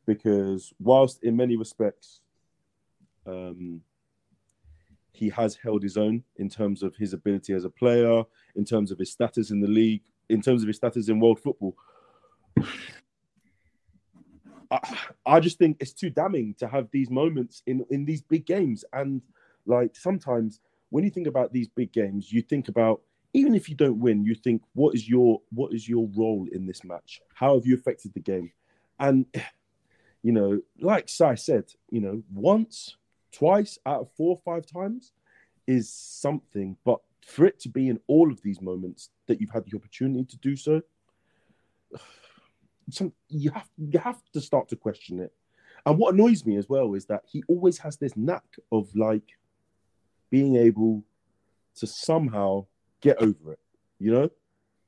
because 0.05 0.73
whilst 0.79 1.23
in 1.23 1.35
many 1.35 1.55
respects, 1.55 2.21
um, 3.25 3.81
he 5.13 5.29
has 5.29 5.55
held 5.55 5.81
his 5.81 5.97
own 5.97 6.23
in 6.37 6.49
terms 6.49 6.83
of 6.83 6.95
his 6.95 7.13
ability 7.13 7.53
as 7.53 7.65
a 7.65 7.69
player, 7.69 8.23
in 8.55 8.65
terms 8.65 8.91
of 8.91 8.99
his 8.99 9.11
status 9.11 9.51
in 9.51 9.61
the 9.61 9.67
league, 9.67 10.01
in 10.33 10.41
terms 10.41 10.63
of 10.63 10.67
his 10.67 10.77
status 10.77 11.09
in 11.09 11.19
world 11.19 11.39
football. 11.39 11.75
I, 14.71 14.97
I 15.25 15.39
just 15.39 15.57
think 15.57 15.77
it's 15.79 15.93
too 15.93 16.09
damning 16.09 16.55
to 16.55 16.67
have 16.67 16.89
these 16.91 17.09
moments 17.09 17.61
in 17.67 17.85
in 17.89 18.05
these 18.05 18.21
big 18.21 18.45
games. 18.45 18.83
And 18.91 19.21
like 19.65 19.95
sometimes 19.95 20.59
when 20.89 21.03
you 21.03 21.09
think 21.09 21.27
about 21.27 21.53
these 21.53 21.69
big 21.69 21.91
games 21.93 22.31
you 22.31 22.41
think 22.41 22.67
about 22.67 23.01
even 23.33 23.55
if 23.55 23.69
you 23.69 23.75
don't 23.75 23.99
win 23.99 24.23
you 24.23 24.35
think 24.35 24.61
what 24.73 24.93
is 24.93 25.07
your 25.07 25.41
what 25.51 25.73
is 25.73 25.87
your 25.87 26.09
role 26.15 26.47
in 26.51 26.65
this 26.65 26.83
match? 26.83 27.21
How 27.33 27.55
have 27.55 27.65
you 27.65 27.75
affected 27.75 28.13
the 28.13 28.19
game? 28.19 28.51
And 28.99 29.25
you 30.23 30.31
know 30.31 30.59
like 30.79 31.09
Sai 31.09 31.35
said 31.35 31.65
you 31.89 32.01
know 32.01 32.23
once 32.33 32.97
twice 33.31 33.77
out 33.85 34.01
of 34.01 34.11
four 34.15 34.37
or 34.37 34.41
five 34.43 34.65
times 34.65 35.11
is 35.67 35.89
something. 35.89 36.77
But 36.83 36.99
for 37.25 37.45
it 37.45 37.59
to 37.59 37.69
be 37.69 37.89
in 37.89 37.99
all 38.07 38.31
of 38.31 38.41
these 38.41 38.61
moments 38.61 39.09
that 39.27 39.39
you've 39.39 39.51
had 39.51 39.65
the 39.65 39.77
opportunity 39.77 40.25
to 40.25 40.37
do 40.37 40.55
so 40.55 40.81
some 42.89 43.13
you 43.29 43.51
have 43.51 43.69
you 43.77 43.99
have 43.99 44.21
to 44.33 44.41
start 44.41 44.67
to 44.69 44.75
question 44.75 45.19
it. 45.19 45.33
And 45.85 45.97
what 45.97 46.13
annoys 46.13 46.45
me 46.45 46.57
as 46.57 46.69
well 46.69 46.93
is 46.93 47.05
that 47.07 47.23
he 47.25 47.43
always 47.47 47.77
has 47.79 47.97
this 47.97 48.15
knack 48.15 48.43
of 48.71 48.95
like 48.95 49.37
being 50.29 50.55
able 50.55 51.03
to 51.75 51.87
somehow 51.87 52.65
get 53.01 53.17
over 53.17 53.53
it. 53.53 53.59
You 53.99 54.11
know, 54.11 54.29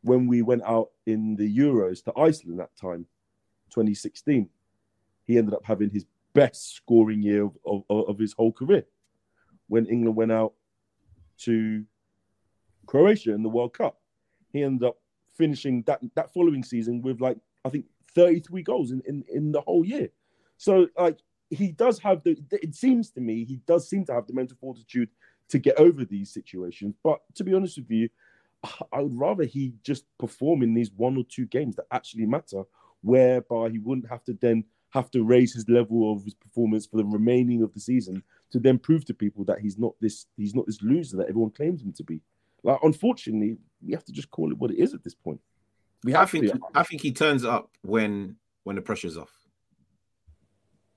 when 0.01 0.27
we 0.27 0.41
went 0.41 0.63
out 0.63 0.91
in 1.05 1.35
the 1.35 1.57
Euros 1.57 2.03
to 2.05 2.17
Iceland 2.17 2.59
that 2.59 2.75
time, 2.79 3.07
2016, 3.71 4.49
he 5.25 5.37
ended 5.37 5.53
up 5.53 5.65
having 5.65 5.89
his 5.89 6.05
best 6.33 6.75
scoring 6.75 7.21
year 7.21 7.43
of, 7.43 7.83
of, 7.89 8.09
of 8.09 8.17
his 8.17 8.33
whole 8.33 8.51
career. 8.51 8.85
When 9.67 9.85
England 9.87 10.15
went 10.15 10.31
out 10.31 10.53
to 11.39 11.83
Croatia 12.85 13.33
in 13.33 13.43
the 13.43 13.49
World 13.49 13.73
Cup, 13.73 13.99
he 14.51 14.63
ended 14.63 14.87
up 14.87 14.97
finishing 15.35 15.83
that 15.83 16.01
that 16.15 16.33
following 16.33 16.63
season 16.63 17.01
with 17.01 17.19
like 17.21 17.37
I 17.63 17.69
think 17.69 17.85
33 18.13 18.63
goals 18.63 18.91
in, 18.91 19.01
in, 19.05 19.23
in 19.27 19.51
the 19.51 19.61
whole 19.61 19.85
year. 19.85 20.09
So 20.57 20.87
like 20.97 21.19
he 21.49 21.71
does 21.71 21.99
have 21.99 22.23
the 22.23 22.37
it 22.51 22.75
seems 22.75 23.11
to 23.11 23.21
me 23.21 23.43
he 23.43 23.57
does 23.67 23.87
seem 23.89 24.05
to 24.05 24.13
have 24.13 24.27
the 24.27 24.33
mental 24.33 24.57
fortitude 24.59 25.09
to 25.49 25.59
get 25.59 25.79
over 25.79 26.05
these 26.05 26.33
situations. 26.33 26.95
But 27.03 27.21
to 27.35 27.43
be 27.43 27.53
honest 27.53 27.77
with 27.77 27.91
you, 27.91 28.09
I 28.91 29.01
would 29.01 29.17
rather 29.17 29.43
he 29.43 29.73
just 29.83 30.05
perform 30.17 30.63
in 30.63 30.73
these 30.73 30.91
one 30.91 31.17
or 31.17 31.23
two 31.23 31.45
games 31.45 31.75
that 31.75 31.85
actually 31.91 32.25
matter, 32.25 32.63
whereby 33.01 33.69
he 33.69 33.79
wouldn't 33.79 34.09
have 34.09 34.23
to 34.25 34.33
then 34.33 34.63
have 34.89 35.11
to 35.11 35.23
raise 35.23 35.53
his 35.53 35.67
level 35.67 36.11
of 36.11 36.23
his 36.23 36.33
performance 36.33 36.85
for 36.85 36.97
the 36.97 37.05
remaining 37.05 37.61
of 37.61 37.73
the 37.73 37.79
season 37.79 38.23
to 38.49 38.59
then 38.59 38.79
prove 38.79 39.03
to 39.05 39.13
people 39.13 39.43
that 39.43 39.59
he's 39.59 39.77
not 39.77 39.93
this 39.99 40.27
he's 40.37 40.55
not 40.55 40.65
this 40.65 40.81
loser 40.81 41.17
that 41.17 41.27
everyone 41.27 41.51
claims 41.51 41.81
him 41.81 41.91
to 41.93 42.03
be. 42.03 42.21
Like 42.65 42.79
unfortunately, 42.81 43.57
we 43.85 43.93
have 43.93 44.03
to 44.05 44.11
just 44.11 44.31
call 44.31 44.51
it 44.51 44.57
what 44.57 44.71
it 44.71 44.79
is 44.79 44.95
at 44.95 45.03
this 45.03 45.13
point. 45.13 45.39
We 46.03 46.15
I 46.15 46.21
have 46.21 46.31
think 46.31 46.51
to. 46.51 46.59
I 46.73 46.81
think 46.81 47.01
he 47.01 47.11
turns 47.11 47.45
up 47.45 47.69
when 47.83 48.37
when 48.63 48.75
the 48.75 48.81
pressure's 48.81 49.17
off. 49.17 49.31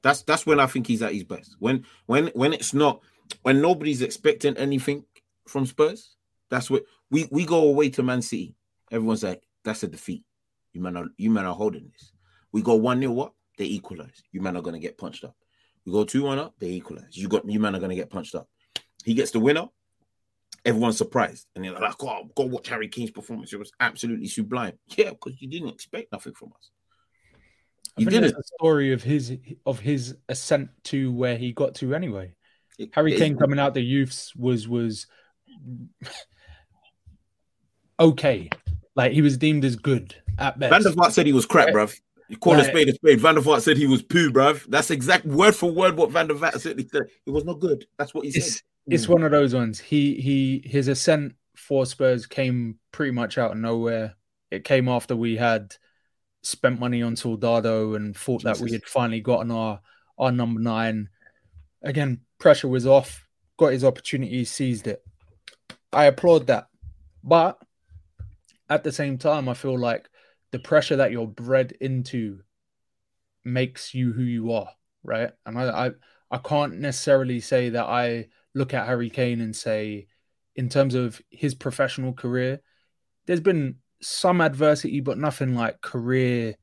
That's 0.03 0.23
that's 0.23 0.47
when 0.47 0.61
I 0.61 0.67
think 0.67 0.87
he's 0.87 1.03
at 1.03 1.13
his 1.13 1.25
best. 1.25 1.57
When 1.59 1.85
when 2.07 2.29
when 2.29 2.55
it's 2.55 2.73
not 2.73 3.03
when 3.43 3.61
nobody's 3.61 4.01
expecting 4.01 4.57
anything 4.57 5.05
from 5.47 5.67
Spurs, 5.67 6.17
that's 6.49 6.71
what 6.71 6.85
we 7.11 7.29
we 7.31 7.45
go 7.45 7.69
away 7.69 7.91
to 7.91 8.03
Man 8.03 8.23
City. 8.23 8.57
Everyone's 8.91 9.23
like, 9.23 9.43
that's 9.63 9.83
a 9.83 9.89
defeat. 9.89 10.25
You 10.73 10.81
man 10.81 10.97
are 10.97 11.09
you 11.19 11.31
man 11.31 11.45
are 11.45 11.55
holding 11.55 11.91
this. 11.93 12.13
We 12.51 12.63
go 12.63 12.77
one 12.77 13.01
nil 13.01 13.15
what? 13.15 13.33
They 13.59 13.67
equalize. 13.67 14.23
You 14.33 14.41
man 14.41 14.57
are 14.57 14.63
gonna 14.63 14.79
get 14.79 14.97
punched 14.97 15.25
up. 15.25 15.37
We 15.85 15.93
go 15.93 16.05
two 16.05 16.23
one 16.23 16.39
up. 16.39 16.55
They 16.59 16.69
equalize. 16.69 17.15
You 17.15 17.29
got 17.29 17.47
you 17.47 17.61
man 17.61 17.77
are 17.77 17.81
gonna 17.81 17.95
get 17.95 18.09
punched 18.09 18.35
up. 18.35 18.49
He 19.05 19.13
gets 19.13 19.33
the 19.33 19.41
winner. 19.41 19.69
Everyone's 20.65 20.99
surprised, 20.99 21.47
and 21.55 21.65
they're 21.65 21.73
like, 21.73 22.03
"Oh, 22.03 22.29
go 22.35 22.45
watch 22.45 22.69
Harry 22.69 22.89
Kane's 22.89 23.11
performance. 23.11 23.53
It 23.53 23.59
was 23.59 23.73
absolutely 23.81 24.27
sublime." 24.27 24.79
Yeah, 24.97 25.11
because 25.11 25.41
you 25.41 25.49
didn't 25.49 25.69
expect 25.69 26.13
nothing 26.13 26.35
from 26.35 26.49
us. 26.49 26.71
You 27.97 28.07
did 28.07 28.25
it. 28.25 28.37
The 28.37 28.43
story 28.43 28.93
of 28.93 29.03
his 29.03 29.37
of 29.67 29.81
his 29.81 30.17
ascent 30.29 30.71
to 30.85 31.13
where 31.13 31.37
he 31.37 31.53
got 31.53 31.75
to 31.77 31.95
anyway. 31.95 32.35
It, 32.79 32.91
Harry 32.93 33.17
Kane 33.17 33.37
coming 33.37 33.59
out 33.59 33.75
the 33.75 33.83
youths 33.83 34.35
was 34.37 34.69
was 34.69 35.07
okay. 38.01 38.51
Like 38.95 39.13
he 39.13 39.23
was 39.23 39.37
deemed 39.37 39.65
as 39.65 39.77
good 39.77 40.15
at 40.39 40.59
best. 40.59 40.73
Van 40.73 40.83
der 40.83 40.91
Vaart 40.91 41.13
said 41.13 41.27
he 41.27 41.33
was 41.33 41.47
crap, 41.47 41.69
bruv. 41.69 41.99
You 42.29 42.37
call 42.37 42.55
right. 42.55 42.67
a 42.67 42.69
spade 42.69 42.89
a 42.89 42.95
spade. 42.95 43.21
Van 43.21 43.35
der 43.35 43.41
Vaart 43.41 43.63
said 43.63 43.77
he 43.77 43.87
was 43.87 44.03
poo, 44.03 44.31
bruv. 44.31 44.65
That's 44.69 44.91
exact 44.91 45.25
word 45.25 45.55
for 45.55 45.71
word 45.71 45.97
what 45.97 46.11
Van 46.11 46.29
der 46.29 46.35
Vaart 46.35 46.61
said. 46.61 46.79
He 46.79 46.89
said 46.89 47.03
it 47.27 47.31
was 47.31 47.45
not 47.45 47.61
good. 47.61 47.87
That's 47.97 48.15
what 48.15 48.25
he 48.25 48.33
said. 48.33 48.61
It's 48.89 49.07
mm. 49.07 49.11
one 49.11 49.23
of 49.23 49.31
those 49.31 49.55
ones. 49.55 49.79
He 49.79 50.15
he 50.15 50.63
his 50.65 50.89
ascent 50.89 51.35
for 51.57 51.87
Spurs 51.87 52.27
came 52.27 52.79
pretty 52.93 53.13
much 53.13 53.39
out 53.39 53.53
of 53.53 53.59
nowhere. 53.59 54.15
It 54.51 54.65
came 54.65 54.89
after 54.89 55.15
we 55.15 55.37
had 55.37 55.75
spent 56.43 56.81
money 56.81 57.03
on 57.03 57.17
Soldado 57.17 57.95
and 57.95 58.17
thought 58.17 58.41
Jesus. 58.41 58.59
that 58.59 58.65
we 58.65 58.73
had 58.73 58.85
finally 58.85 59.21
gotten 59.21 59.51
our 59.51 59.81
our 60.19 60.33
number 60.33 60.61
nine. 60.61 61.09
Again, 61.83 62.21
pressure 62.39 62.69
was 62.69 62.87
off. 62.87 63.27
Got 63.59 63.73
his 63.73 63.85
opportunity, 63.85 64.45
seized 64.45 64.87
it. 64.87 65.03
I 65.93 66.05
applaud 66.05 66.47
that, 66.47 66.69
but 67.25 67.59
at 68.71 68.85
the 68.85 68.93
same 68.93 69.19
time, 69.19 69.49
I 69.49 69.55
feel 69.55 69.79
like 69.79 70.09
the 70.51 70.59
pressure 70.59 70.97
that 70.97 71.13
you're 71.13 71.27
bred 71.27 71.73
into 71.81 72.41
makes 73.45 73.95
you 73.95 74.13
who 74.13 74.23
you 74.23 74.53
are, 74.53 74.71
right? 75.03 75.31
And 75.47 75.59
I, 75.59 75.87
I, 75.87 75.91
I 76.31 76.39
can't 76.39 76.79
necessarily 76.79 77.41
say 77.41 77.71
that 77.71 77.87
I 77.87 78.29
look 78.59 78.75
at 78.75 78.87
Harry 78.87 79.11
Kane 79.11 79.41
and 79.41 79.55
say, 79.55 80.09
in 80.55 80.69
terms 80.69 80.95
of 80.95 81.23
his 81.31 81.55
professional 81.55 82.13
career, 82.13 82.61
there's 83.27 83.41
been 83.41 83.77
some 84.01 84.41
adversity, 84.41 85.01
but 85.01 85.19
nothing 85.19 85.55
like 85.55 85.81
career 85.81 86.57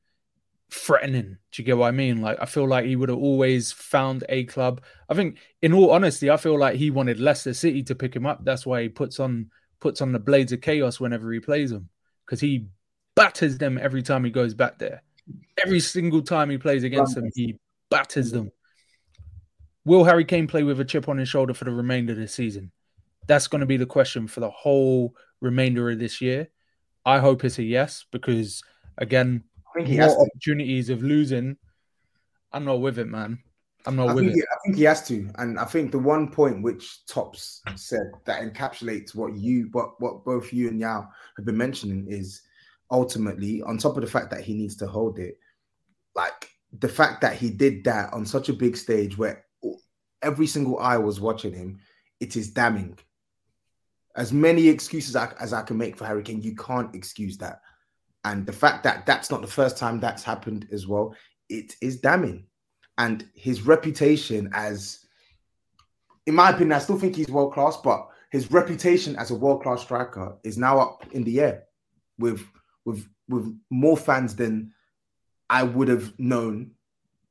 threatening. 0.70 1.38
Do 1.52 1.62
you 1.62 1.64
get 1.64 1.78
what 1.78 1.88
I 1.88 1.92
mean? 1.92 2.20
Like, 2.20 2.38
I 2.40 2.46
feel 2.46 2.68
like 2.68 2.84
he 2.84 2.96
would 2.96 3.08
have 3.08 3.18
always 3.18 3.72
found 3.72 4.24
a 4.28 4.44
club. 4.44 4.82
I 5.08 5.14
think, 5.14 5.38
in 5.62 5.72
all 5.72 5.90
honesty, 5.90 6.30
I 6.30 6.36
feel 6.36 6.58
like 6.58 6.76
he 6.76 6.90
wanted 6.90 7.20
Leicester 7.20 7.54
City 7.54 7.82
to 7.84 7.94
pick 7.94 8.14
him 8.14 8.26
up. 8.26 8.44
That's 8.44 8.66
why 8.66 8.82
he 8.82 8.88
puts 8.88 9.18
on 9.20 9.50
puts 9.80 10.00
on 10.00 10.12
the 10.12 10.18
blades 10.18 10.52
of 10.52 10.60
chaos 10.60 10.98
whenever 10.98 11.30
he 11.32 11.38
plays 11.38 11.70
them 11.70 11.88
because 12.24 12.40
he 12.40 12.66
batters 13.14 13.58
them 13.58 13.78
every 13.78 14.02
time 14.02 14.24
he 14.24 14.30
goes 14.30 14.54
back 14.54 14.78
there. 14.78 15.02
Every 15.64 15.80
single 15.80 16.22
time 16.22 16.50
he 16.50 16.58
plays 16.58 16.82
against 16.82 17.14
them, 17.14 17.28
he 17.34 17.56
batters 17.90 18.30
them. 18.30 18.50
Will 19.86 20.02
Harry 20.02 20.24
Kane 20.24 20.48
play 20.48 20.64
with 20.64 20.80
a 20.80 20.84
chip 20.84 21.08
on 21.08 21.16
his 21.16 21.28
shoulder 21.28 21.54
for 21.54 21.64
the 21.64 21.70
remainder 21.70 22.12
of 22.12 22.18
the 22.18 22.26
season? 22.26 22.72
That's 23.28 23.46
going 23.46 23.60
to 23.60 23.66
be 23.66 23.76
the 23.76 23.86
question 23.86 24.26
for 24.26 24.40
the 24.40 24.50
whole 24.50 25.14
remainder 25.40 25.88
of 25.88 26.00
this 26.00 26.20
year. 26.20 26.48
I 27.04 27.20
hope 27.20 27.44
it's 27.44 27.60
a 27.60 27.62
yes 27.62 28.04
because 28.10 28.64
again, 28.98 29.44
I 29.56 29.78
think 29.78 29.88
he 29.88 29.98
more 29.98 30.26
opportunities 30.26 30.90
of 30.90 31.04
losing. 31.04 31.56
I'm 32.52 32.64
not 32.64 32.80
with 32.80 32.98
it, 32.98 33.06
man. 33.06 33.38
I'm 33.86 33.94
not 33.94 34.08
I 34.08 34.14
with 34.14 34.24
it. 34.24 34.32
He, 34.32 34.42
I 34.42 34.56
think 34.64 34.76
he 34.76 34.82
has 34.82 35.06
to, 35.06 35.30
and 35.38 35.56
I 35.56 35.64
think 35.64 35.92
the 35.92 36.00
one 36.00 36.32
point 36.32 36.64
which 36.64 37.06
Tops 37.06 37.62
said 37.76 38.10
that 38.24 38.42
encapsulates 38.42 39.14
what 39.14 39.36
you, 39.36 39.68
what 39.70 40.00
what 40.00 40.24
both 40.24 40.52
you 40.52 40.66
and 40.66 40.80
Yao 40.80 41.06
have 41.36 41.46
been 41.46 41.56
mentioning 41.56 42.06
is 42.08 42.42
ultimately 42.90 43.62
on 43.62 43.78
top 43.78 43.96
of 43.96 44.02
the 44.02 44.10
fact 44.10 44.30
that 44.30 44.40
he 44.40 44.54
needs 44.54 44.74
to 44.78 44.88
hold 44.88 45.20
it, 45.20 45.38
like 46.16 46.50
the 46.80 46.88
fact 46.88 47.20
that 47.20 47.36
he 47.36 47.50
did 47.50 47.84
that 47.84 48.12
on 48.12 48.26
such 48.26 48.48
a 48.48 48.52
big 48.52 48.76
stage 48.76 49.16
where 49.16 49.45
every 50.22 50.46
single 50.46 50.78
eye 50.78 50.98
was 50.98 51.20
watching 51.20 51.52
him, 51.52 51.78
it 52.20 52.36
is 52.36 52.50
damning 52.50 52.98
as 54.16 54.32
many 54.32 54.68
excuses 54.68 55.14
as 55.14 55.52
I 55.52 55.62
can 55.62 55.76
make 55.76 55.96
for 55.96 56.06
Harry 56.06 56.22
Kane, 56.22 56.40
you 56.40 56.56
can't 56.56 56.94
excuse 56.94 57.36
that. 57.38 57.60
And 58.24 58.46
the 58.46 58.52
fact 58.52 58.82
that 58.84 59.06
that's 59.06 59.30
not 59.30 59.42
the 59.42 59.46
first 59.46 59.76
time 59.76 60.00
that's 60.00 60.24
happened 60.24 60.66
as 60.72 60.86
well, 60.86 61.14
it 61.48 61.76
is 61.80 62.00
damning. 62.00 62.46
And 62.98 63.28
his 63.34 63.62
reputation 63.62 64.50
as, 64.52 65.06
in 66.26 66.34
my 66.34 66.50
opinion, 66.50 66.72
I 66.72 66.78
still 66.78 66.98
think 66.98 67.14
he's 67.14 67.28
world 67.28 67.52
class, 67.52 67.76
but 67.76 68.08
his 68.30 68.50
reputation 68.50 69.16
as 69.16 69.30
a 69.30 69.34
world 69.34 69.62
class 69.62 69.82
striker 69.82 70.36
is 70.42 70.56
now 70.56 70.80
up 70.80 71.04
in 71.12 71.22
the 71.22 71.40
air 71.40 71.64
with 72.18 72.42
with 72.84 73.06
with 73.28 73.56
more 73.70 73.96
fans 73.96 74.34
than 74.34 74.72
I 75.50 75.62
would 75.62 75.88
have 75.88 76.18
known 76.18 76.72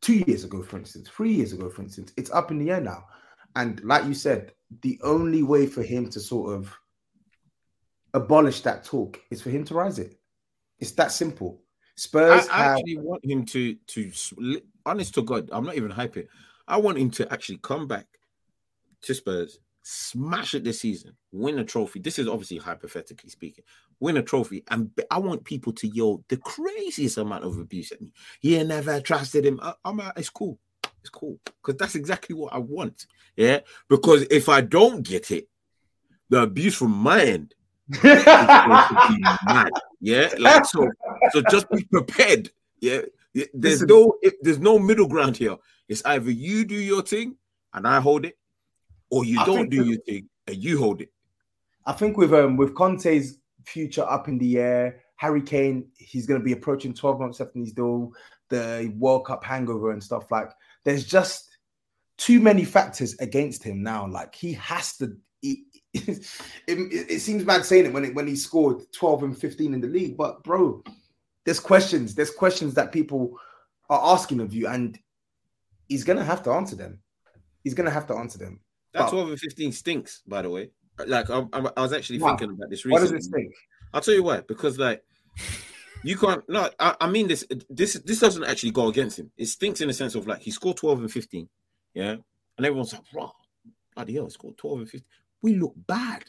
two 0.05 0.23
years 0.27 0.43
ago, 0.43 0.61
for 0.61 0.77
instance, 0.77 1.09
three 1.09 1.33
years 1.33 1.51
ago, 1.51 1.67
for 1.67 1.81
instance. 1.81 2.13
It's 2.15 2.29
up 2.29 2.51
in 2.51 2.59
the 2.59 2.69
air 2.69 2.79
now. 2.79 3.05
And 3.55 3.83
like 3.83 4.05
you 4.05 4.13
said, 4.13 4.51
the 4.83 4.99
only 5.03 5.41
way 5.41 5.65
for 5.65 5.81
him 5.81 6.09
to 6.11 6.19
sort 6.19 6.53
of 6.53 6.71
abolish 8.13 8.61
that 8.61 8.83
talk 8.83 9.19
is 9.31 9.41
for 9.41 9.49
him 9.49 9.63
to 9.65 9.73
rise 9.73 9.97
it. 9.97 10.19
It's 10.77 10.91
that 10.91 11.11
simple. 11.11 11.63
Spurs. 11.95 12.47
I, 12.49 12.53
I 12.53 12.63
have... 12.63 12.77
actually 12.77 12.97
want 12.97 13.25
him 13.25 13.45
to 13.45 13.73
to 13.73 14.11
honest 14.85 15.15
to 15.15 15.23
God, 15.23 15.49
I'm 15.51 15.65
not 15.65 15.75
even 15.75 15.91
hyping. 15.91 16.27
I 16.67 16.77
want 16.77 16.99
him 16.99 17.09
to 17.11 17.31
actually 17.33 17.57
come 17.63 17.87
back 17.87 18.05
to 19.03 19.15
Spurs, 19.15 19.57
smash 19.87 20.55
it 20.55 20.63
this 20.63 20.81
season, 20.81 21.15
win 21.31 21.59
a 21.59 21.63
trophy. 21.63 21.99
This 21.99 22.17
is 22.17 22.27
obviously 22.27 22.57
hypothetically 22.57 23.29
speaking, 23.29 23.63
win 23.99 24.17
a 24.17 24.23
trophy, 24.23 24.63
and 24.69 24.89
I 25.11 25.19
want 25.19 25.43
people 25.43 25.73
to 25.73 25.87
yell 25.87 26.23
the 26.27 26.37
craziest 26.37 27.17
amount 27.17 27.43
of 27.43 27.59
abuse 27.59 27.91
at 27.91 28.01
me. 28.01 28.11
You 28.41 28.63
never 28.63 28.99
trusted 28.99 29.45
him. 29.45 29.59
I, 29.61 29.73
am 29.85 30.01
it's 30.17 30.29
cool. 30.29 30.57
It's 31.01 31.09
cool 31.09 31.39
because 31.45 31.77
that's 31.77 31.93
exactly 31.93 32.35
what 32.35 32.53
I 32.53 32.57
want. 32.57 33.05
Yeah, 33.35 33.59
because 33.87 34.23
if 34.31 34.49
I 34.49 34.61
don't 34.61 35.03
get 35.03 35.29
it, 35.29 35.47
the 36.29 36.41
abuse 36.41 36.75
from 36.75 36.91
my 36.91 37.21
end 37.23 37.53
yeah, 40.01 40.29
like 40.39 40.65
so. 40.65 40.89
So 41.31 41.43
just 41.51 41.69
be 41.69 41.83
prepared. 41.83 42.49
Yeah, 42.79 43.01
there's 43.33 43.81
Listen. 43.81 43.87
no 43.87 44.13
there's 44.41 44.59
no 44.59 44.79
middle 44.79 45.07
ground 45.07 45.37
here. 45.37 45.57
It's 45.87 46.03
either 46.03 46.31
you 46.31 46.65
do 46.65 46.73
your 46.75 47.03
thing 47.03 47.35
and 47.75 47.87
I 47.87 47.99
hold 47.99 48.25
it, 48.25 48.39
or 49.15 49.23
you 49.23 49.39
I 49.39 49.45
don't 49.45 49.69
do 49.69 49.85
your 49.85 49.99
thing 49.99 50.27
and 50.45 50.57
you 50.57 50.77
hold 50.77 50.99
it. 50.99 51.09
I 51.85 51.93
think 51.93 52.17
with 52.17 52.33
um 52.33 52.57
with 52.57 52.75
Conte's 52.75 53.39
future 53.65 54.03
up 54.03 54.27
in 54.27 54.37
the 54.37 54.59
air, 54.59 55.03
Harry 55.15 55.41
Kane, 55.41 55.87
he's 55.97 56.27
going 56.27 56.39
to 56.39 56.43
be 56.43 56.51
approaching 56.51 56.93
12 56.93 57.19
months 57.19 57.39
after 57.39 57.57
he's 57.57 57.71
doing 57.71 58.11
the 58.49 58.93
World 58.97 59.25
Cup 59.25 59.43
hangover 59.43 59.91
and 59.91 60.03
stuff 60.03 60.29
like 60.31 60.49
there's 60.83 61.05
just 61.05 61.49
too 62.17 62.41
many 62.41 62.65
factors 62.65 63.15
against 63.19 63.63
him 63.63 63.81
now. 63.81 64.05
Like 64.05 64.35
he 64.35 64.53
has 64.53 64.97
to. 64.97 65.15
He, 65.41 65.63
it, 65.93 66.27
it, 66.67 67.19
seems 67.21 67.45
bad 67.45 67.63
saying 67.63 67.85
it 67.85 67.93
when 67.93 68.03
it, 68.03 68.15
when 68.15 68.27
he 68.27 68.35
scored 68.35 68.83
12 68.91 69.23
and 69.23 69.37
15 69.37 69.73
in 69.73 69.79
the 69.79 69.87
league, 69.87 70.17
but 70.17 70.43
bro, 70.43 70.83
there's 71.45 71.61
questions. 71.61 72.13
There's 72.13 72.31
questions 72.31 72.73
that 72.73 72.91
people 72.91 73.39
are 73.89 74.13
asking 74.13 74.41
of 74.41 74.53
you, 74.53 74.67
and 74.67 74.99
he's 75.87 76.03
gonna 76.03 76.25
have 76.25 76.43
to 76.43 76.51
answer 76.51 76.75
them. 76.75 76.99
He's 77.63 77.73
gonna 77.73 77.91
have 77.91 78.07
to 78.07 78.15
answer 78.15 78.37
them. 78.37 78.59
That 78.95 79.09
12 79.09 79.29
and 79.29 79.39
15 79.39 79.71
stinks, 79.73 80.21
by 80.25 80.41
the 80.41 80.49
way. 80.49 80.69
Like 81.05 81.29
I, 81.29 81.45
I 81.53 81.81
was 81.81 81.91
actually 81.91 82.19
wow. 82.19 82.29
thinking 82.29 82.55
about 82.55 82.69
this 82.69 82.85
recently. 82.85 82.93
Why 82.93 83.01
does 83.01 83.11
it 83.11 83.23
stink? 83.23 83.53
I'll 83.93 84.01
tell 84.01 84.13
you 84.13 84.23
why. 84.23 84.41
Because 84.41 84.79
like 84.79 85.03
you 86.03 86.17
can't. 86.17 86.47
No, 86.47 86.69
I, 86.79 86.95
I, 87.01 87.09
mean 87.09 87.27
this. 87.27 87.45
This 87.69 87.93
this 87.93 88.19
doesn't 88.19 88.45
actually 88.45 88.71
go 88.71 88.87
against 88.87 89.19
him. 89.19 89.31
It 89.37 89.47
stinks 89.47 89.81
in 89.81 89.89
the 89.89 89.93
sense 89.93 90.15
of 90.15 90.27
like 90.27 90.39
he 90.39 90.51
scored 90.51 90.77
twelve 90.77 90.99
and 90.99 91.11
fifteen, 91.11 91.49
yeah, 91.93 92.15
and 92.57 92.65
everyone's 92.65 92.93
like, 92.93 93.01
"Wow, 93.13 93.33
bloody 93.95 94.13
hell, 94.13 94.25
he 94.25 94.31
scored 94.31 94.57
twelve 94.57 94.79
and 94.79 94.89
15. 94.89 95.05
We 95.41 95.55
look 95.55 95.73
bad. 95.75 96.23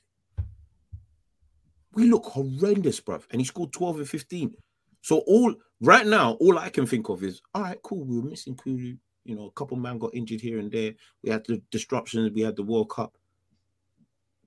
We 1.95 2.05
look 2.11 2.25
horrendous, 2.25 3.01
bruv. 3.01 3.23
And 3.31 3.41
he 3.41 3.45
scored 3.45 3.73
twelve 3.73 3.99
and 3.99 4.09
fifteen. 4.09 4.55
So 5.03 5.19
all 5.27 5.55
right 5.81 6.07
now, 6.07 6.33
all 6.41 6.59
I 6.59 6.71
can 6.71 6.87
think 6.87 7.09
of 7.09 7.23
is, 7.23 7.41
all 7.55 7.63
right, 7.63 7.79
cool. 7.83 8.05
We 8.05 8.19
were 8.19 8.29
missing 8.29 8.57
Kulu. 8.57 8.97
You 9.27 9.37
know, 9.37 9.47
a 9.47 9.51
couple 9.53 9.77
man 9.77 9.99
got 9.99 10.15
injured 10.15 10.41
here 10.41 10.59
and 10.59 10.71
there. 10.71 10.95
We 11.23 11.31
had 11.31 11.45
the 11.47 11.63
disruptions. 11.71 12.33
We 12.33 12.43
had 12.43 12.57
the 12.57 12.63
World 12.63 12.91
Cup. 12.91 13.17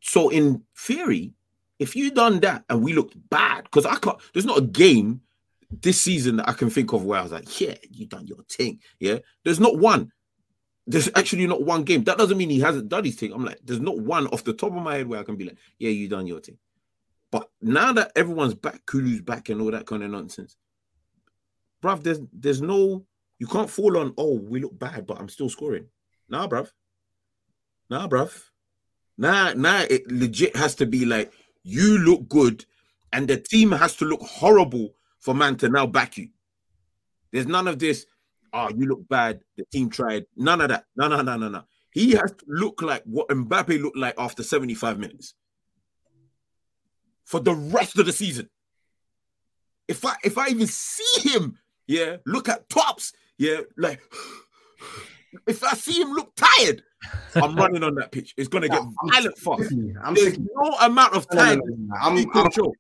So 0.02 0.30
in 0.30 0.64
theory, 0.78 1.34
if 1.78 1.96
you 1.96 2.12
done 2.12 2.40
that 2.42 2.64
and 2.70 2.84
we 2.84 2.94
looked 2.94 3.18
bad, 3.30 3.64
because 3.64 3.86
I 3.86 3.96
can't, 3.96 4.18
there's 4.34 4.46
not 4.46 4.58
a 4.58 4.62
game 4.62 5.22
this 5.82 6.02
season 6.02 6.38
that 6.38 6.50
I 6.50 6.54
can 6.54 6.70
think 6.70 6.94
of 6.94 7.06
where 7.06 7.20
I 7.20 7.24
was 7.24 7.32
like, 7.32 7.60
yeah, 7.60 7.76
you 7.90 8.06
done 8.06 8.28
your 8.28 8.44
thing. 8.50 8.80
Yeah. 9.00 9.20
There's 9.44 9.60
not 9.60 9.78
one. 9.78 10.12
There's 10.88 11.10
actually 11.16 11.46
not 11.46 11.64
one 11.64 11.84
game. 11.84 12.04
That 12.06 12.18
doesn't 12.18 12.38
mean 12.38 12.50
he 12.50 12.60
hasn't 12.60 12.90
done 12.90 13.04
his 13.04 13.16
thing. 13.16 13.32
I'm 13.32 13.46
like, 13.46 13.60
there's 13.64 13.80
not 13.80 14.00
one 14.00 14.28
off 14.28 14.44
the 14.44 14.54
top 14.54 14.76
of 14.76 14.82
my 14.82 14.98
head 14.98 15.08
where 15.08 15.20
I 15.20 15.24
can 15.24 15.36
be 15.36 15.46
like, 15.46 15.58
yeah, 15.78 15.92
you 15.92 16.08
done 16.08 16.26
your 16.26 16.40
thing. 16.40 16.58
But 17.32 17.50
now 17.62 17.94
that 17.94 18.12
everyone's 18.16 18.56
back, 18.56 18.86
Kulu's 18.88 19.22
back 19.22 19.50
and 19.50 19.62
all 19.62 19.72
that 19.72 19.86
kind 19.86 20.02
of 20.02 20.10
nonsense, 20.10 20.58
bruv, 21.84 22.02
there's 22.02 22.20
there's 22.34 22.62
no 22.62 23.06
You 23.40 23.48
can't 23.48 23.70
fall 23.70 23.98
on, 23.98 24.14
oh, 24.18 24.36
we 24.36 24.60
look 24.60 24.78
bad, 24.78 25.08
but 25.08 25.20
I'm 25.20 25.30
still 25.30 25.50
scoring. 25.50 25.86
Nah, 26.28 26.48
bruv. 26.48 26.70
Nah, 27.90 28.08
bruv. 28.08 28.44
Nah, 29.18 29.54
nah, 29.54 29.86
it 29.90 30.10
legit 30.12 30.56
has 30.56 30.76
to 30.76 30.86
be 30.86 31.06
like 31.06 31.32
you 31.64 31.98
look 31.98 32.28
good, 32.30 32.66
and 33.12 33.28
the 33.28 33.38
team 33.38 33.72
has 33.72 33.96
to 33.98 34.06
look 34.06 34.22
horrible 34.22 34.94
for 35.20 35.34
man 35.34 35.56
to 35.58 35.70
now 35.70 35.88
back 35.88 36.18
you. 36.18 36.30
There's 37.32 37.48
none 37.48 37.68
of 37.68 37.80
this, 37.80 38.06
oh, 38.54 38.70
you 38.70 38.86
look 38.86 39.08
bad, 39.08 39.42
the 39.58 39.66
team 39.72 39.90
tried. 39.90 40.26
None 40.36 40.62
of 40.62 40.70
that. 40.70 40.86
No, 40.96 41.08
no, 41.08 41.22
no, 41.22 41.38
no, 41.38 41.50
no. 41.50 41.64
He 41.92 42.12
has 42.12 42.32
to 42.32 42.46
look 42.48 42.82
like 42.82 43.04
what 43.06 43.30
Mbappe 43.30 43.82
looked 43.82 43.98
like 43.98 44.16
after 44.18 44.44
75 44.44 45.00
minutes 45.00 45.34
for 47.26 47.40
the 47.40 47.54
rest 47.54 47.98
of 47.98 48.06
the 48.06 48.12
season. 48.12 48.50
If 49.88 50.06
I 50.06 50.16
if 50.24 50.38
I 50.38 50.50
even 50.50 50.68
see 50.68 51.30
him, 51.30 51.58
yeah, 51.88 52.18
look 52.26 52.48
at 52.48 52.70
tops, 52.70 53.14
yeah, 53.40 53.62
like 53.78 54.02
if 55.48 55.64
I 55.64 55.74
see 55.74 56.00
him 56.02 56.12
look 56.12 56.34
tired, 56.36 56.84
I'm 57.36 57.56
running 57.62 57.84
on 57.84 57.96
that 57.96 58.12
pitch. 58.12 58.34
It's 58.38 58.50
gonna 58.50 58.68
get 58.68 58.82
I'm 58.82 58.94
violent 59.10 59.38
fast. 59.38 59.72
I'm 60.04 60.14
There's 60.14 60.28
sick 60.28 60.38
of 60.38 60.44
you. 60.44 60.50
no 60.56 60.72
amount 60.82 61.16
of 61.16 61.28
time. 61.30 61.60
no, 61.60 61.66
no, 61.66 61.76
no. 61.78 61.96
I'm, 62.00 62.26
I'm. 62.34 62.72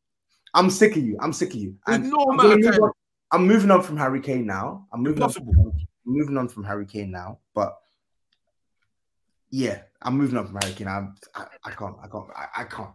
I'm 0.53 0.69
sick 0.69 0.95
of 0.97 1.03
you. 1.03 1.17
I'm 1.21 1.31
sick 1.31 1.51
of 1.51 1.55
you. 1.55 1.75
And 1.87 2.09
no 2.09 2.17
I'm, 2.29 2.39
amount 2.39 2.65
of 2.65 2.71
time. 2.71 2.81
on. 2.83 2.91
I'm 3.31 3.47
moving 3.47 3.71
on 3.71 3.81
from 3.81 3.97
Harry 3.97 4.19
Kane 4.19 4.45
now. 4.45 4.87
I'm 4.91 5.01
moving 5.01 5.23
on. 5.23 5.29
Impossible. 5.29 5.53
From, 5.53 5.71
I'm 6.07 6.13
moving 6.17 6.37
on 6.37 6.47
from 6.49 6.63
Harry 6.65 6.85
Kane 6.85 7.11
now. 7.11 7.39
But 7.53 7.77
yeah, 9.49 9.81
I'm 10.01 10.17
moving 10.17 10.37
on 10.37 10.47
from 10.47 10.57
Harry 10.61 10.73
Kane. 10.73 10.87
I'm, 10.87 11.15
I, 11.35 11.45
I 11.63 11.71
can't. 11.71 11.95
I 12.03 12.07
can't. 12.07 12.25
I, 12.35 12.45
I 12.57 12.63
can't. 12.65 12.89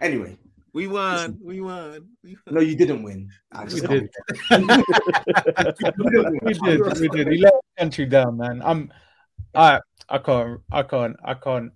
Anyway, 0.00 0.38
We 0.72 0.86
won. 0.86 1.38
We 1.42 1.60
won. 1.60 2.08
We 2.22 2.36
won. 2.46 2.54
no, 2.54 2.60
you 2.60 2.76
didn't 2.76 3.02
win. 3.02 3.30
I 3.52 3.64
We 3.64 3.70
just 3.70 3.86
did. 3.86 4.10
can't. 4.48 4.62
we 6.44 6.52
did. 6.54 7.00
We 7.00 7.08
did. 7.08 7.28
He 7.32 7.38
let 7.38 7.54
the 7.54 7.60
country 7.78 8.06
down, 8.06 8.36
man. 8.36 8.60
I'm. 8.64 8.92
I. 9.54 9.80
I 10.08 10.18
can't. 10.18 10.60
I 10.70 10.82
can't. 10.82 11.16
I 11.24 11.34
can't. 11.34 11.72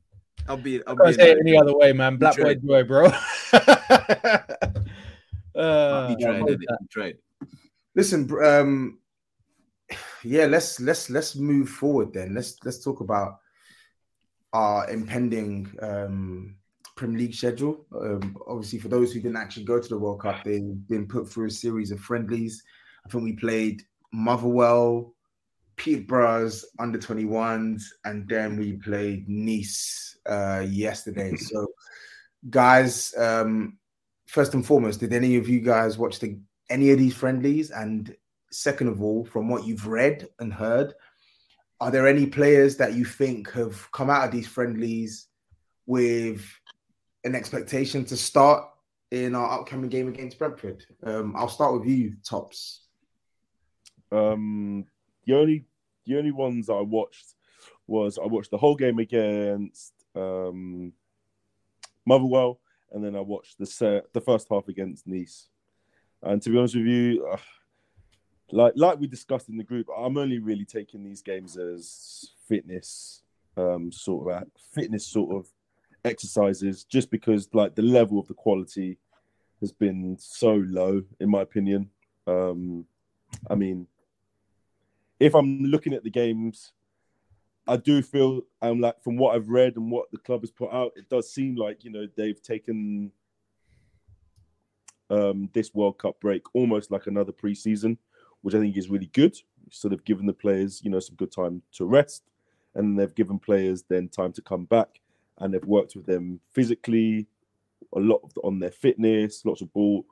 I'll 0.49 0.57
be. 0.57 0.85
I'll 0.87 0.95
I 0.95 0.97
can't 0.97 1.17
be 1.17 1.23
say 1.23 1.31
it 1.33 1.39
any 1.41 1.57
other 1.57 1.77
way, 1.77 1.93
man. 1.93 2.17
Black 2.17 2.37
boy 2.37 2.55
joy, 2.55 2.85
bro. 2.85 3.07
uh, 3.53 3.63
tried. 5.55 5.57
what 5.57 6.17
was 6.17 6.17
didn't 6.17 6.67
that? 6.69 6.79
He 6.79 6.79
He 6.81 6.87
tried. 6.91 7.17
Listen, 7.95 8.29
um, 8.43 8.99
yeah, 10.25 10.47
let's 10.47 10.81
let's 10.81 11.11
let's 11.11 11.37
move 11.37 11.69
forward 11.69 12.13
then. 12.13 12.35
Let's 12.35 12.57
let's 12.65 12.83
talk 12.83 13.01
about 13.01 13.39
our 14.53 14.89
impending 14.91 15.71
um, 15.81 16.57
Premier 16.97 17.19
League 17.19 17.35
schedule. 17.35 17.85
Um, 17.95 18.37
obviously, 18.47 18.79
for 18.79 18.89
those 18.89 19.13
who 19.13 19.21
didn't 19.21 19.37
actually 19.37 19.65
go 19.65 19.81
to 19.81 19.89
the 19.89 19.99
World 19.99 20.21
Cup, 20.21 20.45
they've 20.45 20.89
been 20.89 21.07
put 21.07 21.29
through 21.29 21.47
a 21.47 21.51
series 21.51 21.91
of 21.91 22.01
friendlies. 22.01 22.63
I 23.05 23.09
think 23.09 23.25
we 23.25 23.33
played 23.33 23.83
Motherwell, 24.13 25.15
Peterborough's 25.77 26.65
under 26.79 26.99
21s, 26.99 27.83
and 28.05 28.29
then 28.29 28.57
we 28.57 28.75
played 28.75 29.29
Nice 29.29 30.17
uh, 30.27 30.65
yesterday. 30.69 31.35
So, 31.39 31.67
guys, 32.51 33.15
um, 33.17 33.79
first 34.27 34.55
and 34.55 34.65
foremost, 34.65 35.01
did 35.01 35.13
any 35.13 35.37
of 35.37 35.49
you 35.49 35.61
guys 35.61 35.99
watch 35.99 36.19
the 36.19 36.39
any 36.71 36.91
of 36.91 36.99
these 36.99 37.15
friendlies? 37.15 37.71
And 37.71 38.15
second 38.51 38.89
of 38.89 39.03
all, 39.03 39.25
from 39.25 39.49
what 39.49 39.67
you've 39.67 39.87
read 39.87 40.29
and 40.39 40.53
heard, 40.53 40.95
are 41.81 41.91
there 41.91 42.07
any 42.07 42.27
players 42.27 42.77
that 42.77 42.95
you 42.95 43.05
think 43.05 43.51
have 43.53 43.91
come 43.93 44.09
out 44.09 44.25
of 44.25 44.31
these 44.31 44.47
friendlies 44.47 45.27
with 45.87 46.47
an 47.25 47.35
expectation 47.35 48.05
to 48.07 48.17
start 48.17 48.65
in 49.11 49.35
our 49.35 49.61
upcoming 49.61 49.91
game 49.91 50.09
against 50.09 50.39
Brentford? 50.39 50.85
Um, 51.05 51.35
I'll 51.37 51.49
start 51.49 51.75
with 51.75 51.89
you, 51.89 52.15
Tops. 52.25 52.83
Um, 54.11 54.85
the 55.27 55.35
only 55.35 55.65
the 56.07 56.19
only 56.19 56.33
ones 56.33 56.69
I 56.69 56.81
watched 56.81 57.35
was 57.87 58.19
I 58.19 58.27
watched 58.27 58.51
the 58.51 58.59
whole 58.59 58.77
game 58.77 58.99
against 58.99 59.93
um, 60.15 60.93
Motherwell, 62.05 62.61
and 62.91 63.05
then 63.05 63.17
I 63.17 63.21
watched 63.21 63.59
the 63.59 63.67
set, 63.67 64.13
the 64.13 64.21
first 64.21 64.49
half 64.51 64.69
against 64.69 65.07
Nice. 65.07 65.49
And 66.23 66.41
to 66.43 66.51
be 66.51 66.59
honest 66.59 66.77
with 66.77 66.87
you, 66.87 67.27
uh, 67.27 67.37
like 68.51 68.75
like 68.77 68.99
we 68.99 69.07
discussed 69.07 69.49
in 69.49 69.57
the 69.57 69.65
group, 69.65 69.89
I'm 69.97 70.17
only 70.17 70.39
really 70.39 70.65
taking 70.65 71.03
these 71.05 71.23
games 71.23 71.57
as 71.57 72.31
fitness, 72.49 73.23
um, 73.57 73.91
sort 73.91 74.33
of 74.33 74.49
fitness 74.73 75.07
sort 75.07 75.35
of 75.35 75.49
exercises, 76.05 76.85
just 76.85 77.11
because 77.11 77.49
like 77.53 77.75
the 77.75 77.83
level 77.83 78.19
of 78.19 78.29
the 78.29 78.35
quality 78.35 78.99
has 79.61 79.73
been 79.73 80.17
so 80.19 80.55
low, 80.55 81.03
in 81.21 81.31
my 81.31 81.43
opinion. 81.43 81.91
Um, 82.27 82.85
I 83.49 83.55
mean, 83.55 83.87
if 85.19 85.35
I'm 85.35 85.63
looking 85.63 85.95
at 85.95 86.03
the 86.03 86.11
games, 86.11 86.73
I 87.67 87.77
do 87.77 88.03
feel 88.03 88.43
I'm 88.61 88.81
like 88.81 89.03
from 89.03 89.17
what 89.17 89.37
I've 89.37 89.49
read 89.49 89.77
and 89.77 89.91
what 89.91 90.11
the 90.11 90.19
club 90.19 90.43
has 90.43 90.51
put 90.51 90.73
out, 90.73 90.93
it 90.97 91.09
does 91.09 91.33
seem 91.33 91.55
like 91.57 91.85
you 91.85 91.93
know 91.93 92.07
they've 92.17 92.43
taken 92.43 93.13
um, 95.11 95.49
this 95.53 95.73
World 95.73 95.99
Cup 95.99 96.21
break 96.21 96.43
almost 96.55 96.91
like 96.91 97.07
another 97.07 97.33
preseason, 97.33 97.99
which 98.41 98.55
I 98.55 98.59
think 98.59 98.77
is 98.77 98.91
really 98.91 99.11
good. 99.13 99.37
Sort 99.71 99.95
of 99.95 100.05
given 100.05 100.27
the 100.27 100.33
players 100.33 100.83
you 100.83 100.91
know 100.91 100.99
some 100.99 101.15
good 101.15 101.31
time 101.31 101.63
to 101.75 101.85
rest, 101.85 102.25
and 102.75 102.99
they've 102.99 103.15
given 103.15 103.39
players 103.39 103.85
then 103.89 104.09
time 104.09 104.33
to 104.33 104.43
come 104.43 104.65
back, 104.65 105.01
and 105.43 105.53
they've 105.53 105.65
worked 105.65 105.97
with 105.97 106.07
them 106.07 106.41
physically, 106.53 107.27
a 107.95 108.01
lot 108.01 108.23
on 108.45 108.61
their 108.61 108.71
fitness, 108.71 109.45
lots 109.45 109.61
of 109.61 109.73
ball, 109.73 110.07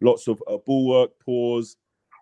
lots 0.00 0.28
of 0.28 0.42
uh, 0.46 0.56
ball 0.58 0.86
work, 0.86 1.10
pause, 1.18 1.76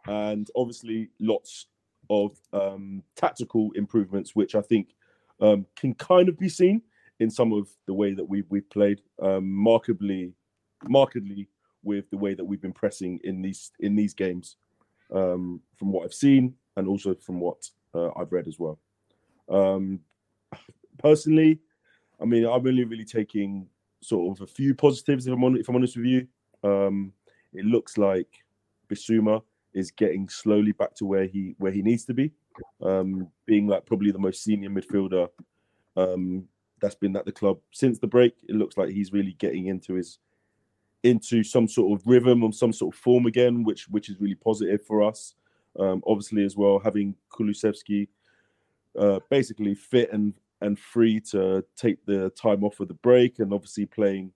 and 0.07 0.49
obviously 0.57 1.11
lots 1.21 1.67
of 2.09 2.37
um, 2.53 3.03
tactical 3.17 3.71
improvements, 3.75 4.35
which 4.35 4.55
I 4.55 4.63
think 4.63 4.95
um, 5.41 5.67
can 5.77 5.95
kind 5.95 6.29
of 6.29 6.39
be 6.39 6.49
seen 6.49 6.83
in 7.21 7.31
some 7.31 7.53
of 7.53 7.69
the 7.87 7.95
way 7.95 8.15
that 8.15 8.25
we've 8.25 8.47
we've 8.49 8.69
played, 8.71 9.03
um, 9.21 9.53
markedly, 9.53 10.33
markedly 10.89 11.49
with 11.85 12.09
the 12.11 12.17
way 12.17 12.33
that 12.35 12.45
we've 12.45 12.63
been 12.63 12.73
pressing 12.73 13.21
in 13.25 13.43
these 13.43 13.73
in 13.81 13.95
these 13.95 14.15
games, 14.15 14.57
um, 15.15 15.61
from 15.77 15.93
what 15.93 16.05
I've 16.05 16.15
seen 16.15 16.55
and 16.77 16.89
also 16.89 17.15
from 17.15 17.41
what 17.41 17.69
uh, 17.95 18.09
I've 18.17 18.33
read 18.33 18.49
as 18.49 18.59
well. 18.59 18.79
Um, 19.51 20.01
personally, 20.99 21.61
I 22.23 22.25
mean, 22.25 22.45
I'm 22.45 22.67
only 22.67 22.85
really 22.85 23.05
taking 23.05 23.67
sort 24.01 24.37
of 24.37 24.43
a 24.43 24.47
few 24.47 24.75
positives. 24.75 25.27
If 25.27 25.35
I'm 25.35 25.45
on, 25.45 25.57
if 25.57 25.69
I'm 25.69 25.77
honest 25.77 25.97
with 25.97 26.07
you, 26.07 26.27
um, 26.63 27.13
it 27.53 27.65
looks 27.65 27.99
like 27.99 28.29
Bissouma 28.89 29.43
is 29.75 29.91
getting 29.91 30.29
slowly 30.29 30.73
back 30.73 30.95
to 30.97 31.07
where 31.07 31.27
he 31.27 31.55
where 31.59 31.73
he 31.73 31.83
needs 31.83 32.05
to 32.05 32.15
be, 32.15 32.33
um, 32.81 33.29
being 33.47 33.67
like 33.67 33.87
probably 33.87 34.13
the 34.13 34.19
most 34.19 34.43
senior 34.43 34.71
midfielder 34.71 35.29
um, 35.97 36.45
that's 36.81 36.95
been 36.95 37.17
at 37.17 37.25
the 37.25 37.33
club 37.33 37.59
since 37.73 37.99
the 37.99 38.07
break. 38.07 38.35
It 38.49 38.55
looks 38.55 38.77
like 38.77 38.91
he's 38.91 39.13
really 39.13 39.33
getting 39.33 39.67
into 39.67 39.95
his 39.95 40.19
into 41.03 41.43
some 41.43 41.67
sort 41.67 41.99
of 41.99 42.07
rhythm 42.07 42.45
or 42.45 42.53
some 42.53 42.73
sort 42.73 42.95
of 42.95 43.01
form 43.01 43.27
again, 43.27 43.65
which 43.65 43.89
which 43.89 44.09
is 44.09 44.21
really 44.21 44.37
positive 44.37 44.85
for 44.87 45.03
us. 45.03 45.35
Um, 45.79 46.03
obviously, 46.07 46.45
as 46.45 46.57
well 46.57 46.79
having 46.79 47.17
Kulusevski 47.33 48.07
uh, 48.99 49.21
basically 49.31 49.75
fit 49.75 50.13
and 50.13 50.35
and 50.63 50.79
free 50.79 51.21
to 51.21 51.65
take 51.77 52.05
the 52.07 52.31
time 52.31 52.65
off 52.65 52.81
of 52.81 52.89
the 52.89 52.95
break, 52.95 53.39
and 53.39 53.53
obviously 53.53 53.85
playing 53.87 54.33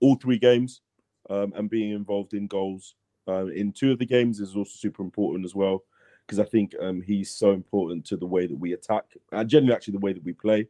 all 0.00 0.16
three 0.16 0.38
games 0.38 0.82
um, 1.30 1.52
and 1.56 1.70
being 1.70 1.92
involved 1.92 2.34
in 2.34 2.46
goals 2.46 2.94
uh, 3.26 3.46
in 3.46 3.72
two 3.72 3.92
of 3.92 3.98
the 3.98 4.06
games 4.06 4.40
is 4.40 4.54
also 4.54 4.72
super 4.74 5.02
important 5.02 5.44
as 5.44 5.54
well 5.54 5.82
because 6.26 6.38
I 6.38 6.44
think 6.44 6.74
um, 6.80 7.00
he's 7.02 7.30
so 7.30 7.52
important 7.52 8.04
to 8.06 8.16
the 8.16 8.26
way 8.26 8.46
that 8.46 8.56
we 8.56 8.72
attack 8.72 9.04
and 9.32 9.48
generally 9.48 9.74
actually 9.74 9.92
the 9.92 10.00
way 10.00 10.12
that 10.12 10.24
we 10.24 10.32
play. 10.32 10.68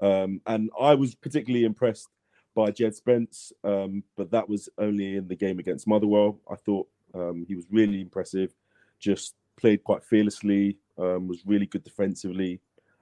Um, 0.00 0.40
and 0.46 0.70
I 0.80 0.94
was 0.94 1.14
particularly 1.14 1.64
impressed 1.64 2.08
by 2.54 2.70
Jed 2.70 2.94
Spence, 2.94 3.52
um, 3.64 4.02
but 4.16 4.30
that 4.30 4.48
was 4.48 4.68
only 4.78 5.16
in 5.16 5.28
the 5.28 5.36
game 5.36 5.58
against 5.58 5.88
Motherwell. 5.88 6.40
I 6.50 6.54
thought 6.54 6.88
um, 7.14 7.44
he 7.48 7.54
was 7.56 7.66
really 7.70 8.00
impressive, 8.00 8.54
just 9.00 9.34
played 9.56 9.82
quite 9.82 10.04
fearlessly, 10.04 10.78
was 10.96 11.42
really 11.46 11.66
good 11.66 11.84
defensively, 11.84 12.60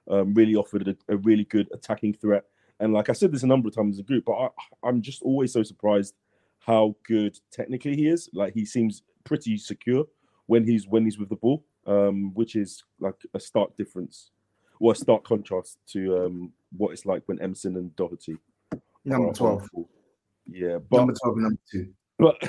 um, 0.09 0.33
really 0.33 0.55
offered 0.55 0.87
a, 0.87 0.95
a 1.09 1.17
really 1.17 1.45
good 1.45 1.69
attacking 1.73 2.13
threat. 2.13 2.45
And 2.79 2.93
like 2.93 3.09
I 3.09 3.13
said 3.13 3.31
this 3.31 3.43
a 3.43 3.47
number 3.47 3.67
of 3.67 3.75
times 3.75 3.97
in 3.97 4.05
the 4.05 4.07
group, 4.07 4.25
but 4.25 4.33
I, 4.33 4.49
I'm 4.83 5.01
just 5.01 5.21
always 5.23 5.53
so 5.53 5.63
surprised 5.63 6.15
how 6.59 6.95
good 7.07 7.37
technically 7.51 7.95
he 7.95 8.07
is. 8.07 8.29
Like 8.33 8.53
he 8.53 8.65
seems 8.65 9.03
pretty 9.23 9.57
secure 9.57 10.05
when 10.45 10.65
he's 10.65 10.87
when 10.87 11.03
he's 11.05 11.17
with 11.17 11.29
the 11.29 11.35
ball, 11.35 11.65
um, 11.85 12.33
which 12.33 12.55
is 12.55 12.83
like 12.99 13.15
a 13.33 13.39
stark 13.39 13.75
difference, 13.75 14.31
or 14.79 14.91
a 14.91 14.95
stark 14.95 15.23
contrast 15.23 15.77
to 15.93 16.25
um, 16.25 16.53
what 16.75 16.91
it's 16.91 17.05
like 17.05 17.23
when 17.25 17.41
Emerson 17.41 17.75
and 17.77 17.95
Doherty. 17.95 18.37
Number 19.05 19.33
12. 19.33 19.69
Yeah, 20.49 20.77
but 20.89 20.97
number 20.97 21.13
12 21.13 21.35
and 21.35 21.43
number 21.43 21.61
two. 21.71 21.93
But 22.17 22.41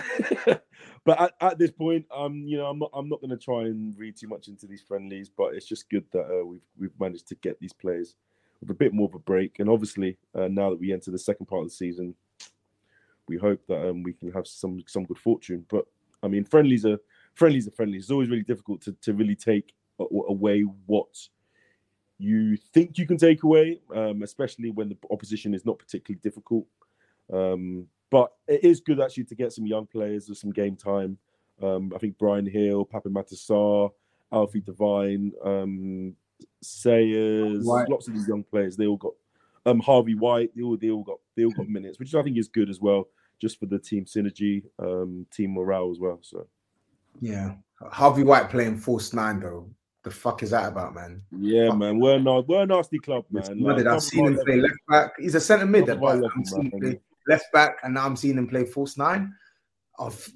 but 1.05 1.21
at, 1.21 1.33
at 1.41 1.59
this 1.59 1.71
point, 1.71 2.07
um, 2.15 2.45
you 2.47 2.57
know, 2.57 2.67
I'm 2.67 2.79
not 2.79 2.91
I'm 2.95 3.09
not 3.09 3.21
going 3.21 3.31
to 3.31 3.37
try 3.37 3.63
and 3.63 3.97
read 3.99 4.17
too 4.17 4.29
much 4.29 4.49
into 4.49 4.67
these 4.67 4.83
friendlies, 4.83 5.29
but 5.29 5.55
it's 5.55 5.67
just 5.67 5.91
good 5.91 6.05
that 6.13 6.25
uh, 6.25 6.45
we've 6.45 6.67
we've 6.79 7.01
managed 7.01 7.29
to 7.29 7.35
get 7.37 7.59
these 7.61 7.73
players 7.73 8.15
with 8.61 8.71
a 8.71 8.75
bit 8.75 8.93
more 8.93 9.09
of 9.09 9.15
a 9.15 9.21
break, 9.21 9.59
and 9.59 9.69
obviously 9.69 10.17
uh, 10.35 10.49
now 10.49 10.71
that 10.71 10.81
we 10.81 10.93
enter 10.93 11.11
the 11.11 11.19
second 11.19 11.47
part 11.47 11.63
of 11.63 11.69
the 11.69 11.75
season, 11.75 12.15
we 13.29 13.37
hope 13.37 13.61
that 13.69 13.89
um, 13.89 14.03
we 14.03 14.13
can 14.13 14.33
have 14.33 14.47
some 14.47 14.83
some 14.87 15.05
good 15.05 15.19
fortune. 15.19 15.65
But 15.69 15.85
I 16.23 16.29
mean, 16.29 16.45
friendlies 16.45 16.85
are 16.85 16.99
friendlies 17.35 17.69
are 17.69 17.73
friendlies. 17.73 18.05
It's 18.05 18.11
always 18.11 18.31
really 18.31 18.43
difficult 18.43 18.81
to, 18.83 18.93
to 19.03 19.13
really 19.13 19.37
take 19.37 19.75
away 20.01 20.63
what 20.87 21.17
you 22.19 22.57
think 22.57 22.99
you 22.99 23.07
can 23.07 23.17
take 23.17 23.45
away, 23.45 23.81
um, 23.95 24.23
especially 24.23 24.71
when 24.71 24.89
the 24.89 24.97
opposition 25.11 25.55
is 25.55 25.65
not 25.65 25.79
particularly 25.79 26.21
difficult. 26.23 26.67
Um, 27.33 27.87
but 28.11 28.33
it 28.47 28.65
is 28.65 28.81
good 28.81 29.01
actually 29.01 29.25
to 29.25 29.35
get 29.35 29.53
some 29.53 29.67
young 29.67 29.87
players 29.87 30.29
with 30.29 30.39
some 30.39 30.51
game 30.51 30.77
time. 30.77 31.19
Um, 31.63 31.93
I 31.95 31.99
think 31.99 32.19
Bryan 32.19 32.45
Gil, 32.47 32.85
Papa 32.85 33.09
Matar 33.09 33.35
Sarr, 33.35 33.91
Alfie 34.33 34.61
Devine, 34.61 35.33
um, 35.45 36.15
Sayers, 36.63 37.65
White. 37.65 37.89
lots 37.89 38.09
of 38.09 38.15
these 38.15 38.29
young 38.29 38.45
players. 38.45 38.77
They 38.77 38.87
all 38.87 38.97
got 38.97 39.15
um, 39.67 39.81
Harvey 39.81 40.15
White. 40.15 40.51
They 40.55 40.63
all 40.63 40.77
they 40.77 40.91
all 40.91 41.03
got 41.03 41.19
they 41.37 41.45
all 41.45 41.51
got 41.51 41.69
minutes, 41.69 41.99
which 41.99 42.15
I 42.15 42.23
think 42.23 42.39
is 42.39 42.49
good 42.49 42.71
as 42.71 42.81
well, 42.81 43.09
just 43.41 43.59
for 43.59 43.67
the 43.67 43.79
team 43.79 44.05
synergy, 44.05 44.63
um, 44.79 45.27
team 45.33 45.53
morale 45.55 45.91
as 45.91 45.99
well. 45.99 46.19
So 46.23 46.47
Yeah. 47.21 47.55
Harvey 47.91 48.25
White 48.25 48.51
playing 48.51 48.79
false 48.79 49.13
nine 49.13 49.41
though. 49.41 49.69
The 50.05 50.11
fuck 50.11 50.43
is 50.43 50.51
that 50.51 50.69
about, 50.69 50.95
man? 50.95 51.23
yeah, 51.39 51.71
man, 51.73 51.99
we're 51.99 52.19
not 52.21 52.49
we're 52.49 52.63
a 52.63 52.67
nasty 52.67 52.99
club, 52.99 53.25
man. 53.31 53.61
Like, 53.61 53.85
I've 53.85 54.03
seen 54.03 54.27
him 54.27 54.39
play 54.45 54.61
left 54.61 54.75
back. 54.89 55.13
He's 55.19 55.35
a 55.35 55.41
centre 55.41 55.67
mid, 55.67 55.87
but 55.87 55.95
I'm 55.97 56.21
level, 56.23 56.31
him 56.31 56.71
play 56.71 57.01
left 57.29 57.47
back, 57.53 57.79
and 57.83 57.95
now 57.95 58.07
I'm 58.07 58.17
seeing 58.17 58.39
him 58.39 58.49
play 58.49 58.65
false 58.65 58.97
nine. 58.97 59.33
Oh, 59.99 60.09
f- 60.09 60.31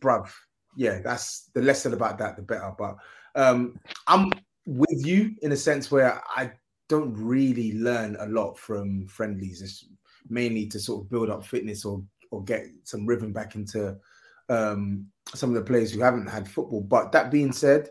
bruv. 0.00 0.30
Yeah, 0.76 1.00
that's 1.00 1.50
the 1.54 1.62
less 1.62 1.82
said 1.82 1.92
about 1.92 2.18
that, 2.18 2.36
the 2.36 2.42
better. 2.42 2.72
But 2.78 2.96
um, 3.34 3.78
I'm 4.06 4.32
with 4.66 5.04
you 5.04 5.34
in 5.42 5.52
a 5.52 5.56
sense 5.56 5.90
where 5.90 6.20
I 6.36 6.52
don't 6.88 7.14
really 7.14 7.78
learn 7.78 8.16
a 8.20 8.26
lot 8.26 8.58
from 8.58 9.06
friendlies. 9.08 9.62
It's 9.62 9.86
mainly 10.28 10.66
to 10.66 10.80
sort 10.80 11.04
of 11.04 11.10
build 11.10 11.30
up 11.30 11.44
fitness 11.44 11.84
or 11.84 12.02
or 12.30 12.44
get 12.44 12.66
some 12.84 13.06
rhythm 13.06 13.32
back 13.32 13.56
into 13.56 13.96
um, 14.48 15.06
some 15.34 15.50
of 15.50 15.56
the 15.56 15.62
players 15.62 15.92
who 15.92 16.00
haven't 16.00 16.28
had 16.28 16.48
football. 16.48 16.80
But 16.80 17.12
that 17.12 17.30
being 17.30 17.52
said, 17.52 17.88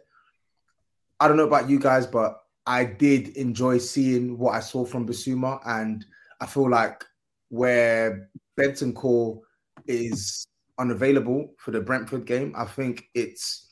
I 1.20 1.28
don't 1.28 1.38
know 1.38 1.47
about 1.47 1.70
you 1.70 1.80
guys, 1.80 2.08
but 2.08 2.41
I 2.66 2.86
did 2.86 3.30
enjoy 3.30 3.80
seeing 3.80 4.38
what 4.38 4.56
I 4.56 4.60
saw 4.60 4.86
from 4.86 5.08
Bissouma, 5.08 5.60
and 5.66 6.06
I 6.39 6.45
feel 6.45 6.70
like 6.70 7.04
where 7.50 8.29
Bentancur 8.60 9.39
is 9.88 10.47
unavailable 10.78 11.53
for 11.57 11.72
the 11.72 11.82
Brentford 11.82 12.26
game, 12.26 12.53
I 12.57 12.66
think 12.66 13.10
it's 13.14 13.68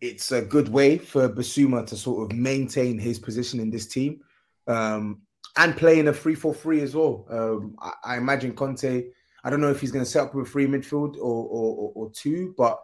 it's 0.00 0.30
a 0.30 0.40
good 0.40 0.68
way 0.68 0.96
for 0.96 1.28
Bissouma 1.28 1.84
to 1.86 1.96
sort 1.96 2.30
of 2.30 2.38
maintain 2.38 2.98
his 2.98 3.18
position 3.18 3.58
in 3.58 3.68
this 3.68 3.88
team 3.88 4.20
um, 4.68 5.22
and 5.56 5.76
play 5.76 5.98
in 5.98 6.06
a 6.06 6.12
3 6.12 6.36
4 6.36 6.54
3 6.54 6.82
as 6.82 6.94
well. 6.94 7.26
Um, 7.28 7.76
I, 7.80 7.92
I 8.04 8.16
imagine 8.16 8.54
Conte, 8.54 9.06
I 9.42 9.50
don't 9.50 9.60
know 9.60 9.70
if 9.70 9.80
he's 9.80 9.90
going 9.90 10.04
to 10.04 10.10
set 10.10 10.22
up 10.22 10.34
with 10.34 10.46
a 10.46 10.50
free 10.50 10.66
midfield 10.66 11.16
or, 11.16 11.20
or, 11.20 11.74
or, 11.74 11.92
or 11.96 12.10
two, 12.12 12.54
but 12.56 12.80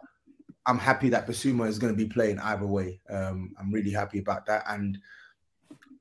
I'm 0.65 0.79
happy 0.79 1.07
that 1.09 1.25
Bissouma 1.25 1.69
is 1.69 1.79
going 1.79 1.93
to 1.93 1.97
be 1.97 2.09
playing 2.09 2.39
either 2.39 2.65
way. 2.65 2.99
Um, 3.09 3.53
I'm 3.57 3.71
really 3.71 3.91
happy 3.91 4.19
about 4.19 4.45
that. 4.47 4.63
And 4.67 4.97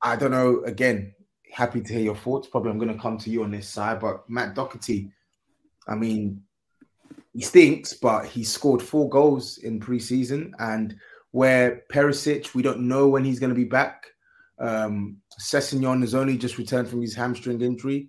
I 0.03 0.17
don't 0.17 0.33
know, 0.33 0.63
again, 0.65 1.15
happy 1.55 1.81
to 1.81 1.93
hear 1.93 2.03
your 2.03 2.17
thoughts. 2.17 2.49
Probably 2.49 2.71
I'm 2.71 2.79
going 2.79 2.93
to 2.93 3.01
come 3.01 3.17
to 3.19 3.31
you 3.31 3.45
on 3.45 3.53
this 3.53 3.69
side, 3.69 4.01
but 4.01 4.29
Matt 4.29 4.55
Doherty, 4.55 5.11
I 5.87 5.95
mean, 5.95 6.43
he 7.33 7.43
stinks, 7.43 7.93
but 7.95 8.27
he 8.27 8.43
scored 8.43 8.83
four 8.83 9.09
goals 9.09 9.59
in 9.59 9.79
preseason. 9.81 10.53
And 10.59 10.97
where 11.31 11.85
Perisic, 11.93 12.55
we 12.55 12.63
don't 12.63 12.89
know 12.89 13.09
when 13.09 13.25
he's 13.25 13.39
going 13.39 13.51
to 13.51 13.57
be 13.57 13.65
back. 13.65 14.07
Um, 14.59 15.19
Sessegnon 15.41 16.01
has 16.01 16.15
only 16.15 16.37
just 16.37 16.59
returned 16.59 16.89
from 16.89 17.03
his 17.03 17.15
hamstring 17.15 17.61
injury. 17.61 18.09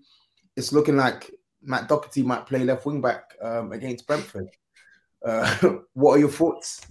It's 0.56 0.74
looking 0.74 0.98
like 0.98 1.32
Matt 1.62 1.88
Doherty 1.88 2.24
might 2.24 2.48
play 2.48 2.64
left 2.64 2.86
wing 2.86 3.02
back 3.02 3.36
um, 3.42 3.72
against 3.72 4.08
Brentford. 4.08 4.48
Uh, 5.24 5.56
what 5.94 6.14
are 6.14 6.20
your 6.20 6.30
thoughts? 6.30 6.82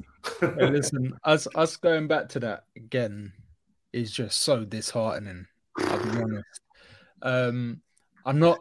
Hey, 0.41 0.71
listen, 0.71 1.19
us 1.25 1.47
us 1.55 1.77
going 1.77 2.09
back 2.09 2.29
to 2.31 2.41
that 2.41 2.65
again 2.77 3.33
is 3.93 4.11
just 4.11 4.41
so 4.41 4.65
disheartening. 4.65 5.47
I'll 5.79 6.05
be 6.05 6.23
honest. 6.23 6.61
Um, 7.23 7.81
I'm 8.25 8.39
not. 8.39 8.61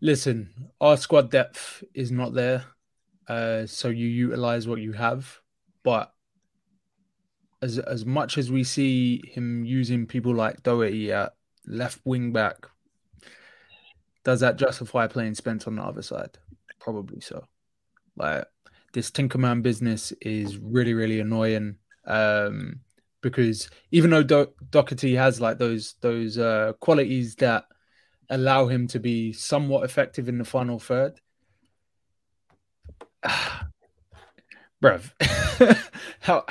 Listen, 0.00 0.50
our 0.80 0.96
squad 0.96 1.30
depth 1.30 1.82
is 1.94 2.12
not 2.12 2.34
there, 2.34 2.64
uh, 3.28 3.66
so 3.66 3.88
you 3.88 4.06
utilize 4.06 4.68
what 4.68 4.80
you 4.80 4.92
have. 4.92 5.40
But 5.82 6.12
as 7.62 7.78
as 7.78 8.04
much 8.04 8.38
as 8.38 8.50
we 8.50 8.64
see 8.64 9.22
him 9.26 9.64
using 9.64 10.06
people 10.06 10.34
like 10.34 10.62
Doherty 10.62 11.12
at 11.12 11.32
left 11.66 12.00
wing 12.04 12.32
back, 12.32 12.66
does 14.24 14.40
that 14.40 14.56
justify 14.56 15.06
playing 15.06 15.34
Spence 15.34 15.66
on 15.66 15.76
the 15.76 15.82
other 15.82 16.02
side? 16.02 16.38
Probably 16.78 17.20
so. 17.20 17.44
Like 18.16 18.44
this 18.92 19.10
Tinkerman 19.10 19.62
business 19.62 20.12
is 20.20 20.58
really, 20.58 20.94
really 20.94 21.20
annoying. 21.20 21.76
Um, 22.06 22.80
because 23.26 23.68
even 23.90 24.10
though 24.10 24.22
Do- 24.22 24.52
Doherty 24.70 25.16
has 25.16 25.40
like 25.40 25.58
those 25.58 25.94
those 26.00 26.38
uh, 26.38 26.74
qualities 26.78 27.34
that 27.36 27.64
allow 28.30 28.68
him 28.68 28.86
to 28.86 29.00
be 29.00 29.32
somewhat 29.32 29.84
effective 29.84 30.28
in 30.28 30.38
the 30.38 30.44
final 30.44 30.78
third, 30.78 31.20
bruv, 34.80 35.10
how 36.20 36.44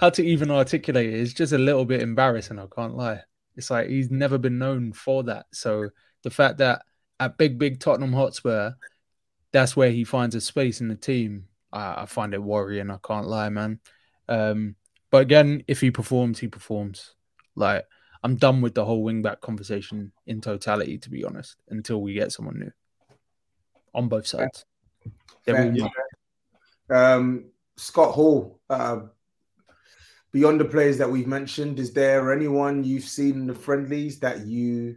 how 0.00 0.10
to 0.10 0.24
even 0.24 0.50
articulate 0.50 1.06
it 1.06 1.14
is 1.14 1.32
just 1.32 1.52
a 1.52 1.58
little 1.58 1.84
bit 1.84 2.02
embarrassing. 2.02 2.58
I 2.58 2.66
can't 2.74 2.96
lie. 2.96 3.20
It's 3.54 3.70
like 3.70 3.88
he's 3.88 4.10
never 4.10 4.36
been 4.36 4.58
known 4.58 4.92
for 4.94 5.22
that. 5.24 5.46
So 5.52 5.90
the 6.24 6.30
fact 6.30 6.58
that 6.58 6.82
at 7.20 7.38
big, 7.38 7.56
big 7.56 7.78
Tottenham 7.78 8.12
Hotspur, 8.12 8.72
that's 9.52 9.76
where 9.76 9.92
he 9.92 10.02
finds 10.02 10.34
a 10.34 10.40
space 10.40 10.80
in 10.80 10.88
the 10.88 10.96
team. 10.96 11.46
I, 11.72 12.02
I 12.02 12.06
find 12.06 12.34
it 12.34 12.42
worrying. 12.42 12.90
I 12.90 12.98
can't 13.00 13.28
lie, 13.28 13.48
man. 13.48 13.78
Um, 14.28 14.74
but 15.16 15.22
again, 15.22 15.64
if 15.66 15.80
he 15.80 15.90
performs, 15.90 16.40
he 16.40 16.46
performs. 16.46 17.14
Like 17.54 17.86
I'm 18.22 18.36
done 18.36 18.60
with 18.60 18.74
the 18.74 18.84
whole 18.84 19.02
wingback 19.02 19.40
conversation 19.40 20.12
in 20.26 20.42
totality, 20.42 20.98
to 20.98 21.08
be 21.08 21.24
honest, 21.24 21.56
until 21.70 22.02
we 22.02 22.12
get 22.12 22.32
someone 22.32 22.58
new 22.58 22.70
on 23.94 24.08
both 24.08 24.26
sides. 24.26 24.66
They're 25.46 25.54
Fair, 25.54 25.72
yeah. 25.74 27.14
Um, 27.14 27.46
Scott 27.78 28.12
Hall, 28.12 28.60
uh, 28.68 29.04
beyond 30.32 30.60
the 30.60 30.66
players 30.66 30.98
that 30.98 31.10
we've 31.10 31.26
mentioned, 31.26 31.78
is 31.78 31.94
there 31.94 32.30
anyone 32.30 32.84
you've 32.84 33.04
seen 33.04 33.36
in 33.36 33.46
the 33.46 33.54
friendlies 33.54 34.18
that 34.18 34.46
you 34.46 34.96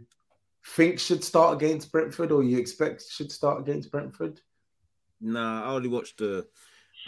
think 0.66 0.98
should 0.98 1.24
start 1.24 1.56
against 1.56 1.90
Brentford 1.90 2.30
or 2.30 2.42
you 2.42 2.58
expect 2.58 3.04
should 3.08 3.32
start 3.32 3.58
against 3.58 3.90
Brentford? 3.90 4.38
Nah, 5.18 5.64
I 5.64 5.70
only 5.70 5.88
watched 5.88 6.18
the 6.18 6.46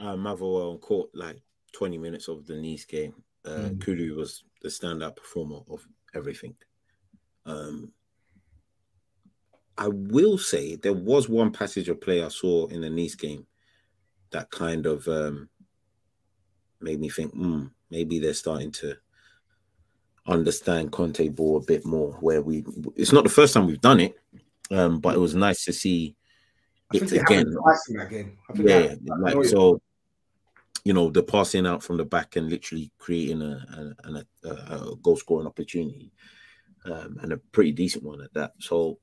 uh, 0.00 0.16
Motherwell 0.16 0.78
court 0.78 1.10
like 1.12 1.42
20 1.72 1.98
minutes 1.98 2.28
of 2.28 2.46
the 2.46 2.54
Nice 2.56 2.84
game. 2.84 3.14
Uh, 3.44 3.70
Mm. 3.70 3.80
Kudu 3.80 4.14
was 4.14 4.44
the 4.62 4.68
standout 4.68 5.16
performer 5.16 5.60
of 5.68 5.86
everything. 6.14 6.54
Um, 7.44 7.92
I 9.76 9.88
will 9.88 10.38
say 10.38 10.76
there 10.76 10.92
was 10.92 11.28
one 11.28 11.50
passage 11.50 11.88
of 11.88 12.00
play 12.00 12.22
I 12.22 12.28
saw 12.28 12.66
in 12.68 12.82
the 12.82 12.90
Nice 12.90 13.14
game 13.16 13.46
that 14.30 14.50
kind 14.50 14.86
of 14.86 15.06
um, 15.08 15.48
made 16.80 17.00
me 17.00 17.08
think, 17.08 17.32
hmm, 17.32 17.66
maybe 17.90 18.18
they're 18.18 18.34
starting 18.34 18.70
to 18.72 18.94
understand 20.26 20.92
Conte 20.92 21.28
ball 21.30 21.56
a 21.56 21.60
bit 21.60 21.84
more. 21.84 22.12
Where 22.20 22.42
we, 22.42 22.64
it's 22.96 23.12
not 23.12 23.24
the 23.24 23.30
first 23.30 23.54
time 23.54 23.66
we've 23.66 23.80
done 23.80 24.00
it, 24.00 24.14
um, 24.70 25.00
but 25.00 25.14
it 25.16 25.18
was 25.18 25.34
nice 25.34 25.64
to 25.64 25.72
see 25.72 26.14
it 26.92 27.10
again. 27.12 27.46
that 27.50 28.08
game. 28.10 28.38
Yeah, 28.54 28.94
like 29.18 29.36
it- 29.36 29.48
so, 29.50 29.80
you 30.84 30.92
know, 30.92 31.10
the 31.10 31.22
passing 31.22 31.66
out 31.66 31.82
from 31.82 31.96
the 31.96 32.04
back 32.04 32.36
and 32.36 32.48
literally 32.48 32.90
creating 32.98 33.42
a 33.42 33.94
a, 34.04 34.48
a, 34.48 34.50
a 34.50 34.96
goal 35.02 35.16
scoring 35.16 35.46
opportunity, 35.46 36.12
um, 36.84 37.18
and 37.22 37.32
a 37.32 37.36
pretty 37.36 37.72
decent 37.72 38.04
one 38.04 38.20
at 38.20 38.34
that. 38.34 38.52
So, 38.58 38.98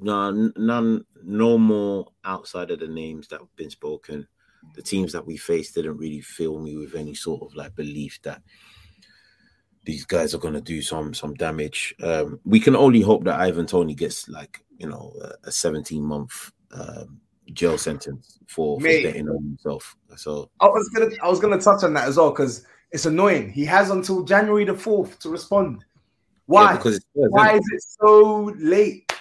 none, 0.00 0.52
none, 0.56 1.04
no 1.22 1.58
more 1.58 2.08
outside 2.24 2.70
of 2.70 2.80
the 2.80 2.88
names 2.88 3.28
that 3.28 3.40
have 3.40 3.54
been 3.56 3.70
spoken. 3.70 4.26
The 4.74 4.82
teams 4.82 5.12
that 5.12 5.24
we 5.24 5.36
faced 5.36 5.76
didn't 5.76 5.96
really 5.98 6.20
fill 6.20 6.58
me 6.58 6.76
with 6.76 6.96
any 6.96 7.14
sort 7.14 7.42
of 7.42 7.54
like 7.54 7.76
belief 7.76 8.20
that 8.22 8.42
these 9.84 10.04
guys 10.04 10.34
are 10.34 10.38
going 10.38 10.54
to 10.54 10.60
do 10.60 10.82
some 10.82 11.14
some 11.14 11.34
damage. 11.34 11.94
Um, 12.02 12.40
we 12.44 12.58
can 12.58 12.74
only 12.74 13.00
hope 13.00 13.24
that 13.24 13.40
Ivan 13.40 13.66
Toney 13.66 13.94
gets 13.94 14.28
like 14.28 14.64
you 14.76 14.88
know 14.88 15.14
a, 15.22 15.48
a 15.48 15.52
17 15.52 16.02
month 16.02 16.50
um, 16.72 17.20
jail 17.52 17.78
sentence 17.78 18.38
for, 18.46 18.78
for 18.78 18.82
Mate. 18.82 19.04
betting 19.04 19.28
on 19.28 19.36
himself. 19.36 19.96
So 20.16 20.50
I 20.60 20.66
was 20.66 20.88
gonna 20.94 21.10
I 21.22 21.28
was 21.28 21.40
gonna 21.40 21.60
touch 21.60 21.84
on 21.84 21.94
that 21.94 22.08
as 22.08 22.16
well 22.16 22.30
because 22.30 22.66
it's 22.92 23.06
annoying. 23.06 23.50
He 23.50 23.64
has 23.64 23.90
until 23.90 24.22
January 24.22 24.64
the 24.64 24.74
fourth 24.74 25.18
to 25.20 25.30
respond. 25.30 25.84
Why? 26.46 26.70
Yeah, 26.70 26.76
because 26.76 26.96
Spurs, 26.96 27.30
Why 27.30 27.52
isn't 27.52 27.74
it 27.74 27.82
so 27.82 28.54
late? 28.58 29.12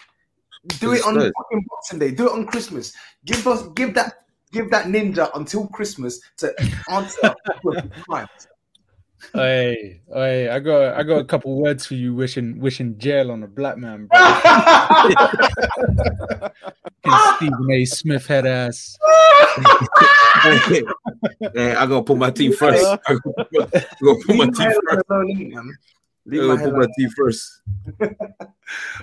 Do 0.79 0.93
it 0.93 1.05
on 1.05 1.13
fucking 1.15 1.65
Boxing 1.69 1.99
Day. 1.99 2.11
Do 2.11 2.27
it 2.27 2.33
on 2.33 2.45
Christmas. 2.45 2.93
Give 3.25 3.45
us 3.47 3.67
give 3.75 3.93
that 3.95 4.25
give 4.51 4.69
that 4.71 4.85
ninja 4.85 5.29
until 5.35 5.67
Christmas 5.67 6.19
to 6.37 6.53
answer. 6.89 7.35
crimes. 9.19 9.45
Hey, 9.45 10.01
hey, 10.13 10.49
I 10.49 10.59
got 10.59 10.97
I 10.97 11.03
got 11.03 11.17
a 11.17 11.25
couple 11.25 11.59
words 11.59 11.85
for 11.85 11.95
you 11.95 12.13
wishing 12.13 12.59
wishing 12.59 12.97
jail 12.97 13.31
on 13.31 13.43
a 13.43 13.47
black 13.47 13.77
man, 13.77 14.07
bro. 14.07 14.19
Stephen 17.35 17.71
A. 17.71 17.85
Smith 17.85 18.27
head 18.27 18.45
ass. 18.45 18.97
yeah, 19.57 19.63
I 21.77 21.85
gotta 21.85 22.03
put 22.03 22.17
my 22.17 22.31
team 22.31 22.53
first. 22.53 22.83
I 23.07 23.17
gotta 24.01 24.21
put 24.25 24.35
my 24.35 24.45
team 24.45 24.71
first. 24.89 25.03
Leave 26.27 26.41
I 26.41 26.45
my 26.47 26.55
gotta 26.55 26.63
put 26.63 26.73
my 26.73 26.79
headline. 26.79 26.89
team 26.97 27.09
first. 27.15 27.61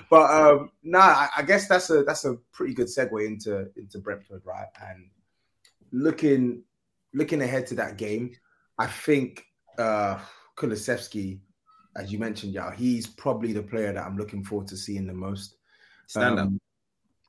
but 0.09 0.31
um 0.31 0.71
nah, 0.83 0.99
I, 0.99 1.29
I 1.37 1.41
guess 1.43 1.67
that's 1.67 1.89
a 1.89 2.03
that's 2.03 2.25
a 2.25 2.35
pretty 2.51 2.73
good 2.73 2.87
segue 2.87 3.25
into 3.25 3.69
into 3.77 3.99
Brentford, 3.99 4.41
right? 4.45 4.67
And 4.81 5.09
looking 5.91 6.63
looking 7.13 7.41
ahead 7.41 7.67
to 7.67 7.75
that 7.75 7.97
game, 7.97 8.35
I 8.77 8.87
think 8.87 9.45
uh 9.77 10.19
Kulusevski, 10.57 11.39
as 11.95 12.11
you 12.11 12.19
mentioned, 12.19 12.53
yeah, 12.53 12.73
he's 12.73 13.07
probably 13.07 13.53
the 13.53 13.63
player 13.63 13.93
that 13.93 14.05
I'm 14.05 14.17
looking 14.17 14.43
forward 14.43 14.67
to 14.67 14.77
seeing 14.77 15.07
the 15.07 15.13
most. 15.13 15.57
Stand 16.07 16.39
up. 16.39 16.47
Um, 16.47 16.59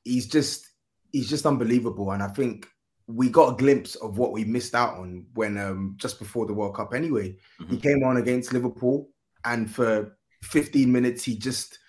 He's 0.03 0.27
just 0.27 0.67
he's 1.11 1.29
just 1.29 1.47
unbelievable, 1.47 2.11
and 2.11 2.21
I 2.21 2.27
think 2.27 2.67
we 3.07 3.29
got 3.29 3.53
a 3.53 3.57
glimpse 3.57 3.95
of 3.95 4.17
what 4.17 4.31
we 4.31 4.43
missed 4.45 4.75
out 4.75 4.97
on 4.97 5.25
when 5.33 5.57
um 5.57 5.95
just 5.97 6.19
before 6.19 6.45
the 6.45 6.53
World 6.53 6.75
Cup. 6.75 6.93
Anyway, 6.93 7.37
he 7.69 7.77
came 7.77 8.03
on 8.03 8.17
against 8.17 8.53
Liverpool, 8.53 9.09
and 9.45 9.69
for 9.69 10.15
15 10.43 10.91
minutes 10.91 11.23
he 11.23 11.35
just 11.35 11.79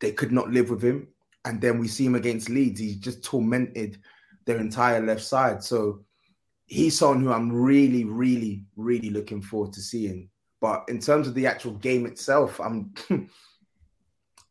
they 0.00 0.12
could 0.12 0.32
not 0.32 0.50
live 0.50 0.70
with 0.70 0.82
him. 0.82 1.08
And 1.44 1.60
then 1.60 1.78
we 1.78 1.88
see 1.88 2.04
him 2.04 2.14
against 2.14 2.50
Leeds. 2.50 2.80
He 2.80 2.96
just 2.96 3.24
tormented 3.24 3.98
their 4.44 4.58
entire 4.58 5.00
left 5.00 5.22
side. 5.22 5.62
So 5.62 6.04
he's 6.68 6.98
someone 6.98 7.22
who 7.22 7.32
I'm 7.32 7.50
really, 7.50 8.04
really, 8.04 8.64
really 8.76 9.10
looking 9.10 9.42
forward 9.42 9.72
to 9.72 9.80
seeing. 9.80 10.28
But 10.60 10.84
in 10.88 11.00
terms 11.00 11.26
of 11.26 11.34
the 11.34 11.46
actual 11.46 11.72
game 11.72 12.06
itself, 12.06 12.60
I'm 12.60 12.92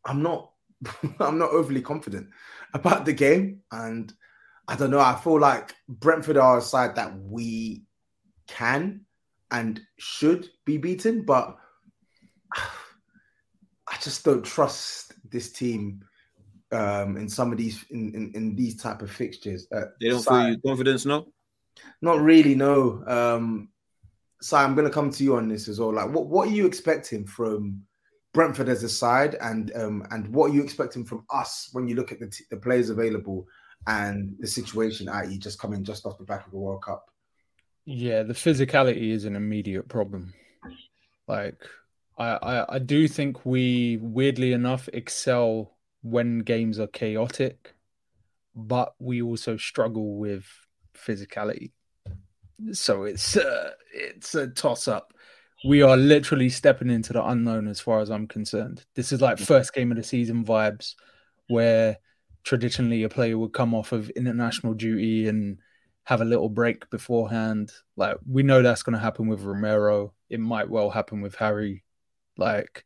I'm 0.04 0.22
not 0.22 0.50
I'm 1.20 1.38
not 1.38 1.50
overly 1.50 1.80
confident 1.80 2.28
about 2.74 3.06
the 3.06 3.12
game. 3.12 3.62
And 3.72 4.12
I 4.66 4.76
don't 4.76 4.90
know. 4.90 5.00
I 5.00 5.14
feel 5.14 5.38
like 5.40 5.74
Brentford 5.88 6.36
are 6.36 6.58
a 6.58 6.62
side 6.62 6.96
that 6.96 7.16
we 7.18 7.84
can 8.48 9.02
and 9.50 9.80
should 9.98 10.48
be 10.66 10.76
beaten, 10.76 11.22
but 11.22 11.56
I 12.56 13.96
just 14.02 14.24
don't 14.24 14.44
trust 14.44 15.14
this 15.30 15.52
team 15.52 16.04
um, 16.72 17.16
in 17.16 17.28
some 17.28 17.52
of 17.52 17.58
these 17.58 17.84
in, 17.90 18.14
in, 18.14 18.32
in 18.34 18.56
these 18.56 18.76
type 18.76 19.02
of 19.02 19.10
fixtures. 19.10 19.66
Uh, 19.72 19.86
They 20.00 20.10
don't 20.10 20.24
feel 20.24 20.50
you 20.50 20.58
confidence, 20.58 21.06
no? 21.06 21.28
Not 22.00 22.20
really, 22.20 22.54
no. 22.54 23.02
Um, 23.06 23.68
Si, 24.40 24.54
I'm 24.54 24.74
going 24.76 24.86
to 24.86 24.94
come 24.94 25.10
to 25.10 25.24
you 25.24 25.36
on 25.36 25.48
this 25.48 25.66
as 25.66 25.80
well. 25.80 25.92
Like, 25.92 26.10
what 26.10 26.26
what 26.26 26.48
are 26.48 26.52
you 26.52 26.64
expecting 26.64 27.26
from 27.26 27.82
Brentford 28.32 28.68
as 28.68 28.84
a 28.84 28.88
side, 28.88 29.36
and 29.40 29.74
um, 29.74 30.06
and 30.10 30.28
what 30.28 30.50
are 30.50 30.54
you 30.54 30.62
expecting 30.62 31.04
from 31.04 31.24
us 31.30 31.70
when 31.72 31.88
you 31.88 31.96
look 31.96 32.12
at 32.12 32.20
the, 32.20 32.28
t- 32.28 32.44
the 32.50 32.56
players 32.56 32.90
available 32.90 33.46
and 33.86 34.36
the 34.38 34.46
situation, 34.46 35.08
i.e., 35.08 35.38
just 35.38 35.58
coming 35.58 35.82
just 35.82 36.06
off 36.06 36.18
the 36.18 36.24
back 36.24 36.46
of 36.46 36.52
the 36.52 36.58
World 36.58 36.84
Cup? 36.84 37.06
Yeah, 37.84 38.22
the 38.22 38.34
physicality 38.34 39.10
is 39.10 39.24
an 39.24 39.34
immediate 39.34 39.88
problem. 39.88 40.34
Like, 41.26 41.64
I, 42.16 42.28
I, 42.30 42.74
I 42.74 42.78
do 42.78 43.08
think 43.08 43.44
we, 43.44 43.98
weirdly 44.00 44.52
enough, 44.52 44.88
excel 44.92 45.76
when 46.02 46.40
games 46.40 46.78
are 46.78 46.86
chaotic, 46.86 47.74
but 48.54 48.94
we 48.98 49.22
also 49.22 49.56
struggle 49.56 50.16
with 50.16 50.46
physicality. 50.98 51.72
So 52.72 53.04
it's 53.04 53.36
uh, 53.36 53.72
it's 53.92 54.34
a 54.34 54.48
toss 54.48 54.88
up. 54.88 55.12
We 55.64 55.82
are 55.82 55.96
literally 55.96 56.48
stepping 56.48 56.90
into 56.90 57.12
the 57.12 57.24
unknown 57.24 57.66
as 57.66 57.80
far 57.80 58.00
as 58.00 58.10
I'm 58.10 58.28
concerned. 58.28 58.84
This 58.94 59.12
is 59.12 59.20
like 59.20 59.38
first 59.38 59.74
game 59.74 59.90
of 59.90 59.96
the 59.96 60.04
season 60.04 60.44
vibes, 60.44 60.94
where 61.48 61.98
traditionally 62.44 63.02
a 63.02 63.08
player 63.08 63.36
would 63.36 63.52
come 63.52 63.74
off 63.74 63.92
of 63.92 64.10
international 64.10 64.74
duty 64.74 65.28
and 65.28 65.58
have 66.04 66.20
a 66.20 66.24
little 66.24 66.48
break 66.48 66.88
beforehand. 66.90 67.70
Like 67.96 68.16
we 68.26 68.42
know 68.42 68.62
that's 68.62 68.82
going 68.82 68.94
to 68.94 68.98
happen 68.98 69.28
with 69.28 69.42
Romero. 69.42 70.14
It 70.30 70.40
might 70.40 70.70
well 70.70 70.90
happen 70.90 71.20
with 71.20 71.34
Harry. 71.34 71.84
Like 72.36 72.84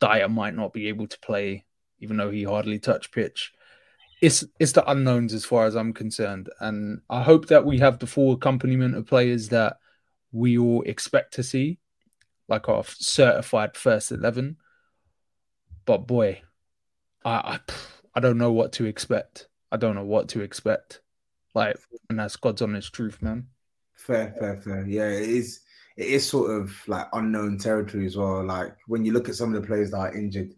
Dier 0.00 0.28
might 0.28 0.54
not 0.54 0.72
be 0.72 0.88
able 0.88 1.06
to 1.08 1.18
play, 1.20 1.66
even 2.00 2.16
though 2.16 2.30
he 2.30 2.44
hardly 2.44 2.78
touched 2.78 3.12
pitch. 3.12 3.52
It's 4.22 4.44
it's 4.60 4.72
the 4.72 4.88
unknowns 4.88 5.34
as 5.34 5.44
far 5.44 5.66
as 5.66 5.74
I'm 5.74 5.92
concerned, 5.92 6.48
and 6.60 7.00
I 7.10 7.22
hope 7.22 7.48
that 7.48 7.66
we 7.66 7.80
have 7.80 7.98
the 7.98 8.06
full 8.06 8.32
accompaniment 8.32 8.94
of 8.94 9.06
players 9.06 9.48
that 9.48 9.78
we 10.30 10.56
all 10.56 10.82
expect 10.82 11.34
to 11.34 11.42
see, 11.42 11.80
like 12.48 12.68
our 12.68 12.84
certified 12.84 13.76
first 13.76 14.12
eleven. 14.12 14.58
But 15.84 16.06
boy, 16.06 16.40
I 17.24 17.30
I, 17.34 17.60
I 18.14 18.20
don't 18.20 18.38
know 18.38 18.52
what 18.52 18.72
to 18.74 18.84
expect. 18.84 19.48
I 19.72 19.76
don't 19.76 19.96
know 19.96 20.04
what 20.04 20.28
to 20.30 20.40
expect. 20.40 21.00
Like, 21.52 21.76
and 22.08 22.20
that's 22.20 22.36
God's 22.36 22.62
honest 22.62 22.92
truth, 22.92 23.20
man. 23.20 23.48
Fair, 23.94 24.34
fair, 24.38 24.56
fair. 24.56 24.86
Yeah, 24.86 25.08
it 25.08 25.28
is. 25.28 25.60
It 25.96 26.06
is 26.06 26.28
sort 26.28 26.52
of 26.52 26.72
like 26.86 27.08
unknown 27.12 27.58
territory 27.58 28.06
as 28.06 28.16
well. 28.16 28.44
Like 28.44 28.76
when 28.86 29.04
you 29.04 29.12
look 29.12 29.28
at 29.28 29.34
some 29.34 29.52
of 29.52 29.60
the 29.60 29.66
players 29.66 29.90
that 29.90 29.98
are 29.98 30.14
injured, 30.16 30.54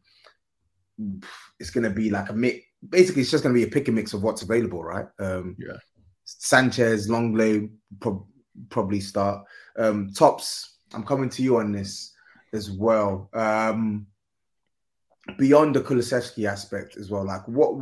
it's 1.59 1.71
going 1.71 1.85
to 1.85 1.91
be 1.91 2.11
like 2.11 2.29
a 2.29 2.35
mix. 2.35 2.67
Basically, 2.89 3.22
it's 3.22 3.30
just 3.30 3.43
going 3.43 3.55
to 3.55 3.59
be 3.61 3.66
a 3.66 3.70
pick 3.70 3.89
and 3.89 3.95
mix 3.95 4.12
of 4.12 4.22
what's 4.22 4.43
available, 4.43 4.82
right? 4.82 5.07
Um, 5.18 5.57
yeah. 5.59 5.76
Sanchez, 6.24 7.09
Lenglet 7.09 7.70
prob- 8.01 8.26
probably 8.70 9.01
start. 9.01 9.45
Um, 9.78 10.11
Tops, 10.12 10.78
I'm 10.93 11.05
coming 11.05 11.28
to 11.30 11.43
you 11.43 11.59
on 11.59 11.72
this 11.72 12.12
as 12.53 12.70
well. 12.70 13.28
Um, 13.35 14.07
beyond 15.39 15.74
the 15.74 15.80
Kulusevski 15.80 16.49
aspect 16.49 16.97
as 16.97 17.11
well, 17.11 17.24
like 17.24 17.47
what 17.49 17.74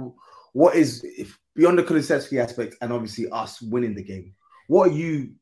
what 0.53 0.75
is 0.75 1.05
if 1.05 1.39
beyond 1.55 1.79
the 1.79 1.83
Kulusevski 1.83 2.39
aspect 2.43 2.77
and 2.81 2.93
obviously 2.93 3.29
us 3.31 3.61
winning 3.61 3.95
the 3.95 4.03
game, 4.03 4.35
what 4.69 4.89
are 4.89 4.93
you 4.93 5.33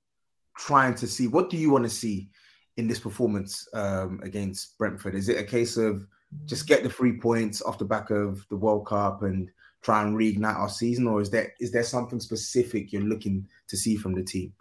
trying 0.57 0.95
to 0.97 1.07
see? 1.07 1.29
What 1.29 1.51
do 1.51 1.57
you 1.57 1.71
want 1.71 1.85
to 1.85 1.91
see 1.91 2.31
in 2.77 2.89
this 2.89 2.99
performance 2.99 3.69
um, 3.75 4.21
against 4.23 4.77
Brentford? 4.79 5.15
Is 5.15 5.29
it 5.29 5.39
a 5.39 5.45
case 5.45 5.77
of 5.77 6.07
just 6.47 6.67
get 6.67 6.83
the 6.83 6.91
three 6.91 7.19
points 7.19 7.63
off 7.63 7.79
the 7.79 7.85
back 7.85 8.11
of 8.11 8.47
the 8.49 8.57
World 8.57 8.87
Cup 8.87 9.23
and 9.23 9.51
try 9.83 10.03
and 10.03 10.17
reignite 10.17 10.57
our 10.57 10.69
season, 10.69 11.07
or 11.07 11.21
is 11.21 11.31
there 11.31 11.55
is 11.61 11.73
there 11.73 11.83
something 11.83 12.21
specific 12.21 12.93
you're 12.93 13.03
looking 13.03 13.47
to 13.69 13.77
see 13.77 13.97
from 13.97 14.15
the 14.15 14.23
team? 14.23 14.53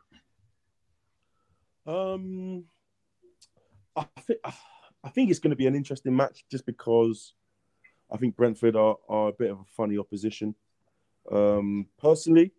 Um, 1.86 2.66
I 3.96 4.06
think 4.22 4.40
I 5.04 5.10
think 5.10 5.30
it's 5.30 5.40
going 5.40 5.52
to 5.52 5.58
be 5.58 5.68
an 5.68 5.76
interesting 5.76 6.16
match 6.16 6.46
just 6.50 6.66
because 6.66 7.34
I 8.12 8.18
think 8.18 8.36
Brentford 8.36 8.76
are, 8.76 8.98
are 9.08 9.30
a 9.30 9.34
bit 9.34 9.52
of 9.52 9.60
a 9.60 9.66
funny 9.76 9.98
opposition. 9.98 10.56
Um, 11.32 11.88
personally, 11.98 12.52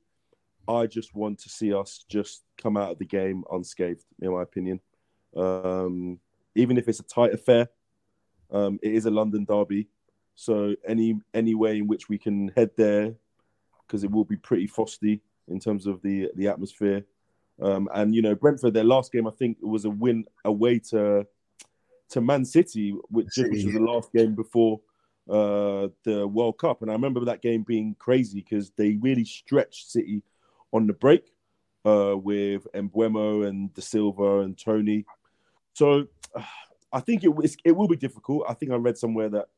I 0.68 0.86
just 0.86 1.14
want 1.14 1.38
to 1.40 1.48
see 1.48 1.74
us 1.74 2.04
just 2.08 2.44
come 2.56 2.76
out 2.76 2.92
of 2.92 2.98
the 2.98 3.04
game 3.04 3.44
unscathed, 3.50 4.04
in 4.20 4.32
my 4.32 4.42
opinion. 4.42 4.80
Um, 5.36 6.20
even 6.54 6.78
if 6.78 6.88
it's 6.88 7.00
a 7.00 7.04
tight 7.04 7.34
affair, 7.34 7.68
um, 8.52 8.78
it 8.82 8.94
is 8.94 9.06
a 9.06 9.10
London 9.10 9.44
derby, 9.44 9.88
so 10.34 10.74
any 10.86 11.18
any 11.34 11.54
way 11.54 11.78
in 11.78 11.86
which 11.86 12.08
we 12.08 12.18
can 12.18 12.48
head 12.56 12.70
there, 12.76 13.14
because 13.86 14.04
it 14.04 14.10
will 14.10 14.24
be 14.24 14.36
pretty 14.36 14.66
frosty 14.66 15.20
in 15.48 15.58
terms 15.58 15.86
of 15.86 16.02
the 16.02 16.30
the 16.36 16.48
atmosphere. 16.48 17.04
Um, 17.60 17.88
and 17.94 18.14
you 18.14 18.22
know, 18.22 18.34
Brentford, 18.34 18.74
their 18.74 18.84
last 18.84 19.12
game, 19.12 19.26
I 19.26 19.32
think, 19.32 19.58
was 19.60 19.84
a 19.84 19.90
win 19.90 20.24
away 20.44 20.78
to 20.90 21.26
to 22.10 22.20
Man 22.20 22.44
City, 22.44 22.90
which, 23.08 23.28
City, 23.30 23.50
which 23.50 23.64
was 23.64 23.74
the 23.74 23.80
last 23.80 24.12
game 24.12 24.34
before 24.34 24.80
uh, 25.28 25.88
the 26.04 26.26
World 26.26 26.58
Cup. 26.58 26.82
And 26.82 26.90
I 26.90 26.94
remember 26.94 27.24
that 27.24 27.42
game 27.42 27.62
being 27.62 27.94
crazy 27.98 28.40
because 28.40 28.70
they 28.70 28.96
really 28.96 29.24
stretched 29.24 29.90
City 29.90 30.22
on 30.72 30.86
the 30.86 30.92
break 30.92 31.32
uh, 31.84 32.16
with 32.16 32.66
Mbeumo 32.74 33.46
and 33.46 33.72
Dasilva 33.74 34.44
and 34.44 34.58
Toney. 34.58 35.04
So 35.74 36.06
uh, 36.34 36.42
I 36.92 37.00
think 37.00 37.24
it, 37.24 37.30
it 37.64 37.72
will 37.72 37.88
be 37.88 37.96
difficult. 37.96 38.44
I 38.48 38.54
think 38.54 38.72
I 38.72 38.76
read 38.76 38.98
somewhere 38.98 39.28
that 39.30 39.48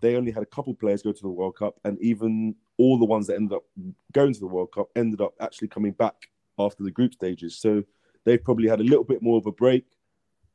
they 0.00 0.16
only 0.16 0.30
had 0.30 0.42
a 0.42 0.46
couple 0.46 0.74
players 0.74 1.02
go 1.02 1.12
to 1.12 1.22
the 1.22 1.28
World 1.28 1.56
Cup, 1.56 1.80
and 1.84 2.00
even 2.00 2.54
all 2.76 2.98
the 2.98 3.04
ones 3.04 3.26
that 3.26 3.36
ended 3.36 3.56
up 3.56 3.64
going 4.12 4.32
to 4.32 4.40
the 4.40 4.46
World 4.46 4.72
Cup 4.72 4.88
ended 4.94 5.20
up 5.20 5.34
actually 5.40 5.68
coming 5.68 5.92
back 5.92 6.28
after 6.58 6.84
the 6.84 6.90
group 6.90 7.14
stages. 7.14 7.56
So 7.56 7.84
they've 8.24 8.42
probably 8.42 8.68
had 8.68 8.80
a 8.80 8.84
little 8.84 9.04
bit 9.04 9.22
more 9.22 9.38
of 9.38 9.46
a 9.46 9.52
break 9.52 9.86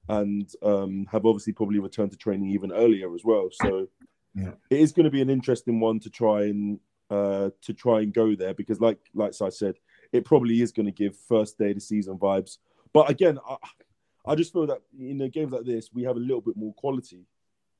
and 0.09 0.49
um, 0.61 1.07
have 1.11 1.25
obviously 1.25 1.53
probably 1.53 1.79
returned 1.79 2.11
to 2.11 2.17
training 2.17 2.49
even 2.51 2.71
earlier 2.71 3.13
as 3.15 3.23
well. 3.23 3.49
So 3.51 3.87
Yeah. 4.35 4.51
it 4.69 4.79
is 4.79 4.91
going 4.91 5.05
to 5.05 5.11
be 5.11 5.21
an 5.21 5.29
interesting 5.29 5.79
one 5.79 5.99
to 6.01 6.09
try 6.09 6.43
and 6.43 6.79
uh, 7.09 7.51
to 7.61 7.73
try 7.73 8.01
and 8.01 8.13
go 8.13 8.35
there 8.35 8.53
because, 8.53 8.79
like 8.79 8.99
like 9.13 9.33
I 9.41 9.49
said, 9.49 9.75
it 10.11 10.25
probably 10.25 10.61
is 10.61 10.71
going 10.71 10.87
to 10.87 10.91
give 10.91 11.15
first 11.15 11.57
day 11.57 11.69
of 11.69 11.75
the 11.75 11.81
season 11.81 12.17
vibes. 12.17 12.57
But 12.91 13.09
again, 13.09 13.39
I, 13.47 13.57
I 14.25 14.35
just 14.35 14.53
feel 14.53 14.67
that 14.67 14.81
in 14.97 15.21
a 15.21 15.29
game 15.29 15.49
like 15.49 15.65
this, 15.65 15.89
we 15.93 16.03
have 16.03 16.15
a 16.15 16.19
little 16.19 16.41
bit 16.41 16.55
more 16.55 16.73
quality 16.73 17.25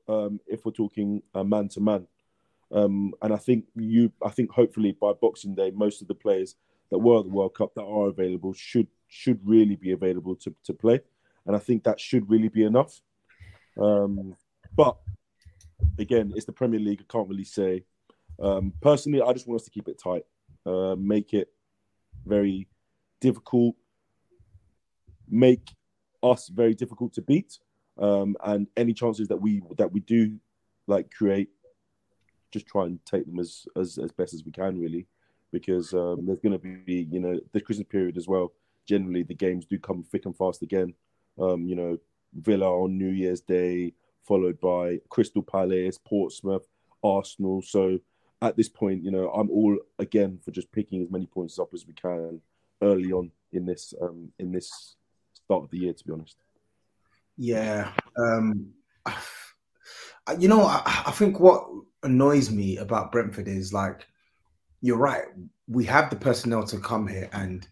um, 0.08 0.40
if 0.48 0.66
we're 0.66 0.72
talking 0.72 1.22
man 1.34 1.70
to 1.70 1.80
man. 1.80 2.08
And 2.72 3.14
I 3.22 3.38
think 3.38 3.66
you, 3.76 4.12
I 4.26 4.30
think 4.30 4.52
hopefully 4.52 4.98
by 5.00 5.14
Boxing 5.14 5.56
Day, 5.56 5.72
most 5.72 6.02
of 6.02 6.08
the 6.08 6.16
players 6.16 6.56
that 6.92 7.00
were 7.00 7.20
at 7.20 7.26
the 7.26 7.32
World 7.32 7.56
Cup 7.56 7.74
that 7.76 7.84
are 7.84 8.08
available 8.10 8.54
should 8.54 8.88
should 9.08 9.40
really 9.44 9.76
be 9.76 9.92
available 9.92 10.36
to, 10.36 10.54
to 10.64 10.74
play. 10.74 11.00
and 11.46 11.56
I 11.56 11.60
think 11.60 11.84
that 11.84 12.00
should 12.00 12.30
really 12.30 12.48
be 12.48 12.64
enough. 12.64 13.02
Um, 13.80 14.36
but 14.76 14.98
again, 16.00 16.34
it's 16.36 16.46
the 16.46 16.52
Premier 16.52 16.80
League. 16.80 17.02
I 17.02 17.12
can't 17.12 17.30
really 17.30 17.44
say. 17.44 17.84
Um, 18.40 18.74
personally, 18.82 19.22
I 19.22 19.34
just 19.34 19.48
want 19.48 19.62
us 19.62 19.66
to 19.66 19.72
keep 19.72 19.88
it 19.88 20.02
tight, 20.02 20.24
uh, 20.66 20.96
make 20.98 21.34
it 21.34 21.50
very 22.26 22.68
difficult, 23.20 23.76
make 25.30 25.70
us 26.24 26.48
very 26.48 26.74
difficult 26.74 27.14
to 27.14 27.22
beat, 27.22 27.60
um, 27.98 28.36
and 28.44 28.68
any 28.78 28.94
chances 28.94 29.28
that 29.28 29.38
we 29.38 29.62
that 29.78 29.92
we 29.92 30.00
do 30.00 30.38
like 30.88 31.12
create, 31.12 31.50
just 32.52 32.66
try 32.66 32.86
and 32.86 33.00
take 33.06 33.26
them 33.26 33.40
as 33.40 33.66
as, 33.76 33.98
as 33.98 34.12
best 34.12 34.34
as 34.34 34.44
we 34.44 34.52
can, 34.52 34.80
really, 34.80 35.06
because 35.52 35.94
um, 35.94 36.26
there's 36.26 36.40
going 36.40 36.58
to 36.60 36.84
be 36.86 37.08
you 37.12 37.20
know 37.20 37.40
the 37.52 37.62
Christmas 37.62 37.88
period 37.88 38.18
as 38.18 38.28
well. 38.28 38.54
Generally, 38.88 39.24
the 39.24 39.36
games 39.36 39.66
do 39.66 39.78
come 39.80 40.04
thick 40.04 40.26
and 40.26 40.36
fast 40.36 40.62
again. 40.62 40.94
Um, 41.40 41.66
you 41.66 41.76
know, 41.76 41.98
Villa 42.34 42.70
on 42.70 42.98
New 42.98 43.10
Year's 43.10 43.42
Day, 43.42 43.94
followed 44.24 44.60
by 44.60 45.00
Crystal 45.10 45.44
Palace, 45.44 45.98
Portsmouth, 45.98 46.68
Arsenal. 47.04 47.62
So 47.62 48.00
at 48.42 48.58
this 48.58 48.70
point, 48.70 49.04
you 49.04 49.12
know, 49.12 49.30
I'm 49.30 49.50
all 49.50 49.78
again 50.00 50.40
for 50.44 50.52
just 50.52 50.72
picking 50.72 51.02
as 51.02 51.10
many 51.10 51.26
points 51.26 51.60
up 51.60 51.74
as 51.74 51.88
we 51.88 51.94
can 51.94 52.42
early 52.82 53.12
on 53.12 53.32
in 53.54 53.66
this 53.66 53.94
um, 54.02 54.32
in 54.40 54.52
this 54.52 54.96
start 55.46 55.64
of 55.64 55.70
the 55.70 55.78
year. 55.78 55.94
To 55.94 56.04
be 56.04 56.14
honest. 56.14 56.38
Yeah, 57.38 57.92
um, 58.18 58.74
you 60.40 60.48
know, 60.48 60.64
I, 60.64 61.04
I 61.08 61.12
think 61.12 61.40
what 61.40 61.68
annoys 62.04 62.52
me 62.52 62.78
about 62.78 63.12
Brentford 63.12 63.48
is 63.48 63.74
like, 63.74 64.08
you're 64.82 64.98
right. 64.98 65.26
We 65.68 65.86
have 65.86 66.10
the 66.10 66.16
personnel 66.16 66.66
to 66.68 66.80
come 66.80 67.08
here 67.08 67.30
and 67.34 67.68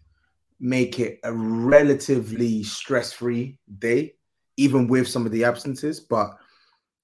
make 0.58 0.98
it 0.98 1.20
a 1.24 1.32
relatively 1.32 2.62
stress-free 2.62 3.58
day, 3.78 4.14
even 4.56 4.86
with 4.86 5.08
some 5.08 5.26
of 5.26 5.32
the 5.32 5.44
absences. 5.44 6.00
But 6.00 6.36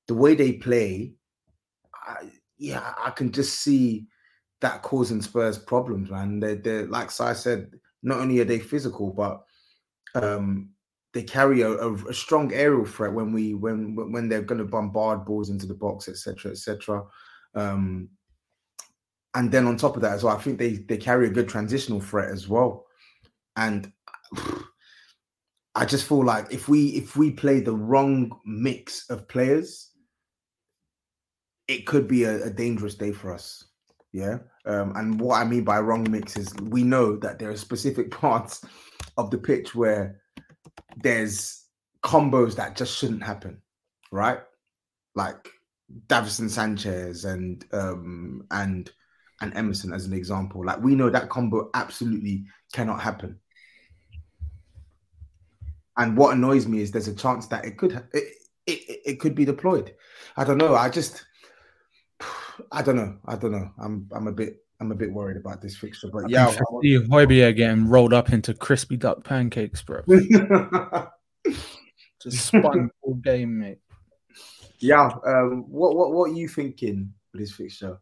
the 0.07 0.15
way 0.15 0.35
they 0.35 0.53
play, 0.53 1.13
I, 1.95 2.31
yeah, 2.57 2.95
I 3.05 3.11
can 3.11 3.31
just 3.31 3.61
see 3.61 4.07
that 4.61 4.83
causing 4.83 5.23
Spurs 5.23 5.59
problems, 5.59 6.11
man. 6.11 6.41
They're, 6.41 6.57
they're 6.57 6.87
like 6.87 7.11
Si 7.11 7.35
said, 7.35 7.71
not 8.03 8.21
only 8.21 8.41
are 8.41 8.45
they 8.45 8.59
physical, 8.59 9.13
but 9.13 9.43
um, 10.15 10.71
they 11.15 11.23
carry 11.23 11.63
a, 11.63 11.71
a, 11.71 11.95
a, 12.07 12.15
strong 12.15 12.53
aerial 12.53 12.85
threat 12.85 13.13
when 13.13 13.33
we 13.33 13.55
when 13.55 13.95
when 14.13 14.29
they're 14.29 14.43
going 14.43 14.59
to 14.59 14.65
bombard 14.65 15.25
balls 15.25 15.51
into 15.51 15.67
the 15.67 15.75
box, 15.75 16.09
etc., 16.09 16.53
etc. 16.53 17.03
Um, 17.55 18.11
and 19.35 19.51
then 19.51 19.67
on 19.67 19.77
top 19.77 19.97
of 19.97 20.03
that 20.03 20.13
as 20.13 20.25
well, 20.25 20.37
I 20.37 20.41
think 20.41 20.59
they 20.59 20.77
they 20.77 20.97
carry 20.97 21.27
a 21.27 21.31
good 21.31 21.49
transitional 21.49 22.01
threat 22.01 22.31
as 22.31 22.49
well. 22.49 22.87
And 23.57 23.93
I 25.75 25.85
just 25.85 26.09
feel 26.09 26.25
like 26.25 26.53
if 26.53 26.69
we 26.69 26.89
if 26.89 27.17
we 27.17 27.31
play 27.31 27.61
the 27.61 27.75
wrong 27.75 28.39
mix 28.45 29.09
of 29.11 29.29
players, 29.29 29.91
it 31.69 31.87
could 31.87 32.09
be 32.09 32.25
a, 32.25 32.45
a 32.45 32.51
dangerous 32.51 32.95
day 32.95 33.13
for 33.13 33.33
us. 33.33 33.65
Yeah. 34.13 34.39
Um, 34.65 34.93
and 34.97 35.21
what 35.21 35.41
I 35.41 35.45
mean 35.45 35.65
by 35.65 35.81
wrong 35.81 36.11
mix 36.11 36.37
is 36.37 36.53
we 36.63 36.83
know 36.83 37.17
that 37.17 37.39
there 37.39 37.51
are 37.51 37.57
specific 37.57 38.11
parts 38.21 38.65
of 39.17 39.31
the 39.31 39.39
pitch 39.39 39.75
where 39.75 40.21
there's 40.97 41.65
combos 42.03 42.57
that 42.57 42.77
just 42.77 42.97
shouldn't 42.97 43.23
happen, 43.23 43.61
right? 44.13 44.41
Like 45.15 45.51
Davinson 46.07 46.51
Sanchez 46.51 47.25
and 47.25 47.65
um 47.73 48.47
and 48.51 48.91
and 49.41 49.57
Emerson 49.57 49.93
as 49.93 50.07
an 50.07 50.13
example. 50.13 50.65
Like 50.65 50.81
we 50.83 50.95
know 50.95 51.11
that 51.11 51.29
combo 51.29 51.71
absolutely 51.75 52.45
cannot 52.73 53.01
happen. 53.01 53.39
And 55.97 56.17
what 56.17 56.35
annoys 56.35 56.67
me 56.67 56.81
is 56.81 56.91
there's 56.91 57.09
a 57.09 57.15
chance 57.15 57.47
that 57.49 57.65
it 57.65 57.77
could 57.77 57.93
it, 58.13 58.35
it, 58.67 59.01
it 59.05 59.21
could 59.21 59.35
be 59.35 59.45
deployed. 59.45 59.95
I 60.37 60.45
don't 60.45 60.59
know. 60.59 60.75
I 60.75 60.89
just 60.89 61.25
I 62.73 62.83
don't 62.83 62.97
know. 62.97 63.17
I 63.27 63.37
don't 63.37 63.53
know. 63.53 63.71
I'm 63.79 64.09
I'm 64.13 64.29
a 64.29 64.33
bit 64.33 64.65
I'm 64.81 64.93
a 64.93 64.95
bit 64.95 65.13
worried 65.13 65.37
about 65.37 65.61
this 65.61 65.77
fixture. 65.77 66.09
But 66.13 66.31
yeah, 66.31 66.49
I 66.49 66.53
see 66.83 66.99
Højbjerg 66.99 67.57
getting 67.57 67.89
rolled 67.89 68.13
up 68.13 68.33
into 68.33 68.55
crispy 68.55 68.97
duck 68.97 69.25
pancakes, 69.25 69.83
bro. 69.83 70.03
Just 72.23 72.47
spun 72.47 72.91
all 73.03 73.15
game, 73.15 73.59
mate. 73.59 73.79
Yeah. 74.79 75.11
Um, 75.27 75.65
what 75.69 75.97
what 75.97 76.13
what 76.13 76.31
are 76.31 76.35
you 76.35 76.49
thinking 76.49 77.13
for 77.31 77.39
this 77.39 77.53
fixture? 77.53 77.99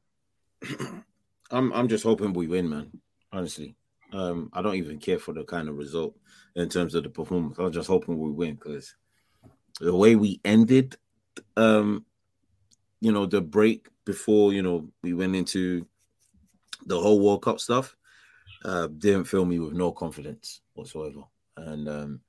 I'm 1.51 1.72
I'm 1.72 1.89
just 1.89 2.05
hoping 2.05 2.33
we 2.33 2.47
win, 2.47 2.68
man. 2.68 2.91
Honestly, 3.33 3.77
um, 4.12 4.51
I 4.53 4.62
don't 4.62 4.77
even 4.77 4.99
care 4.99 5.18
for 5.18 5.33
the 5.33 5.45
kind 5.45 5.68
of 5.68 5.77
result 5.77 6.16
in 6.55 6.68
terms 6.68 6.95
of 6.95 7.05
the 7.05 7.11
performance. 7.11 7.59
I'm 7.59 7.72
just 7.72 7.89
hoping 7.89 8.18
we 8.18 8.31
win 8.31 8.55
because 8.55 8.95
the 9.81 9.95
way 9.95 10.16
we 10.16 10.41
ended, 10.45 10.97
um, 11.57 12.05
you 13.01 13.12
know, 13.12 13.27
the 13.27 13.41
break 13.41 13.89
before 14.05 14.53
you 14.53 14.62
know 14.62 14.89
we 15.03 15.12
went 15.12 15.37
into 15.37 15.87
the 16.87 16.99
whole 16.99 17.20
World 17.20 17.43
Cup 17.43 17.61
stuff, 17.61 17.97
uh, 18.64 18.87
didn't 18.87 19.24
fill 19.24 19.45
me 19.45 19.59
with 19.59 19.74
no 19.74 19.93
confidence 19.93 20.61
whatsoever. 20.74 21.22
And 21.57 21.89
um, 21.89 22.20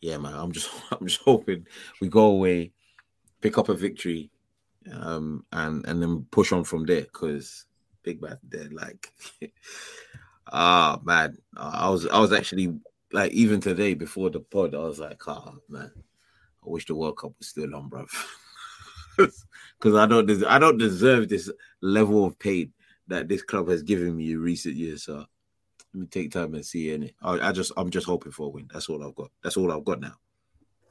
yeah, 0.00 0.18
man, 0.18 0.34
I'm 0.34 0.52
just 0.52 0.70
I'm 0.90 1.06
just 1.06 1.22
hoping 1.22 1.66
we 2.00 2.08
go 2.08 2.26
away, 2.26 2.72
pick 3.40 3.58
up 3.58 3.68
a 3.68 3.74
victory, 3.74 4.30
um, 4.92 5.44
and 5.52 5.84
and 5.86 6.02
then 6.02 6.26
push 6.30 6.52
on 6.52 6.64
from 6.64 6.86
there 6.86 7.02
because 7.02 7.66
Big 8.02 8.20
Bad 8.20 8.38
dead. 8.48 8.72
Like, 8.72 9.12
ah 10.52 11.00
man, 11.02 11.38
I 11.56 11.88
was 11.90 12.06
I 12.06 12.18
was 12.18 12.32
actually 12.32 12.78
like 13.12 13.32
even 13.32 13.60
today 13.60 13.94
before 13.94 14.30
the 14.30 14.40
pod, 14.40 14.74
I 14.74 14.78
was 14.78 14.98
like, 14.98 15.26
ah 15.26 15.54
man, 15.68 15.90
I 15.94 16.70
wish 16.70 16.86
the 16.86 16.94
World 16.94 17.18
Cup 17.18 17.32
was 17.38 17.48
still 17.48 17.74
on, 17.74 17.88
bro. 17.88 18.06
Because 19.16 19.94
I 19.94 20.06
don't 20.06 20.26
des- 20.26 20.46
I 20.46 20.58
don't 20.58 20.78
deserve 20.78 21.28
this 21.28 21.50
level 21.80 22.24
of 22.24 22.38
pain 22.38 22.72
that 23.08 23.28
this 23.28 23.42
club 23.42 23.68
has 23.68 23.82
given 23.82 24.16
me 24.16 24.32
in 24.32 24.40
recent 24.40 24.76
years. 24.76 25.04
So 25.04 25.24
let 25.94 26.00
me 26.00 26.06
take 26.06 26.30
time 26.30 26.54
and 26.54 26.64
see 26.64 26.90
it. 26.90 27.14
I, 27.22 27.48
I 27.48 27.52
just 27.52 27.72
I'm 27.76 27.90
just 27.90 28.06
hoping 28.06 28.32
for 28.32 28.46
a 28.46 28.50
win. 28.50 28.68
That's 28.72 28.88
all 28.88 29.04
I've 29.04 29.14
got. 29.14 29.30
That's 29.42 29.56
all 29.56 29.72
I've 29.72 29.84
got 29.84 30.00
now. 30.00 30.14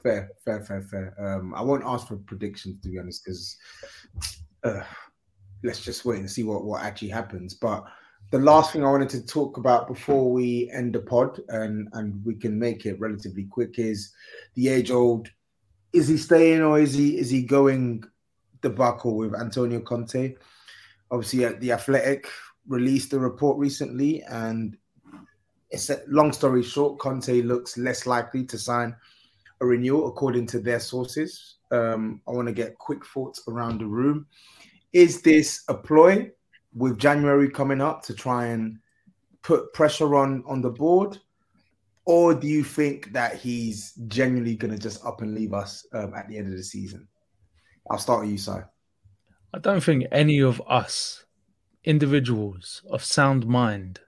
Fair, 0.02 0.30
fair, 0.44 0.60
fair, 0.62 0.82
fair. 0.82 1.14
Um, 1.18 1.54
I 1.54 1.62
won't 1.62 1.84
ask 1.84 2.08
for 2.08 2.16
predictions 2.16 2.80
to 2.82 2.88
be 2.88 2.98
honest, 2.98 3.24
because 3.24 3.56
uh, 4.64 4.82
let's 5.62 5.80
just 5.80 6.04
wait 6.04 6.20
and 6.20 6.30
see 6.30 6.44
what 6.44 6.64
what 6.64 6.82
actually 6.82 7.08
happens. 7.08 7.54
But 7.54 7.84
the 8.30 8.38
last 8.38 8.72
thing 8.72 8.84
I 8.84 8.90
wanted 8.90 9.08
to 9.10 9.26
talk 9.26 9.56
about 9.56 9.88
before 9.88 10.30
we 10.30 10.70
end 10.72 10.94
the 10.94 11.00
pod 11.00 11.40
and 11.48 11.88
and 11.92 12.24
we 12.24 12.34
can 12.34 12.58
make 12.58 12.84
it 12.86 13.00
relatively 13.00 13.44
quick 13.44 13.78
is 13.78 14.12
the 14.54 14.68
age 14.68 14.90
old: 14.90 15.28
is 15.92 16.08
he 16.08 16.16
staying 16.16 16.62
or 16.62 16.78
is 16.78 16.94
he 16.94 17.18
is 17.18 17.30
he 17.30 17.42
going 17.42 18.04
debacle 18.60 19.16
with 19.16 19.34
Antonio 19.34 19.80
Conte? 19.80 20.34
Obviously 21.10 21.44
uh, 21.44 21.52
the 21.58 21.72
Athletic 21.72 22.28
released 22.66 23.12
a 23.12 23.18
report 23.18 23.58
recently, 23.58 24.22
and 24.22 24.76
it's 25.70 25.90
a 25.90 26.02
long 26.06 26.32
story 26.32 26.62
short. 26.62 26.98
Conte 26.98 27.42
looks 27.42 27.76
less 27.76 28.06
likely 28.06 28.44
to 28.44 28.58
sign 28.58 28.94
a 29.60 29.66
renewal, 29.66 30.08
according 30.08 30.46
to 30.46 30.60
their 30.60 30.80
sources. 30.80 31.56
Um, 31.70 32.20
I 32.26 32.32
want 32.32 32.48
to 32.48 32.54
get 32.54 32.78
quick 32.78 33.04
thoughts 33.04 33.42
around 33.48 33.80
the 33.80 33.86
room. 33.86 34.26
Is 34.92 35.20
this 35.22 35.64
a 35.68 35.74
ploy 35.74 36.30
with 36.74 36.98
January 36.98 37.50
coming 37.50 37.80
up 37.80 38.02
to 38.04 38.14
try 38.14 38.46
and 38.46 38.78
put 39.42 39.72
pressure 39.72 40.16
on 40.16 40.42
on 40.46 40.62
the 40.62 40.70
board? 40.70 41.18
Or 42.04 42.32
do 42.32 42.46
you 42.46 42.64
think 42.64 43.12
that 43.12 43.36
he's 43.36 43.92
genuinely 44.08 44.56
going 44.56 44.72
to 44.72 44.78
just 44.78 45.04
up 45.04 45.20
and 45.20 45.34
leave 45.34 45.52
us 45.52 45.86
um, 45.92 46.14
at 46.14 46.26
the 46.26 46.38
end 46.38 46.46
of 46.46 46.56
the 46.56 46.64
season? 46.64 47.06
I'll 47.90 47.98
start 47.98 48.20
with 48.22 48.30
you, 48.30 48.38
Si. 48.38 48.52
I 49.52 49.58
don't 49.58 49.82
think 49.82 50.06
any 50.12 50.40
of 50.40 50.62
us, 50.68 51.24
individuals 51.84 52.82
of 52.90 53.02
sound 53.02 53.46
mind, 53.46 54.00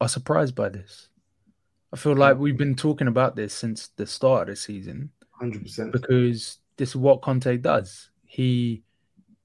are 0.00 0.08
surprised 0.08 0.54
by 0.54 0.68
this. 0.68 1.08
I 1.92 1.96
feel 1.96 2.14
like 2.14 2.36
we've 2.36 2.56
been 2.58 2.76
talking 2.76 3.08
about 3.08 3.36
this 3.36 3.54
since 3.54 3.88
the 3.96 4.06
start 4.06 4.42
of 4.42 4.54
the 4.54 4.56
season. 4.56 5.10
100%. 5.40 5.92
Because 5.92 6.58
this 6.76 6.90
is 6.90 6.96
what 6.96 7.22
Conte 7.22 7.56
does. 7.56 8.10
He 8.26 8.82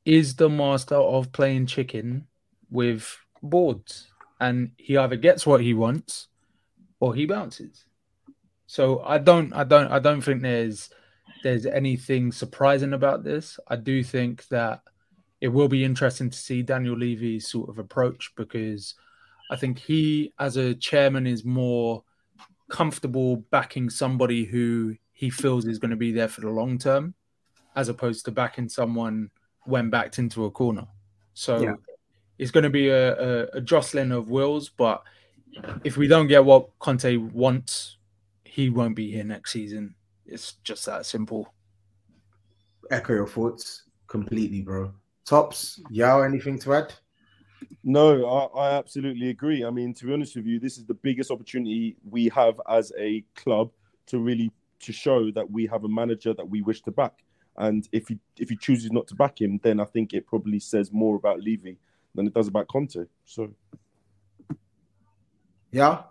is 0.06 0.36
the 0.36 0.50
master 0.50 0.96
of 0.96 1.32
playing 1.32 1.68
chicken 1.68 2.28
with 2.70 3.18
boards. 3.42 4.08
And 4.42 4.72
he 4.78 4.98
either 4.98 5.16
gets 5.16 5.46
what 5.46 5.62
he 5.62 5.74
wants 5.74 6.28
or 7.00 7.16
he 7.16 7.26
bounces. 7.26 7.86
So 8.68 9.02
I 9.06 9.20
don't 9.20 9.54
I 9.54 9.64
don't 9.64 9.92
I 9.92 10.00
don't 10.00 10.22
think 10.22 10.42
there's 10.42 10.90
there's 11.44 11.66
anything 11.66 12.32
surprising 12.32 12.94
about 12.94 13.24
this. 13.24 13.60
I 13.68 13.76
do 13.76 14.04
think 14.04 14.48
that 14.48 14.82
it 15.42 15.50
will 15.50 15.68
be 15.68 15.84
interesting 15.84 16.30
to 16.30 16.38
see 16.38 16.62
Daniel 16.64 16.98
Levy's 16.98 17.50
sort 17.50 17.70
of 17.70 17.78
approach 17.78 18.32
because 18.36 18.96
I 19.52 19.58
think 19.58 19.78
he, 19.78 20.34
as 20.40 20.58
a 20.58 20.74
chairman, 20.74 21.28
is 21.28 21.44
more 21.44 22.04
comfortable 22.70 23.36
backing 23.52 23.90
somebody 23.90 24.46
who 24.46 24.96
he 25.12 25.30
feels 25.30 25.66
is 25.66 25.80
going 25.80 25.92
to 25.92 25.98
be 25.98 26.12
there 26.12 26.30
for 26.30 26.42
the 26.42 26.50
long 26.50 26.78
term, 26.78 27.14
as 27.76 27.90
opposed 27.90 28.26
to 28.26 28.32
backing 28.32 28.70
someone 28.70 29.30
when 29.66 29.90
backed 29.90 30.18
into 30.18 30.46
a 30.46 30.52
corner. 30.52 30.88
So 31.34 31.62
yeah. 31.62 31.76
it's 32.38 32.52
going 32.52 32.64
to 32.64 32.70
be 32.70 32.90
a, 32.90 33.14
a, 33.14 33.48
a 33.56 33.62
jostling 33.62 34.12
of 34.12 34.30
wills, 34.30 34.70
but 34.70 35.04
if 35.84 35.98
we 35.98 36.08
don't 36.08 36.28
get 36.28 36.46
what 36.46 36.68
Conte 36.80 37.18
wants, 37.18 37.98
he 38.44 38.70
won't 38.70 38.96
be 38.96 39.12
here 39.12 39.24
next 39.24 39.52
season. 39.52 39.96
It's 40.26 40.54
just 40.64 40.86
that 40.86 41.06
simple. 41.06 41.54
Echo 42.92 43.14
your 43.14 43.28
thoughts 43.28 43.84
completely, 44.08 44.62
bro. 44.62 44.94
Tops, 45.26 45.82
Yao, 45.90 46.22
anything 46.22 46.60
to 46.60 46.74
add? 46.74 46.94
No, 47.84 48.26
I, 48.26 48.60
I 48.60 48.72
absolutely 48.74 49.30
agree. 49.30 49.66
I 49.66 49.70
mean, 49.70 49.94
to 49.96 50.06
be 50.06 50.14
honest 50.14 50.36
with 50.36 50.46
you, 50.46 50.60
this 50.60 50.78
is 50.78 50.86
the 50.86 50.94
biggest 50.94 51.32
opportunity 51.32 51.96
we 52.10 52.30
have 52.30 52.60
as 52.70 52.92
a 52.98 53.24
club 53.36 53.72
to 54.08 54.20
really 54.20 54.52
to 54.82 54.92
show 54.92 55.32
that 55.32 55.50
we 55.50 55.66
have 55.68 55.86
a 55.86 55.88
manager 55.88 56.34
that 56.34 56.48
we 56.48 56.62
wish 56.62 56.82
to 56.82 56.92
back. 56.92 57.24
And 57.58 57.88
if 57.92 58.08
he 58.08 58.20
if 58.38 58.50
he 58.50 58.58
chooses 58.58 58.92
not 58.92 59.08
to 59.08 59.16
back 59.16 59.40
him, 59.40 59.60
then 59.64 59.80
I 59.80 59.86
think 59.86 60.14
it 60.14 60.28
probably 60.28 60.60
says 60.60 60.92
more 60.92 61.16
about 61.16 61.42
Levy 61.42 61.78
than 62.16 62.28
it 62.28 62.34
does 62.34 62.48
about 62.48 62.68
Conte. 62.68 63.06
So, 63.26 63.54
yeah, 65.72 66.04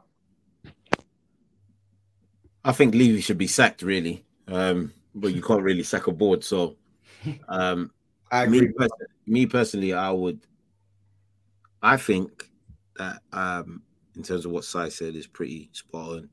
I 2.65 2.73
think 2.73 2.95
Levy 2.95 3.21
should 3.21 3.39
be 3.39 3.47
sacked, 3.47 3.83
really. 3.83 4.25
Um, 4.49 4.93
but 5.15 5.35
you 5.35 5.43
can't 5.43 5.63
really 5.63 5.83
sack 5.83 6.07
a 6.07 6.13
board. 6.13 6.45
So, 6.45 6.77
um, 7.49 7.91
me, 8.49 8.69
pers- 8.69 8.91
me 9.27 9.47
personally, 9.47 9.93
I 9.93 10.11
would. 10.11 10.41
I 11.83 11.97
think 11.97 12.49
that 12.97 13.21
um, 13.33 13.83
in 14.17 14.23
terms 14.23 14.45
of 14.45 14.53
what 14.53 14.65
Si 14.65 14.91
said 14.91 15.15
is 15.15 15.27
pretty 15.27 15.71
spot 15.73 16.09
on. 16.09 16.29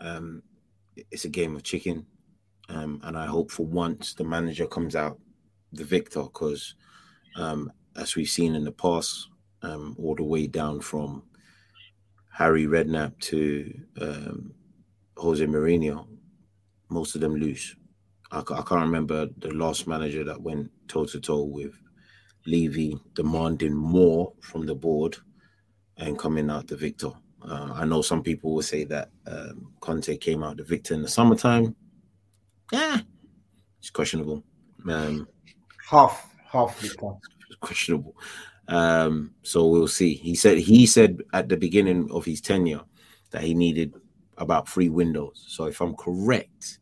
Um, 0.00 0.42
it's 1.10 1.24
a 1.24 1.28
game 1.28 1.54
of 1.54 1.62
chicken, 1.62 2.06
um, 2.68 3.00
and 3.04 3.16
I 3.16 3.26
hope 3.26 3.50
for 3.50 3.66
once 3.66 4.14
the 4.14 4.24
manager 4.24 4.66
comes 4.66 4.96
out 4.96 5.18
the 5.72 5.84
victor 5.84 6.22
because, 6.22 6.74
um, 7.36 7.72
as 7.96 8.16
we've 8.16 8.28
seen 8.28 8.54
in 8.54 8.64
the 8.64 8.72
past, 8.72 9.28
um, 9.62 9.94
all 9.98 10.14
the 10.14 10.24
way 10.24 10.46
down 10.46 10.80
from 10.80 11.22
Harry 12.32 12.64
Redknapp 12.64 13.18
to 13.20 13.80
um, 14.00 14.54
Jose 15.20 15.44
Mourinho, 15.44 16.06
most 16.88 17.14
of 17.14 17.20
them 17.20 17.36
lose. 17.36 17.76
I, 18.30 18.38
I, 18.38 18.62
can't 18.62 18.82
remember 18.82 19.28
the 19.38 19.52
last 19.52 19.86
manager 19.86 20.24
that 20.24 20.40
went 20.40 20.70
toe 20.88 21.04
to 21.04 21.20
toe 21.20 21.42
with 21.42 21.74
Levy 22.46 22.98
demanding 23.14 23.74
more 23.74 24.32
from 24.40 24.64
the 24.64 24.74
board 24.74 25.18
and 25.98 26.18
coming 26.18 26.48
out 26.48 26.68
the 26.68 26.76
victor. 26.76 27.10
Uh, 27.42 27.70
I 27.74 27.84
know 27.84 28.00
some 28.00 28.22
people 28.22 28.54
will 28.54 28.62
say 28.62 28.84
that 28.84 29.10
um, 29.26 29.72
Conte 29.80 30.16
came 30.16 30.42
out 30.42 30.56
the 30.56 30.64
victor 30.64 30.94
in 30.94 31.02
the 31.02 31.08
summertime. 31.08 31.76
Yeah, 32.72 33.00
it's 33.78 33.90
questionable. 33.90 34.42
Um, 34.88 35.28
half, 35.86 36.34
half 36.50 36.82
questionable. 37.60 38.16
Um, 38.68 39.34
so 39.42 39.66
we'll 39.66 39.88
see. 39.88 40.14
He 40.14 40.34
said 40.34 40.58
he 40.58 40.86
said 40.86 41.20
at 41.34 41.48
the 41.48 41.56
beginning 41.56 42.10
of 42.10 42.24
his 42.24 42.40
tenure 42.40 42.82
that 43.32 43.42
he 43.42 43.52
needed 43.52 43.94
about 44.40 44.68
three 44.68 44.88
windows. 44.88 45.44
So 45.48 45.66
if 45.66 45.80
I'm 45.80 45.94
correct, 45.94 46.78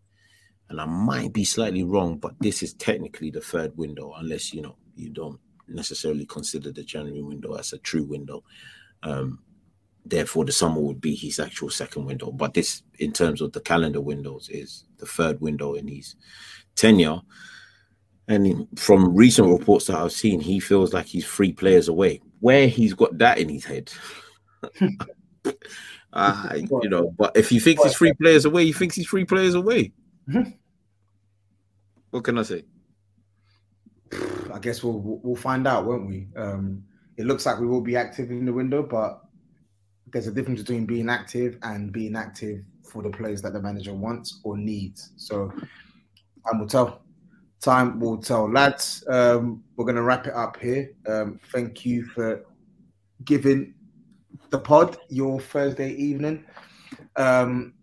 and 0.70 0.80
I 0.80 0.86
might 0.86 1.32
be 1.32 1.44
slightly 1.44 1.82
wrong, 1.82 2.18
but 2.18 2.34
this 2.40 2.62
is 2.62 2.74
technically 2.74 3.30
the 3.30 3.40
third 3.40 3.76
window, 3.76 4.14
unless 4.16 4.52
you 4.54 4.62
know 4.62 4.76
you 4.94 5.10
don't 5.10 5.40
necessarily 5.66 6.24
consider 6.24 6.72
the 6.72 6.82
January 6.82 7.22
window 7.22 7.54
as 7.54 7.72
a 7.72 7.78
true 7.78 8.04
window. 8.04 8.44
Um, 9.02 9.40
therefore, 10.04 10.44
the 10.44 10.52
summer 10.52 10.80
would 10.80 11.00
be 11.00 11.14
his 11.14 11.38
actual 11.40 11.70
second 11.70 12.04
window. 12.04 12.30
But 12.30 12.54
this, 12.54 12.82
in 12.98 13.12
terms 13.12 13.40
of 13.40 13.52
the 13.52 13.60
calendar 13.60 14.00
windows, 14.00 14.48
is 14.50 14.84
the 14.98 15.06
third 15.06 15.40
window 15.40 15.74
in 15.74 15.88
his 15.88 16.16
tenure. 16.76 17.20
And 18.28 18.68
from 18.76 19.14
recent 19.14 19.48
reports 19.48 19.86
that 19.86 19.96
I've 19.96 20.12
seen, 20.12 20.40
he 20.40 20.60
feels 20.60 20.92
like 20.92 21.06
he's 21.06 21.26
three 21.26 21.52
players 21.52 21.88
away. 21.88 22.20
Where 22.40 22.68
he's 22.68 22.92
got 22.92 23.16
that 23.18 23.38
in 23.38 23.48
his 23.48 23.64
head, 23.64 23.90
uh, 26.12 26.50
you 26.54 26.88
know. 26.88 27.14
But 27.16 27.36
if 27.36 27.48
he 27.48 27.58
thinks 27.58 27.82
he's 27.82 27.96
three 27.96 28.12
players 28.12 28.44
away, 28.44 28.64
he 28.66 28.72
thinks 28.72 28.96
he's 28.96 29.08
three 29.08 29.24
players 29.24 29.54
away. 29.54 29.92
what 32.10 32.24
can 32.24 32.38
I 32.38 32.42
say? 32.42 32.64
I 34.52 34.58
guess 34.60 34.82
we'll 34.82 35.00
we'll 35.22 35.36
find 35.36 35.66
out, 35.66 35.84
won't 35.86 36.08
we? 36.08 36.28
Um, 36.36 36.84
it 37.16 37.26
looks 37.26 37.46
like 37.46 37.58
we 37.58 37.66
will 37.66 37.80
be 37.80 37.96
active 37.96 38.30
in 38.30 38.44
the 38.44 38.52
window, 38.52 38.82
but 38.82 39.22
there's 40.12 40.26
a 40.26 40.32
difference 40.32 40.60
between 40.60 40.86
being 40.86 41.10
active 41.10 41.58
and 41.62 41.92
being 41.92 42.16
active 42.16 42.62
for 42.82 43.02
the 43.02 43.10
players 43.10 43.42
that 43.42 43.52
the 43.52 43.60
manager 43.60 43.92
wants 43.92 44.40
or 44.44 44.56
needs. 44.56 45.12
So 45.16 45.52
time 46.46 46.60
will 46.60 46.68
tell. 46.68 47.02
Time 47.60 47.98
will 47.98 48.18
tell, 48.18 48.50
lads. 48.50 49.04
Um, 49.08 49.64
we're 49.76 49.84
going 49.84 49.96
to 49.96 50.02
wrap 50.02 50.28
it 50.28 50.32
up 50.32 50.58
here. 50.60 50.92
Um, 51.08 51.40
thank 51.52 51.84
you 51.84 52.04
for 52.04 52.44
giving 53.24 53.74
the 54.50 54.58
pod 54.58 54.96
your 55.08 55.40
Thursday 55.40 55.92
evening. 55.92 56.44
Um, 57.16 57.74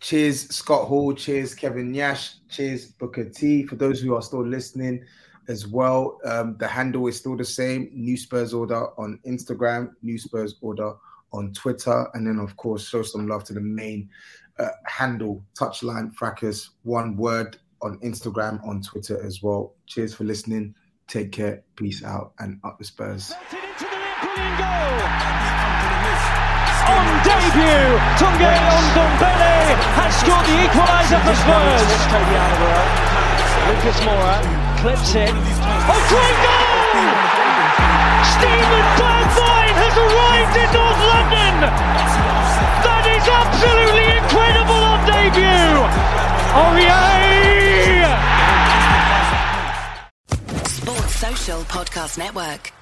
cheers, 0.00 0.48
Scott 0.54 0.86
Hall. 0.86 1.12
Cheers, 1.14 1.54
Kevin 1.54 1.92
Nash. 1.92 2.34
Cheers, 2.48 2.86
Booker 2.86 3.28
T. 3.28 3.64
For 3.66 3.76
those 3.76 4.00
who 4.00 4.14
are 4.14 4.22
still 4.22 4.46
listening 4.46 5.04
as 5.48 5.66
well, 5.66 6.18
um, 6.24 6.56
the 6.58 6.66
handle 6.66 7.06
is 7.06 7.16
still 7.16 7.36
the 7.36 7.44
same. 7.44 7.90
New 7.92 8.16
Spurs 8.16 8.52
Order 8.52 8.88
on 8.98 9.20
Instagram. 9.26 9.92
New 10.02 10.18
Spurs 10.18 10.56
Order 10.60 10.94
on 11.32 11.52
Twitter, 11.52 12.08
and 12.14 12.26
then 12.26 12.38
of 12.38 12.56
course 12.56 12.88
show 12.88 13.02
some 13.02 13.28
love 13.28 13.44
to 13.44 13.52
the 13.52 13.60
main 13.60 14.08
uh, 14.58 14.68
handle 14.86 15.44
Touchline 15.54 16.14
Fracas. 16.14 16.70
One 16.82 17.16
word 17.16 17.58
on 17.82 17.98
Instagram, 18.00 18.66
on 18.66 18.80
Twitter 18.82 19.22
as 19.22 19.42
well. 19.42 19.74
Cheers 19.86 20.14
for 20.14 20.24
listening. 20.24 20.74
Take 21.08 21.32
care. 21.32 21.62
Peace 21.76 22.02
out, 22.02 22.32
and 22.38 22.58
up 22.64 22.78
the 22.78 22.84
Spurs. 22.84 23.32
On 26.86 27.06
debut, 27.26 27.98
Tanguy 28.18 28.54
Ndombele 28.94 29.56
has 29.98 30.12
scored 30.22 30.46
the 30.46 30.56
equaliser 30.66 31.20
for 31.26 31.34
Spurs. 31.34 31.90
Lucas 33.66 33.98
Moura 34.06 34.38
clips 34.80 35.14
it. 35.14 35.34
Oh, 35.90 36.00
great 36.12 36.38
goal! 36.46 36.66
Steven 38.36 38.86
Bergwijn 38.98 39.74
has 39.82 39.94
arrived 39.98 40.54
in 40.62 40.68
North 40.76 41.02
London. 41.10 41.54
That 42.86 43.04
is 43.10 43.24
absolutely 43.26 44.06
incredible 44.22 44.82
on 44.92 45.00
debut. 45.10 45.82
Oh 46.54 46.72
yeah! 46.78 48.14
Sports 50.66 51.14
Social 51.16 51.60
Podcast 51.64 52.18
Network. 52.18 52.75